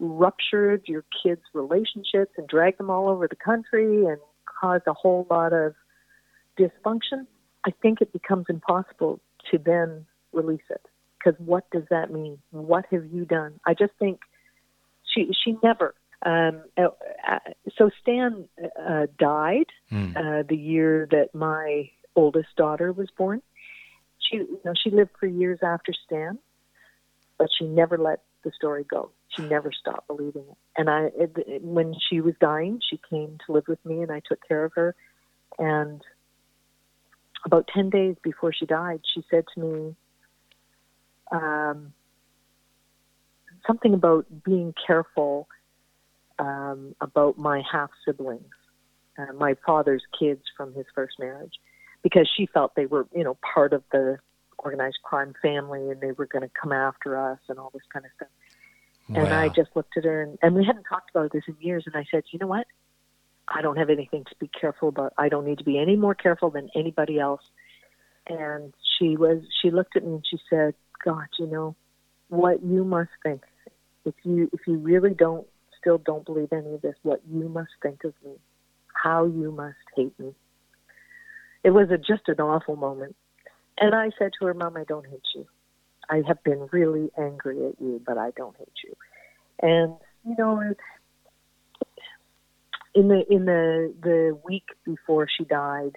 ruptured 0.00 0.82
your 0.86 1.04
kids' 1.22 1.42
relationships 1.52 2.32
and 2.36 2.48
dragged 2.48 2.78
them 2.78 2.90
all 2.90 3.08
over 3.08 3.28
the 3.28 3.36
country 3.36 4.06
and 4.06 4.18
caused 4.58 4.84
a 4.86 4.92
whole 4.92 5.26
lot 5.30 5.52
of 5.52 5.74
dysfunction, 6.58 7.26
I 7.64 7.70
think 7.82 8.00
it 8.00 8.12
becomes 8.12 8.46
impossible 8.48 9.20
to 9.50 9.58
then 9.58 10.06
release 10.32 10.68
it. 10.70 10.82
Because 11.18 11.38
what 11.44 11.68
does 11.70 11.84
that 11.90 12.12
mean? 12.12 12.38
What 12.50 12.86
have 12.90 13.06
you 13.12 13.24
done? 13.24 13.58
I 13.66 13.74
just 13.74 13.92
think 13.98 14.20
she 15.04 15.30
she 15.44 15.56
never. 15.62 15.94
Um, 16.24 16.62
uh, 16.76 16.88
uh, 17.28 17.38
so 17.76 17.90
Stan 18.00 18.48
uh, 18.78 19.06
died 19.18 19.66
Mm. 19.92 20.16
uh, 20.16 20.42
the 20.48 20.56
year 20.56 21.08
that 21.10 21.34
my 21.34 21.90
oldest 22.14 22.54
daughter 22.56 22.92
was 22.92 23.08
born. 23.16 23.40
She 24.18 24.36
you 24.36 24.60
know 24.64 24.74
she 24.82 24.90
lived 24.90 25.10
for 25.18 25.26
years 25.26 25.60
after 25.62 25.92
Stan, 26.06 26.38
but 27.38 27.48
she 27.56 27.66
never 27.66 27.96
let 27.96 28.20
the 28.44 28.52
story 28.54 28.84
goes. 28.84 29.10
She 29.36 29.42
never 29.42 29.70
stopped 29.72 30.06
believing 30.06 30.44
it. 30.50 30.56
And 30.76 30.88
I, 30.88 31.06
it, 31.16 31.32
it- 31.36 31.62
when 31.62 31.94
she 32.08 32.20
was 32.20 32.34
dying, 32.40 32.80
she 32.88 33.00
came 33.10 33.38
to 33.46 33.52
live 33.52 33.64
with 33.68 33.84
me, 33.84 34.02
and 34.02 34.10
I 34.10 34.20
took 34.26 34.40
care 34.46 34.64
of 34.64 34.72
her. 34.74 34.94
And 35.58 36.00
about 37.44 37.68
10 37.74 37.90
days 37.90 38.16
before 38.22 38.52
she 38.52 38.66
died, 38.66 39.00
she 39.14 39.22
said 39.30 39.44
to 39.54 39.60
me 39.60 39.96
um, 41.30 41.92
something 43.66 43.94
about 43.94 44.26
being 44.44 44.74
careful 44.86 45.48
um, 46.38 46.94
about 47.00 47.38
my 47.38 47.62
half 47.70 47.90
siblings, 48.04 48.44
uh, 49.18 49.32
my 49.34 49.56
father's 49.66 50.02
kids 50.18 50.42
from 50.56 50.72
his 50.74 50.86
first 50.94 51.18
marriage, 51.18 51.54
because 52.02 52.28
she 52.36 52.46
felt 52.46 52.74
they 52.76 52.86
were, 52.86 53.06
you 53.14 53.24
know, 53.24 53.36
part 53.54 53.72
of 53.72 53.82
the 53.92 54.18
organized 54.58 54.98
crime 55.02 55.34
family 55.40 55.90
and 55.90 56.00
they 56.00 56.12
were 56.12 56.26
going 56.26 56.42
to 56.42 56.50
come 56.60 56.72
after 56.72 57.16
us 57.16 57.38
and 57.48 57.58
all 57.58 57.70
this 57.72 57.82
kind 57.92 58.04
of 58.04 58.12
stuff. 58.16 58.28
Wow. 59.08 59.24
And 59.24 59.34
I 59.34 59.48
just 59.48 59.70
looked 59.74 59.96
at 59.96 60.04
her 60.04 60.22
and, 60.22 60.38
and 60.42 60.54
we 60.54 60.64
hadn't 60.64 60.84
talked 60.84 61.10
about 61.10 61.32
this 61.32 61.44
in 61.48 61.56
years. 61.60 61.84
And 61.86 61.96
I 61.96 62.04
said, 62.10 62.24
you 62.30 62.38
know 62.38 62.46
what? 62.46 62.66
I 63.48 63.62
don't 63.62 63.76
have 63.76 63.88
anything 63.88 64.24
to 64.24 64.34
be 64.38 64.48
careful 64.48 64.88
about. 64.88 65.14
I 65.16 65.28
don't 65.28 65.46
need 65.46 65.58
to 65.58 65.64
be 65.64 65.78
any 65.78 65.96
more 65.96 66.14
careful 66.14 66.50
than 66.50 66.68
anybody 66.74 67.18
else. 67.18 67.40
And 68.26 68.74
she 68.98 69.16
was, 69.16 69.42
she 69.62 69.70
looked 69.70 69.96
at 69.96 70.04
me 70.04 70.16
and 70.16 70.24
she 70.28 70.38
said, 70.50 70.74
God, 71.04 71.26
you 71.38 71.46
know, 71.46 71.74
what 72.28 72.62
you 72.62 72.84
must 72.84 73.10
think. 73.22 73.42
If 74.04 74.14
you, 74.22 74.50
if 74.52 74.60
you 74.66 74.76
really 74.76 75.14
don't, 75.14 75.46
still 75.80 75.98
don't 75.98 76.26
believe 76.26 76.52
any 76.52 76.74
of 76.74 76.82
this, 76.82 76.96
what 77.02 77.22
you 77.30 77.48
must 77.48 77.70
think 77.82 78.04
of 78.04 78.12
me, 78.24 78.32
how 78.92 79.24
you 79.24 79.50
must 79.52 79.76
hate 79.96 80.18
me. 80.18 80.34
It 81.64 81.70
was 81.70 81.90
a, 81.90 81.96
just 81.96 82.28
an 82.28 82.40
awful 82.40 82.76
moment. 82.76 83.16
And 83.80 83.94
I 83.94 84.10
said 84.18 84.32
to 84.38 84.46
her, 84.46 84.54
Mom, 84.54 84.76
I 84.76 84.84
don't 84.84 85.06
hate 85.06 85.22
you. 85.34 85.46
I 86.10 86.22
have 86.26 86.42
been 86.42 86.68
really 86.72 87.10
angry 87.18 87.66
at 87.66 87.80
you, 87.80 88.00
but 88.04 88.18
I 88.18 88.30
don't 88.36 88.56
hate 88.56 88.68
you. 88.84 88.94
And, 89.60 89.94
you 90.24 90.34
know, 90.36 90.74
in 92.94 93.08
the 93.08 93.24
in 93.30 93.44
the 93.44 93.94
the 94.02 94.38
week 94.44 94.64
before 94.84 95.28
she 95.28 95.44
died, 95.44 95.96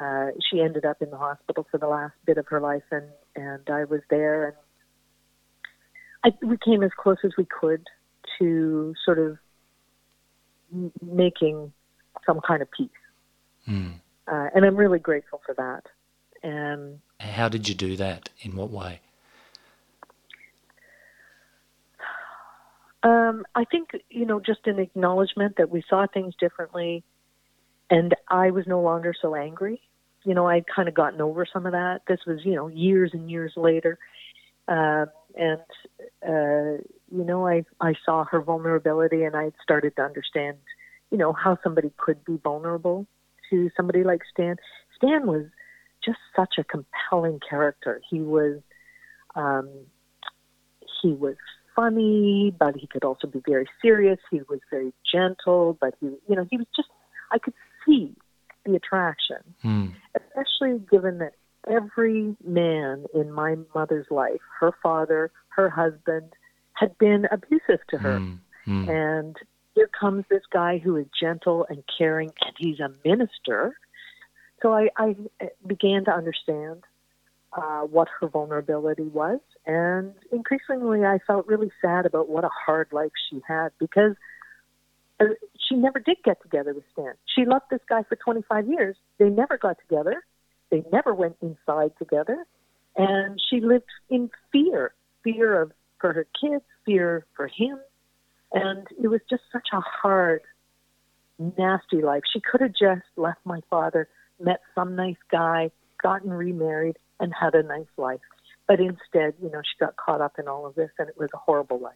uh, 0.00 0.28
she 0.50 0.60
ended 0.60 0.84
up 0.84 1.02
in 1.02 1.10
the 1.10 1.16
hospital 1.16 1.66
for 1.70 1.78
the 1.78 1.88
last 1.88 2.14
bit 2.24 2.38
of 2.38 2.46
her 2.48 2.60
life, 2.60 2.84
and 2.90 3.06
and 3.36 3.68
I 3.68 3.84
was 3.84 4.00
there, 4.08 4.48
and 6.24 6.32
I, 6.32 6.46
we 6.46 6.56
came 6.56 6.82
as 6.82 6.90
close 6.96 7.18
as 7.24 7.32
we 7.36 7.44
could 7.44 7.86
to 8.38 8.94
sort 9.04 9.18
of 9.18 9.36
making 11.02 11.72
some 12.24 12.40
kind 12.46 12.62
of 12.62 12.68
peace, 12.70 12.88
mm. 13.68 13.92
uh, 14.26 14.48
and 14.54 14.64
I'm 14.64 14.76
really 14.76 14.98
grateful 14.98 15.40
for 15.44 15.54
that. 15.54 15.84
And 16.42 17.00
how 17.20 17.48
did 17.48 17.68
you 17.68 17.74
do 17.74 17.96
that? 17.96 18.30
In 18.40 18.56
what 18.56 18.70
way? 18.70 19.00
Um, 23.02 23.44
I 23.54 23.64
think 23.64 23.90
you 24.10 24.26
know, 24.26 24.40
just 24.40 24.66
an 24.66 24.78
acknowledgement 24.78 25.56
that 25.56 25.70
we 25.70 25.82
saw 25.88 26.06
things 26.06 26.34
differently, 26.38 27.02
and 27.90 28.14
I 28.28 28.50
was 28.50 28.66
no 28.66 28.80
longer 28.80 29.12
so 29.20 29.34
angry. 29.34 29.80
You 30.24 30.34
know, 30.34 30.46
I'd 30.46 30.66
kind 30.66 30.88
of 30.88 30.94
gotten 30.94 31.20
over 31.20 31.44
some 31.52 31.66
of 31.66 31.72
that. 31.72 32.02
This 32.06 32.20
was, 32.26 32.44
you 32.44 32.54
know, 32.54 32.68
years 32.68 33.10
and 33.12 33.28
years 33.28 33.52
later, 33.56 33.98
uh, 34.68 35.06
and 35.36 35.60
uh, 36.26 36.82
you 37.10 37.24
know, 37.24 37.46
I 37.46 37.64
I 37.80 37.94
saw 38.04 38.24
her 38.24 38.40
vulnerability, 38.40 39.24
and 39.24 39.36
I 39.36 39.50
started 39.62 39.96
to 39.96 40.02
understand, 40.02 40.58
you 41.10 41.18
know, 41.18 41.32
how 41.32 41.58
somebody 41.64 41.90
could 41.96 42.24
be 42.24 42.36
vulnerable 42.36 43.06
to 43.50 43.70
somebody 43.76 44.04
like 44.04 44.22
Stan. 44.32 44.56
Stan 44.96 45.26
was 45.26 45.46
just 46.04 46.18
such 46.34 46.54
a 46.58 46.64
compelling 46.64 47.40
character. 47.48 48.00
He 48.08 48.20
was, 48.20 48.60
um, 49.34 49.70
he 51.02 51.12
was 51.12 51.36
funny, 51.74 52.54
but 52.58 52.76
he 52.76 52.86
could 52.86 53.04
also 53.04 53.26
be 53.26 53.42
very 53.46 53.66
serious. 53.80 54.18
He 54.30 54.40
was 54.48 54.60
very 54.70 54.92
gentle, 55.12 55.76
but 55.80 55.94
he, 56.00 56.06
you 56.28 56.36
know, 56.36 56.46
he 56.50 56.56
was 56.56 56.66
just, 56.76 56.88
I 57.30 57.38
could 57.38 57.54
see 57.86 58.14
the 58.64 58.76
attraction, 58.76 59.38
mm. 59.64 59.92
especially 60.14 60.78
given 60.90 61.18
that 61.18 61.32
every 61.68 62.36
man 62.44 63.04
in 63.14 63.32
my 63.32 63.56
mother's 63.74 64.06
life, 64.10 64.40
her 64.60 64.72
father, 64.82 65.30
her 65.48 65.68
husband, 65.68 66.32
had 66.74 66.96
been 66.98 67.26
abusive 67.30 67.80
to 67.90 67.98
her. 67.98 68.18
Mm. 68.18 68.38
Mm. 68.66 68.88
And 68.88 69.36
here 69.74 69.88
comes 69.98 70.24
this 70.30 70.42
guy 70.52 70.78
who 70.78 70.96
is 70.96 71.06
gentle 71.20 71.66
and 71.68 71.82
caring, 71.98 72.30
and 72.40 72.54
he's 72.58 72.80
a 72.80 72.90
minister. 73.04 73.76
So 74.62 74.72
I, 74.72 74.88
I 74.96 75.16
began 75.66 76.04
to 76.06 76.12
understand 76.12 76.84
uh, 77.52 77.80
what 77.80 78.08
her 78.20 78.28
vulnerability 78.28 79.02
was. 79.02 79.40
And 79.66 80.14
increasingly, 80.30 81.04
I 81.04 81.18
felt 81.26 81.46
really 81.46 81.70
sad 81.82 82.06
about 82.06 82.28
what 82.28 82.44
a 82.44 82.50
hard 82.66 82.88
life 82.92 83.12
she 83.28 83.40
had 83.46 83.70
because 83.78 84.14
uh, 85.20 85.24
she 85.68 85.74
never 85.74 85.98
did 85.98 86.18
get 86.24 86.40
together 86.42 86.72
with 86.72 86.84
Stan. 86.92 87.14
She 87.36 87.44
loved 87.44 87.66
this 87.70 87.80
guy 87.88 88.04
for 88.08 88.16
25 88.16 88.68
years. 88.68 88.96
They 89.18 89.28
never 89.28 89.58
got 89.58 89.76
together. 89.88 90.22
They 90.70 90.84
never 90.92 91.12
went 91.12 91.36
inside 91.42 91.92
together. 91.98 92.46
And 92.96 93.40
she 93.50 93.60
lived 93.60 93.90
in 94.08 94.30
fear 94.52 94.94
fear 95.22 95.60
of 95.60 95.72
for 96.00 96.12
her 96.12 96.26
kids, 96.40 96.64
fear 96.84 97.26
for 97.34 97.46
him. 97.46 97.78
And 98.52 98.86
it 99.02 99.08
was 99.08 99.20
just 99.30 99.42
such 99.52 99.68
a 99.72 99.80
hard, 99.80 100.42
nasty 101.38 102.02
life. 102.02 102.22
She 102.32 102.40
could 102.40 102.60
have 102.60 102.72
just 102.72 103.06
left 103.16 103.38
my 103.44 103.60
father, 103.70 104.08
met 104.40 104.60
some 104.74 104.96
nice 104.96 105.16
guy, 105.30 105.70
gotten 106.02 106.30
remarried, 106.30 106.98
and 107.20 107.32
had 107.32 107.54
a 107.54 107.62
nice 107.62 107.86
life. 107.96 108.20
But 108.66 108.80
instead, 108.80 109.34
you 109.42 109.50
know, 109.50 109.60
she 109.62 109.78
got 109.78 109.96
caught 109.96 110.20
up 110.20 110.38
in 110.38 110.48
all 110.48 110.66
of 110.66 110.74
this 110.74 110.90
and 110.98 111.08
it 111.08 111.18
was 111.18 111.30
a 111.34 111.38
horrible 111.38 111.78
life. 111.78 111.94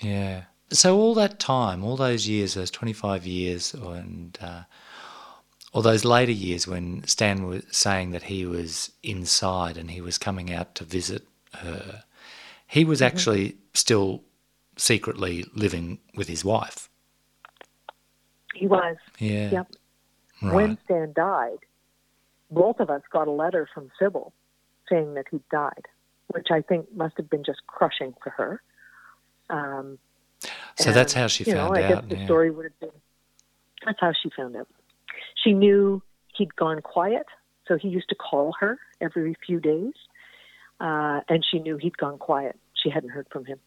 Yeah. 0.00 0.44
So 0.70 0.98
all 0.98 1.14
that 1.14 1.38
time, 1.38 1.84
all 1.84 1.96
those 1.96 2.28
years, 2.28 2.54
those 2.54 2.70
25 2.70 3.26
years, 3.26 3.72
and 3.74 4.36
uh, 4.40 4.62
all 5.72 5.82
those 5.82 6.04
later 6.04 6.32
years 6.32 6.66
when 6.66 7.06
Stan 7.06 7.46
was 7.46 7.62
saying 7.70 8.10
that 8.10 8.24
he 8.24 8.44
was 8.44 8.90
inside 9.02 9.76
and 9.76 9.90
he 9.90 10.00
was 10.00 10.18
coming 10.18 10.52
out 10.52 10.74
to 10.76 10.84
visit 10.84 11.26
her, 11.54 12.04
he 12.66 12.84
was 12.84 12.98
mm-hmm. 12.98 13.06
actually 13.06 13.56
still 13.74 14.22
secretly 14.76 15.46
living 15.54 15.98
with 16.14 16.28
his 16.28 16.44
wife. 16.44 16.88
He 18.54 18.66
was. 18.66 18.96
Yeah. 19.18 19.50
Yep. 19.50 19.72
Right. 20.42 20.54
When 20.54 20.78
Stan 20.84 21.12
died, 21.14 21.58
both 22.50 22.80
of 22.80 22.90
us 22.90 23.02
got 23.12 23.28
a 23.28 23.32
letter 23.32 23.68
from 23.72 23.90
Sybil 23.98 24.32
saying 24.88 25.14
that 25.14 25.26
he'd 25.30 25.46
died, 25.50 25.86
which 26.28 26.48
I 26.50 26.62
think 26.62 26.94
must 26.94 27.16
have 27.16 27.28
been 27.28 27.44
just 27.44 27.66
crushing 27.66 28.14
for 28.22 28.30
her. 28.30 28.62
Um, 29.50 29.98
so 30.40 30.86
and, 30.86 30.94
that's 30.94 31.12
how 31.12 31.26
she 31.26 31.44
found 31.44 31.56
know, 31.56 31.74
I 31.74 31.88
guess 31.88 32.04
the 32.08 32.16
yeah. 32.16 32.24
story 32.24 32.50
would 32.50 32.64
have 32.64 32.80
been. 32.80 33.00
That's 33.84 33.98
how 34.00 34.12
she 34.22 34.30
found 34.36 34.56
out. 34.56 34.68
She 35.42 35.52
knew 35.52 36.02
he'd 36.34 36.54
gone 36.56 36.80
quiet, 36.80 37.26
so 37.66 37.76
he 37.76 37.88
used 37.88 38.08
to 38.08 38.14
call 38.14 38.54
her 38.60 38.78
every 39.00 39.36
few 39.46 39.60
days, 39.60 39.94
uh, 40.80 41.20
and 41.28 41.44
she 41.48 41.58
knew 41.58 41.76
he'd 41.76 41.96
gone 41.96 42.18
quiet. 42.18 42.56
She 42.74 42.90
hadn't 42.90 43.10
heard 43.10 43.26
from 43.30 43.44
him, 43.44 43.58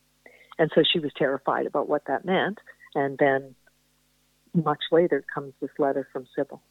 and 0.57 0.71
so 0.73 0.81
she 0.83 0.99
was 0.99 1.11
terrified 1.17 1.65
about 1.65 1.89
what 1.89 2.05
that 2.05 2.25
meant. 2.25 2.59
And 2.95 3.17
then, 3.17 3.55
much 4.53 4.83
later, 4.91 5.23
comes 5.33 5.53
this 5.61 5.71
letter 5.77 6.07
from 6.11 6.27
Sybil. 6.35 6.61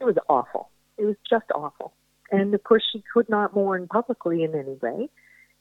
It 0.00 0.04
was 0.04 0.16
awful. 0.28 0.70
It 0.98 1.04
was 1.04 1.16
just 1.28 1.46
awful. 1.54 1.92
And 2.30 2.54
of 2.54 2.64
course, 2.64 2.82
she 2.92 3.02
could 3.12 3.28
not 3.28 3.54
mourn 3.54 3.88
publicly 3.88 4.42
in 4.42 4.54
any 4.54 4.74
way. 4.74 5.08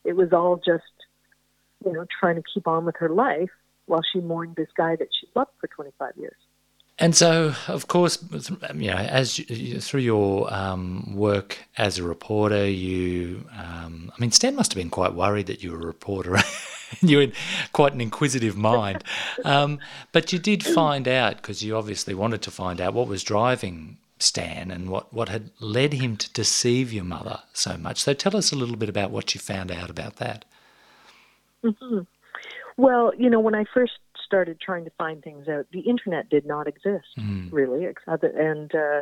It 0.04 0.16
was 0.16 0.32
all 0.32 0.58
just, 0.58 0.84
you 1.86 1.92
know, 1.92 2.06
trying 2.20 2.36
to 2.36 2.44
keep 2.54 2.68
on 2.68 2.86
with 2.86 2.96
her 2.98 3.10
life 3.10 3.50
while 3.86 4.02
she 4.14 4.20
mourned 4.22 4.56
this 4.56 4.70
guy 4.76 4.96
that 4.96 5.10
she 5.20 5.28
loved 5.36 5.52
for 5.60 5.68
25 5.68 6.14
years. 6.18 6.36
And 6.98 7.16
so, 7.16 7.56
of 7.68 7.88
course, 7.88 8.24
you 8.76 8.92
know, 8.92 8.96
as 8.96 9.40
you, 9.40 9.80
through 9.80 10.02
your 10.02 10.54
um, 10.54 11.16
work 11.16 11.58
as 11.78 11.98
a 11.98 12.04
reporter, 12.04 12.70
you, 12.70 13.44
um, 13.58 14.12
I 14.16 14.22
mean, 14.22 14.32
Stan 14.32 14.56
must 14.56 14.72
have 14.74 14.78
been 14.78 14.92
quite 14.92 15.14
worried 15.14 15.48
that 15.48 15.64
you 15.64 15.72
were 15.72 15.80
a 15.80 15.86
reporter. 15.86 16.36
And 16.36 16.46
you 17.10 17.20
had 17.20 17.34
quite 17.74 17.94
an 17.94 18.02
inquisitive 18.02 18.56
mind, 18.56 19.04
um, 19.46 19.80
but 20.12 20.32
you 20.32 20.38
did 20.38 20.64
find 20.64 21.08
out 21.08 21.38
because 21.38 21.64
you 21.64 21.76
obviously 21.76 22.14
wanted 22.14 22.44
to 22.44 22.52
find 22.52 22.80
out 22.80 22.94
what 22.94 23.08
was 23.08 23.24
driving 23.24 23.98
Stan 24.22 24.72
and 24.72 24.90
what, 24.90 25.14
what 25.14 25.30
had 25.30 25.52
led 25.60 25.94
him 25.94 26.18
to 26.18 26.32
deceive 26.34 26.94
your 26.94 27.04
mother 27.04 27.40
so 27.54 27.78
much. 27.78 28.02
So 28.02 28.14
tell 28.14 28.36
us 28.36 28.52
a 28.52 28.56
little 28.56 28.76
bit 28.76 28.90
about 28.90 29.12
what 29.12 29.34
you 29.34 29.42
found 29.42 29.72
out 29.72 29.90
about 29.90 30.18
that. 30.18 30.46
Mm-hmm. 31.64 32.00
Well, 32.78 33.12
you 33.18 33.30
know, 33.30 33.40
when 33.40 33.56
I 33.56 33.66
first 33.74 33.94
started 34.26 34.60
trying 34.60 34.86
to 34.86 34.92
find 34.98 35.22
things 35.22 35.48
out, 35.48 35.68
the 35.72 35.82
internet 35.82 36.30
did 36.30 36.46
not 36.46 36.68
exist 36.68 37.08
mm. 37.20 37.52
really, 37.52 37.86
and 37.86 38.74
uh, 38.74 39.02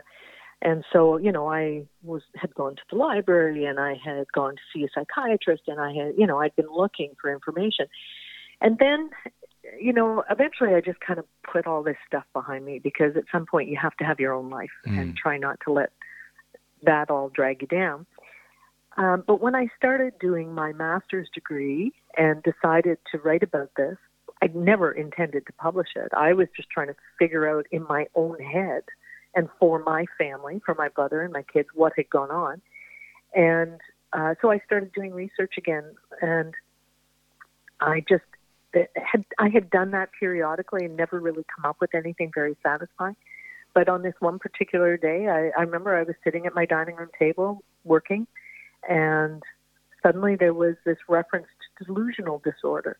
and 0.61 0.83
so 0.91 1.17
you 1.17 1.31
know, 1.31 1.47
I 1.47 1.83
was 2.03 2.23
had 2.35 2.53
gone 2.55 2.75
to 2.75 2.81
the 2.89 2.97
library 2.97 3.65
and 3.65 3.79
I 3.79 3.95
had 4.03 4.31
gone 4.33 4.55
to 4.55 4.61
see 4.73 4.83
a 4.83 4.89
psychiatrist 4.93 5.63
and 5.67 5.79
I 5.79 5.93
had 5.93 6.15
you 6.17 6.25
know 6.25 6.39
I'd 6.39 6.55
been 6.55 6.71
looking 6.71 7.15
for 7.21 7.31
information, 7.31 7.85
and 8.59 8.77
then 8.79 9.11
you 9.79 9.93
know, 9.93 10.23
eventually 10.29 10.73
I 10.73 10.81
just 10.81 10.99
kind 10.99 11.19
of 11.19 11.25
put 11.51 11.67
all 11.67 11.83
this 11.83 11.97
stuff 12.07 12.23
behind 12.33 12.65
me 12.65 12.79
because 12.79 13.15
at 13.15 13.23
some 13.31 13.45
point 13.45 13.69
you 13.69 13.77
have 13.81 13.95
to 13.97 14.03
have 14.03 14.19
your 14.19 14.33
own 14.33 14.49
life 14.49 14.69
mm. 14.87 14.97
and 14.99 15.17
try 15.17 15.37
not 15.37 15.59
to 15.65 15.73
let 15.73 15.91
that 16.83 17.09
all 17.09 17.29
drag 17.29 17.61
you 17.61 17.67
down. 17.67 18.05
Um, 18.97 19.23
but 19.25 19.41
when 19.41 19.55
I 19.55 19.67
started 19.77 20.13
doing 20.19 20.53
my 20.53 20.73
master's 20.73 21.29
degree 21.33 21.93
and 22.17 22.43
decided 22.43 22.97
to 23.11 23.17
write 23.19 23.43
about 23.43 23.71
this, 23.77 23.97
I 24.41 24.47
never 24.53 24.91
intended 24.91 25.45
to 25.47 25.53
publish 25.53 25.89
it. 25.95 26.09
I 26.15 26.33
was 26.33 26.47
just 26.55 26.69
trying 26.69 26.87
to 26.87 26.95
figure 27.17 27.47
out 27.47 27.65
in 27.71 27.85
my 27.87 28.07
own 28.15 28.39
head, 28.39 28.83
and 29.35 29.49
for 29.59 29.79
my 29.83 30.05
family, 30.17 30.61
for 30.65 30.75
my 30.75 30.87
brother 30.89 31.21
and 31.21 31.31
my 31.31 31.43
kids, 31.43 31.69
what 31.73 31.93
had 31.95 32.09
gone 32.09 32.31
on. 32.31 32.61
And 33.35 33.79
uh, 34.13 34.35
so 34.41 34.51
I 34.51 34.59
started 34.65 34.91
doing 34.93 35.13
research 35.13 35.53
again, 35.57 35.83
and 36.21 36.53
I 37.79 38.03
just 38.07 38.23
had 38.73 39.25
I 39.37 39.49
had 39.49 39.69
done 39.69 39.91
that 39.91 40.09
periodically 40.19 40.85
and 40.85 40.95
never 40.95 41.19
really 41.19 41.45
come 41.55 41.65
up 41.69 41.77
with 41.81 41.95
anything 41.95 42.31
very 42.33 42.55
satisfying. 42.63 43.15
But 43.73 43.87
on 43.87 44.01
this 44.01 44.15
one 44.19 44.39
particular 44.39 44.97
day, 44.97 45.27
I, 45.27 45.51
I 45.57 45.61
remember 45.63 45.95
I 45.95 46.03
was 46.03 46.15
sitting 46.23 46.45
at 46.45 46.55
my 46.55 46.65
dining 46.65 46.95
room 46.95 47.09
table 47.17 47.63
working, 47.83 48.27
and 48.87 49.43
suddenly 50.01 50.35
there 50.35 50.53
was 50.53 50.75
this 50.85 50.97
reference 51.07 51.47
to 51.77 51.85
delusional 51.85 52.41
disorder. 52.43 52.97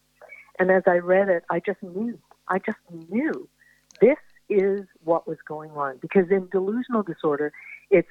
And 0.60 0.70
as 0.70 0.84
I 0.88 0.98
read 0.98 1.30
it, 1.30 1.44
I 1.50 1.60
just 1.60 1.82
knew, 1.82 2.20
I 2.48 2.60
just 2.60 2.78
knew 3.10 3.48
this 4.02 4.18
is 4.50 4.86
what 5.04 5.28
was 5.28 5.38
going 5.48 5.72
on. 5.72 5.98
Because 5.98 6.30
in 6.30 6.50
delusional 6.50 7.04
disorder, 7.04 7.52
it's 7.90 8.10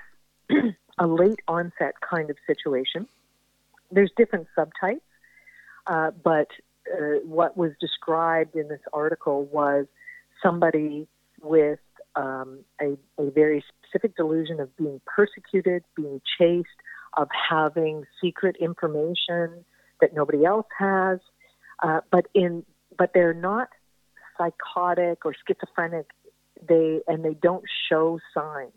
a 0.98 1.06
late 1.06 1.40
onset 1.46 1.94
kind 2.00 2.30
of 2.30 2.36
situation. 2.46 3.06
There's 3.90 4.10
different 4.16 4.48
subtypes, 4.56 5.00
uh, 5.86 6.10
but 6.22 6.48
uh, 6.92 7.26
what 7.26 7.56
was 7.56 7.72
described 7.80 8.56
in 8.56 8.68
this 8.68 8.80
article 8.92 9.44
was 9.46 9.86
somebody 10.42 11.06
with 11.42 11.78
um, 12.16 12.60
a, 12.80 12.96
a 13.18 13.30
very 13.30 13.64
specific 13.82 14.16
delusion 14.16 14.60
of 14.60 14.74
being 14.76 15.00
persecuted, 15.06 15.84
being 15.96 16.20
chased, 16.38 16.68
of 17.16 17.28
having 17.48 18.04
secret 18.20 18.56
information 18.60 19.64
that 20.00 20.14
nobody 20.14 20.44
else 20.44 20.66
has, 20.78 21.18
uh, 21.82 22.00
but 22.10 22.26
in 22.34 22.64
but 22.96 23.12
they're 23.14 23.34
not 23.34 23.68
psychotic 24.36 25.24
or 25.24 25.34
schizophrenic. 25.46 26.06
They 26.68 27.00
and 27.06 27.24
they 27.24 27.34
don't 27.34 27.64
show 27.88 28.18
signs, 28.34 28.72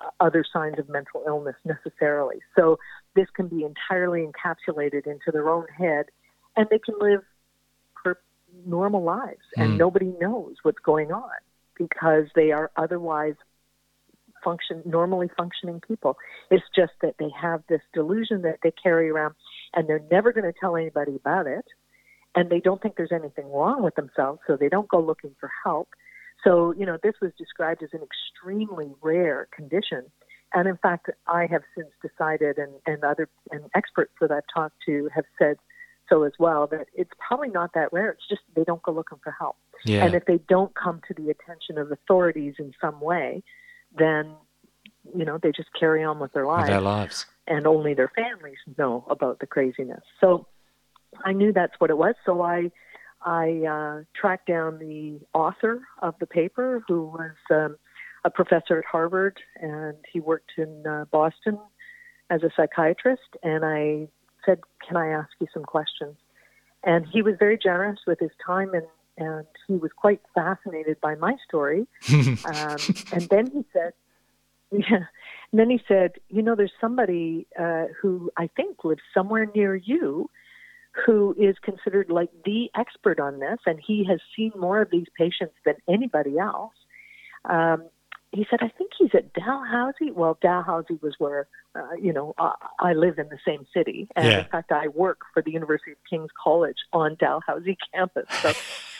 uh, 0.00 0.10
other 0.20 0.44
signs 0.52 0.78
of 0.78 0.88
mental 0.88 1.22
illness 1.26 1.56
necessarily. 1.64 2.40
So 2.56 2.78
this 3.14 3.26
can 3.34 3.48
be 3.48 3.64
entirely 3.64 4.26
encapsulated 4.26 5.06
into 5.06 5.30
their 5.32 5.48
own 5.48 5.66
head, 5.76 6.06
and 6.56 6.66
they 6.70 6.78
can 6.78 6.94
live 7.00 7.20
per 8.02 8.18
normal 8.66 9.02
lives, 9.02 9.44
and 9.56 9.72
mm. 9.72 9.76
nobody 9.78 10.12
knows 10.20 10.56
what's 10.62 10.78
going 10.84 11.12
on 11.12 11.30
because 11.76 12.26
they 12.34 12.52
are 12.52 12.70
otherwise 12.76 13.34
function 14.42 14.82
normally 14.84 15.28
functioning 15.36 15.80
people. 15.86 16.16
It's 16.50 16.64
just 16.74 16.92
that 17.02 17.16
they 17.18 17.30
have 17.40 17.62
this 17.68 17.80
delusion 17.92 18.42
that 18.42 18.58
they 18.62 18.70
carry 18.70 19.10
around 19.10 19.34
and 19.74 19.88
they're 19.88 20.04
never 20.10 20.32
going 20.32 20.44
to 20.44 20.58
tell 20.58 20.76
anybody 20.76 21.16
about 21.16 21.46
it 21.46 21.64
and 22.36 22.50
they 22.50 22.60
don't 22.60 22.80
think 22.80 22.96
there's 22.96 23.12
anything 23.12 23.50
wrong 23.50 23.82
with 23.82 23.96
themselves 23.96 24.40
so 24.46 24.56
they 24.56 24.68
don't 24.68 24.88
go 24.88 25.00
looking 25.00 25.34
for 25.40 25.50
help. 25.64 25.88
So, 26.44 26.72
you 26.78 26.86
know, 26.86 26.98
this 27.02 27.14
was 27.20 27.32
described 27.38 27.82
as 27.82 27.88
an 27.92 28.00
extremely 28.02 28.92
rare 29.00 29.48
condition. 29.50 30.04
And 30.52 30.68
in 30.68 30.76
fact, 30.76 31.10
I 31.26 31.46
have 31.50 31.62
since 31.74 31.88
decided 32.02 32.58
and, 32.58 32.74
and 32.86 33.02
other 33.02 33.28
and 33.50 33.64
experts 33.74 34.12
that 34.20 34.30
I've 34.30 34.44
talked 34.54 34.76
to 34.86 35.08
have 35.14 35.24
said 35.38 35.56
so 36.08 36.22
as 36.22 36.32
well 36.38 36.66
that 36.68 36.86
it's 36.94 37.10
probably 37.18 37.48
not 37.48 37.72
that 37.74 37.92
rare. 37.92 38.10
It's 38.10 38.28
just 38.28 38.42
they 38.54 38.64
don't 38.64 38.82
go 38.82 38.92
looking 38.92 39.18
for 39.22 39.34
help. 39.38 39.56
Yeah. 39.84 40.04
And 40.04 40.14
if 40.14 40.24
they 40.24 40.38
don't 40.48 40.74
come 40.74 41.00
to 41.08 41.14
the 41.14 41.30
attention 41.30 41.78
of 41.78 41.90
authorities 41.90 42.54
in 42.58 42.72
some 42.80 43.00
way, 43.00 43.42
then 43.96 44.34
you 45.14 45.24
know 45.24 45.38
they 45.42 45.52
just 45.52 45.68
carry 45.78 46.04
on 46.04 46.18
with 46.18 46.32
their 46.32 46.46
lives. 46.46 46.62
With 46.62 46.70
their 46.70 46.80
lives. 46.80 47.26
And 47.48 47.66
only 47.66 47.94
their 47.94 48.10
families 48.14 48.58
know 48.76 49.04
about 49.08 49.38
the 49.38 49.46
craziness. 49.46 50.02
So 50.20 50.46
I 51.24 51.32
knew 51.32 51.52
that's 51.52 51.74
what 51.78 51.90
it 51.90 51.98
was. 51.98 52.14
So 52.24 52.42
I 52.42 52.70
I 53.22 53.62
uh, 53.68 54.02
tracked 54.14 54.46
down 54.46 54.78
the 54.78 55.20
author 55.34 55.82
of 56.02 56.14
the 56.20 56.26
paper, 56.26 56.84
who 56.86 57.06
was 57.06 57.32
um, 57.50 57.76
a 58.24 58.30
professor 58.30 58.78
at 58.78 58.84
Harvard, 58.84 59.38
and 59.60 59.96
he 60.12 60.20
worked 60.20 60.52
in 60.58 60.86
uh, 60.86 61.04
Boston 61.10 61.58
as 62.30 62.42
a 62.42 62.50
psychiatrist. 62.56 63.36
And 63.42 63.64
I 63.64 64.08
said, 64.46 64.60
"Can 64.86 64.96
I 64.96 65.08
ask 65.08 65.30
you 65.40 65.48
some 65.52 65.64
questions?" 65.64 66.16
And 66.84 67.04
he 67.06 67.20
was 67.20 67.34
very 67.38 67.58
generous 67.58 68.00
with 68.06 68.20
his 68.20 68.30
time 68.44 68.72
and 68.72 68.86
and 69.18 69.46
he 69.66 69.74
was 69.74 69.90
quite 69.96 70.20
fascinated 70.34 71.00
by 71.00 71.14
my 71.14 71.36
story. 71.48 71.86
um, 72.12 72.76
and 73.12 73.22
then 73.30 73.50
he 73.50 73.64
said, 73.72 73.92
yeah. 74.70 75.06
And 75.52 75.60
then 75.60 75.70
he 75.70 75.80
said, 75.88 76.12
you 76.28 76.42
know, 76.42 76.54
there's 76.54 76.72
somebody 76.80 77.46
uh, 77.58 77.84
who 78.00 78.30
I 78.36 78.48
think 78.56 78.84
lives 78.84 79.00
somewhere 79.14 79.48
near 79.54 79.74
you 79.74 80.28
who 81.04 81.34
is 81.38 81.56
considered 81.62 82.08
like 82.08 82.30
the 82.44 82.70
expert 82.74 83.20
on 83.20 83.38
this, 83.38 83.58
and 83.66 83.78
he 83.86 84.04
has 84.08 84.18
seen 84.34 84.50
more 84.58 84.80
of 84.80 84.90
these 84.90 85.06
patients 85.16 85.54
than 85.64 85.74
anybody 85.88 86.38
else. 86.38 86.72
Um, 87.44 87.84
he 88.32 88.46
said, 88.50 88.60
I 88.62 88.68
think 88.68 88.92
he's 88.98 89.14
at 89.14 89.32
Dalhousie. 89.32 90.10
Well, 90.10 90.38
Dalhousie 90.42 90.98
was 91.00 91.14
where, 91.18 91.46
uh, 91.74 91.94
you 92.00 92.12
know, 92.12 92.34
I, 92.38 92.52
I 92.80 92.92
live 92.92 93.18
in 93.18 93.28
the 93.28 93.38
same 93.46 93.66
city. 93.72 94.08
And 94.16 94.26
yeah. 94.26 94.38
in 94.40 94.44
fact, 94.46 94.72
I 94.72 94.88
work 94.88 95.20
for 95.32 95.42
the 95.42 95.52
University 95.52 95.92
of 95.92 95.98
King's 96.08 96.30
College 96.42 96.76
on 96.92 97.16
Dalhousie 97.18 97.78
campus. 97.94 98.26
So, 98.42 98.52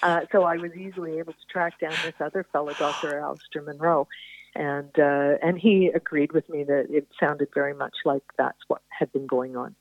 uh, 0.03 0.21
so 0.33 0.45
I 0.45 0.57
was 0.57 0.73
easily 0.75 1.19
able 1.19 1.33
to 1.33 1.47
track 1.51 1.81
down 1.81 1.93
this 2.05 2.15
other 2.21 2.47
fellow, 2.53 2.73
Dr. 2.73 3.19
Alistair 3.19 3.63
Munro. 3.63 4.09
And, 4.55 4.99
uh, 4.99 5.37
and 5.43 5.59
he 5.59 5.89
agreed 5.89 6.33
with 6.33 6.49
me 6.49 6.65
that 6.65 6.87
it 6.89 7.09
sounded 7.21 7.49
very 7.55 7.75
much 7.75 7.95
like 8.05 8.23
that's 8.39 8.59
what 8.69 8.81
had 8.89 9.13
been 9.13 9.27
going 9.27 9.57
on. 9.57 9.75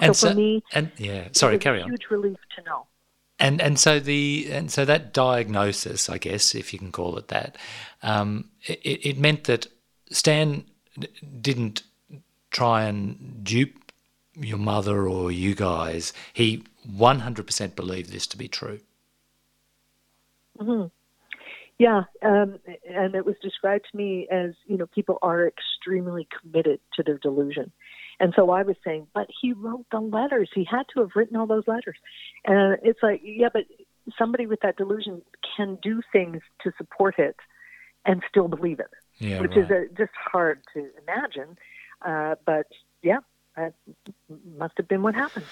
And 0.00 0.16
so, 0.16 0.26
so 0.26 0.28
for 0.30 0.34
me, 0.34 0.64
and 0.72 0.90
yeah, 0.96 1.28
sorry, 1.32 1.58
carry 1.58 1.82
on. 1.82 1.90
Huge 1.90 2.06
relief 2.10 2.38
to 2.56 2.62
know. 2.64 2.86
And 3.40 3.60
and 3.62 3.78
so 3.78 3.98
the 3.98 4.48
and 4.52 4.70
so 4.70 4.84
that 4.84 5.14
diagnosis, 5.14 6.10
I 6.10 6.18
guess, 6.18 6.54
if 6.54 6.74
you 6.74 6.78
can 6.78 6.92
call 6.92 7.16
it 7.16 7.28
that, 7.28 7.56
um, 8.02 8.50
it, 8.66 9.06
it 9.06 9.18
meant 9.18 9.44
that 9.44 9.66
Stan 10.10 10.64
didn't 11.40 11.82
try 12.50 12.84
and 12.84 13.42
dupe 13.42 13.92
your 14.34 14.58
mother 14.58 15.08
or 15.08 15.32
you 15.32 15.54
guys. 15.54 16.12
He 16.34 16.64
one 16.84 17.20
hundred 17.20 17.46
percent 17.46 17.76
believed 17.76 18.12
this 18.12 18.26
to 18.26 18.36
be 18.36 18.46
true. 18.46 18.80
Mm-hmm. 20.58 20.88
Yeah, 21.78 22.02
um, 22.22 22.58
and 22.86 23.14
it 23.14 23.24
was 23.24 23.36
described 23.40 23.86
to 23.90 23.96
me 23.96 24.28
as 24.30 24.50
you 24.66 24.76
know 24.76 24.86
people 24.86 25.18
are 25.22 25.48
extremely 25.48 26.28
committed 26.38 26.78
to 26.96 27.02
their 27.02 27.16
delusion, 27.16 27.72
and 28.20 28.34
so 28.36 28.50
I 28.50 28.62
was 28.62 28.76
saying, 28.84 29.06
but 29.14 29.28
he 29.40 29.52
wrote 29.54 29.86
the 29.90 29.98
letters. 29.98 30.50
He 30.54 30.64
had 30.70 30.84
to 30.94 31.00
have 31.00 31.10
written 31.16 31.36
all 31.36 31.46
those 31.46 31.66
letters. 31.66 31.96
And 32.44 32.78
it's 32.82 33.02
like, 33.02 33.22
yeah, 33.24 33.48
but 33.52 33.64
somebody 34.18 34.46
with 34.46 34.60
that 34.60 34.76
delusion 34.76 35.22
can 35.56 35.78
do 35.82 36.02
things 36.12 36.42
to 36.62 36.72
support 36.76 37.18
it 37.18 37.36
and 38.04 38.22
still 38.28 38.48
believe 38.48 38.78
it, 38.78 38.90
yeah, 39.18 39.40
which 39.40 39.52
right. 39.52 39.64
is 39.64 39.70
a, 39.70 39.86
just 39.96 40.12
hard 40.14 40.60
to 40.74 40.88
imagine. 41.02 41.56
Uh, 42.04 42.34
but 42.44 42.66
yeah, 43.02 43.18
that 43.56 43.74
must 44.58 44.74
have 44.76 44.86
been 44.86 45.02
what 45.02 45.14
happened. 45.14 45.46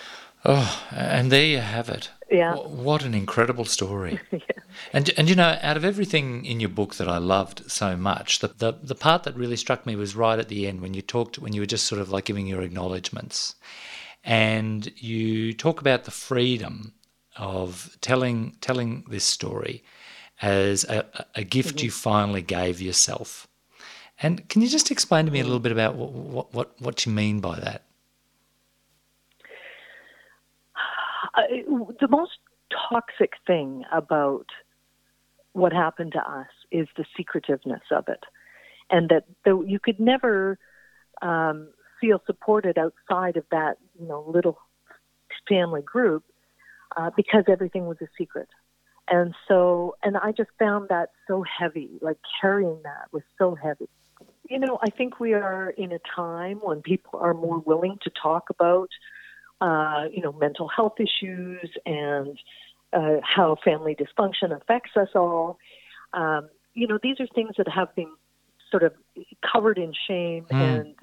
Oh, 0.45 0.87
and 0.91 1.33
there 1.33 1.45
you 1.45 1.59
have 1.59 1.89
it. 1.89 2.11
Yeah. 2.31 2.55
What 2.55 3.05
an 3.05 3.15
incredible 3.15 3.65
story. 3.65 4.21
yeah. 4.31 4.39
And 4.93 5.11
and 5.17 5.29
you 5.29 5.35
know, 5.35 5.59
out 5.63 5.77
of 5.77 5.85
everything 5.85 6.45
in 6.45 6.61
your 6.61 6.69
book 6.69 6.95
that 6.97 7.09
I 7.09 7.19
loved 7.19 7.71
so 7.71 7.97
much, 7.97 8.39
the, 8.41 8.49
the 8.49 8.73
the 8.83 8.95
part 8.95 9.25
that 9.25 9.37
really 9.37 9.57
struck 9.57 9.87
me 9.87 9.97
was 9.97 10.15
right 10.15 10.39
at 10.39 10.49
the 10.49 10.67
end 10.69 10.81
when 10.81 10.95
you 10.95 11.03
talked 11.03 11.39
when 11.39 11.53
you 11.53 11.63
were 11.63 11.67
just 11.67 11.87
sort 11.87 12.01
of 12.01 12.11
like 12.11 12.27
giving 12.27 12.47
your 12.47 12.63
acknowledgements. 12.63 13.57
And 14.25 14.93
you 15.01 15.55
talk 15.55 15.81
about 15.81 16.05
the 16.05 16.11
freedom 16.11 16.93
of 17.37 17.97
telling 18.01 18.57
telling 18.61 19.05
this 19.09 19.25
story 19.25 19.83
as 20.43 20.85
a, 20.85 21.05
a 21.35 21.45
gift 21.45 21.77
Mm-hmm. 21.77 21.85
you 21.87 21.91
finally 21.91 22.43
gave 22.43 22.81
yourself. 22.81 23.49
And 24.21 24.49
can 24.49 24.63
you 24.63 24.69
just 24.69 24.91
explain 24.91 25.27
to 25.27 25.33
me 25.33 25.41
a 25.41 25.45
little 25.45 25.61
bit 25.61 25.73
about 25.73 25.95
what 25.97 26.13
what 26.13 26.55
what, 26.55 26.81
what 26.81 27.07
you 27.07 27.13
mean 27.13 27.41
by 27.41 27.59
that? 27.61 27.83
Uh, 31.39 31.43
the 32.01 32.09
most 32.09 32.39
toxic 32.91 33.35
thing 33.47 33.85
about 33.93 34.47
what 35.53 35.73
happened 35.73 36.13
to 36.13 36.19
us 36.19 36.49
is 36.71 36.89
the 36.97 37.05
secretiveness 37.17 37.83
of 37.93 38.09
it, 38.09 38.25
and 38.91 39.09
that 39.09 39.25
though 39.45 39.63
you 39.63 39.79
could 39.79 40.01
never 40.01 40.59
um, 41.23 41.69
feel 42.01 42.21
supported 42.27 42.77
outside 42.77 43.37
of 43.37 43.45
that, 43.51 43.79
you 43.99 44.07
know, 44.07 44.25
little 44.27 44.59
family 45.49 45.83
group 45.83 46.25
uh, 46.97 47.11
because 47.17 47.45
everything 47.49 47.87
was 47.87 47.99
a 48.01 48.09
secret. 48.17 48.49
And 49.11 49.35
so, 49.47 49.97
and 50.03 50.17
I 50.17 50.33
just 50.33 50.51
found 50.59 50.89
that 50.91 51.11
so 51.27 51.43
heavy, 51.43 51.99
like 52.03 52.19
carrying 52.41 52.81
that 52.83 53.07
was 53.13 53.23
so 53.39 53.55
heavy. 53.55 53.89
You 54.51 54.59
know, 54.59 54.79
I 54.83 54.91
think 54.91 55.21
we 55.21 55.35
are 55.35 55.71
in 55.71 55.93
a 55.93 55.99
time 56.15 56.59
when 56.63 56.83
people 56.83 57.19
are 57.21 57.35
more 57.35 57.59
willing 57.59 57.99
to 58.03 58.11
talk 58.23 58.51
about 58.51 58.89
uh, 59.61 60.05
you 60.13 60.23
know, 60.23 60.33
mental 60.33 60.69
health 60.69 60.95
issues 60.99 61.71
and 61.85 62.39
uh, 62.93 63.17
how 63.23 63.57
family 63.65 63.97
dysfunction 63.97 64.55
affects 64.57 64.93
us 64.97 65.09
all. 65.15 65.59
Um, 66.13 66.49
you 66.75 66.87
know, 66.87 66.99
these 67.03 67.21
are 67.21 67.27
things 67.35 67.53
that 67.59 67.69
have 67.69 67.95
been 67.95 68.13
sort 68.71 68.83
of 68.83 68.93
covered 69.51 69.79
in 69.79 69.93
shame 70.07 70.47
Mm. 70.51 70.81
and 70.81 70.95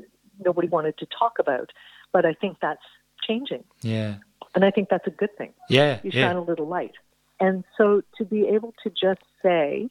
nobody 0.44 0.68
wanted 0.68 0.98
to 1.00 1.06
talk 1.08 1.34
about. 1.40 1.72
But 2.12 2.26
I 2.26 2.34
think 2.34 2.58
that's 2.62 2.84
changing. 3.28 3.64
Yeah. 3.82 4.16
And 4.54 4.64
I 4.64 4.72
think 4.72 4.90
that's 4.90 5.08
a 5.08 5.12
good 5.12 5.36
thing. 5.38 5.54
Yeah. 5.70 6.00
You 6.04 6.12
yeah. 6.14 6.28
shine 6.28 6.38
a 6.38 6.42
little 6.42 6.68
light. 6.68 6.94
And 7.40 7.66
so 7.78 8.02
to 8.18 8.26
be 8.26 8.48
able 8.48 8.74
to 8.84 8.90
just 8.90 9.22
say, 9.44 9.90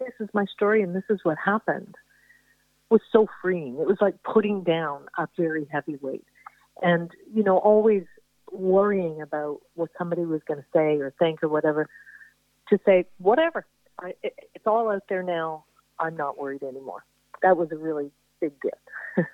this 0.00 0.12
is 0.18 0.28
my 0.32 0.46
story 0.46 0.82
and 0.82 0.94
this 0.94 1.04
is 1.08 1.20
what 1.22 1.38
happened, 1.38 1.94
was 2.90 3.00
so 3.12 3.28
freeing. 3.40 3.78
It 3.78 3.86
was 3.86 3.98
like 4.00 4.22
putting 4.22 4.62
down 4.64 5.06
a 5.16 5.28
very 5.36 5.66
heavy 5.70 5.96
weight. 6.00 6.26
And, 6.80 7.10
you 7.34 7.42
know, 7.42 7.58
always 7.58 8.04
worrying 8.50 9.20
about 9.20 9.60
what 9.74 9.90
somebody 9.98 10.24
was 10.24 10.40
going 10.46 10.60
to 10.60 10.66
say 10.72 10.98
or 10.98 11.12
think 11.18 11.42
or 11.42 11.48
whatever, 11.48 11.88
to 12.68 12.78
say, 12.84 13.06
whatever, 13.18 13.66
I, 13.98 14.14
it, 14.22 14.34
it's 14.54 14.66
all 14.66 14.90
out 14.90 15.04
there 15.08 15.22
now. 15.22 15.64
I'm 15.98 16.16
not 16.16 16.38
worried 16.38 16.62
anymore. 16.62 17.04
That 17.42 17.56
was 17.56 17.70
a 17.72 17.76
really 17.76 18.10
big 18.40 18.52
gift. 18.60 18.76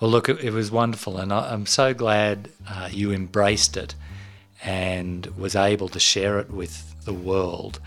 well, 0.00 0.10
look, 0.10 0.28
it, 0.28 0.38
it, 0.40 0.52
was 0.52 0.70
wonderful, 0.70 1.18
and 1.18 1.32
I, 1.32 1.52
am 1.52 1.66
so 1.66 1.94
glad 1.94 2.50
uh, 2.68 2.88
you 2.90 3.12
embraced 3.12 3.76
it 3.76 3.94
and 4.62 5.26
was 5.36 5.54
able 5.54 5.88
to 5.88 6.00
share 6.00 6.38
it 6.38 6.50
with 6.50 7.04
the 7.04 7.14
world. 7.14 7.80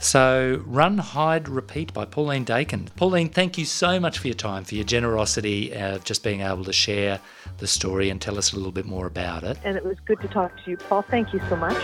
So, 0.00 0.62
Run, 0.66 0.98
Hide, 0.98 1.48
Repeat 1.48 1.94
by 1.94 2.04
Pauline 2.04 2.44
Dakin. 2.44 2.88
Pauline, 2.96 3.30
thank 3.30 3.56
you 3.56 3.64
so 3.64 3.98
much 3.98 4.18
for 4.18 4.28
your 4.28 4.34
time, 4.34 4.64
for 4.64 4.74
your 4.74 4.84
generosity 4.84 5.72
of 5.72 6.04
just 6.04 6.22
being 6.22 6.42
able 6.42 6.64
to 6.64 6.72
share 6.72 7.20
the 7.58 7.66
story 7.66 8.10
and 8.10 8.20
tell 8.20 8.36
us 8.36 8.52
a 8.52 8.56
little 8.56 8.72
bit 8.72 8.84
more 8.84 9.06
about 9.06 9.44
it. 9.44 9.58
And 9.64 9.76
it 9.76 9.84
was 9.84 9.98
good 10.04 10.20
to 10.20 10.28
talk 10.28 10.52
to 10.64 10.70
you, 10.70 10.76
Paul. 10.76 11.02
Thank 11.02 11.32
you 11.32 11.40
so 11.48 11.56
much. 11.56 11.76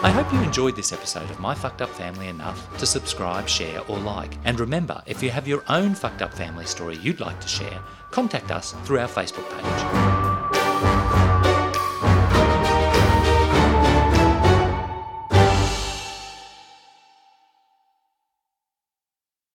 I 0.00 0.10
hope 0.10 0.32
you 0.32 0.40
enjoyed 0.40 0.76
this 0.76 0.92
episode 0.92 1.28
of 1.28 1.40
My 1.40 1.54
Fucked 1.54 1.82
Up 1.82 1.90
Family 1.90 2.28
enough 2.28 2.78
to 2.78 2.86
subscribe, 2.86 3.48
share, 3.48 3.80
or 3.88 3.98
like. 3.98 4.32
And 4.44 4.60
remember, 4.60 5.02
if 5.06 5.22
you 5.22 5.30
have 5.30 5.48
your 5.48 5.64
own 5.68 5.94
fucked 5.94 6.22
up 6.22 6.32
family 6.32 6.66
story 6.66 6.96
you'd 6.98 7.18
like 7.18 7.40
to 7.40 7.48
share, 7.48 7.80
contact 8.12 8.52
us 8.52 8.72
through 8.84 9.00
our 9.00 9.08
Facebook 9.08 9.48
page. 9.50 10.17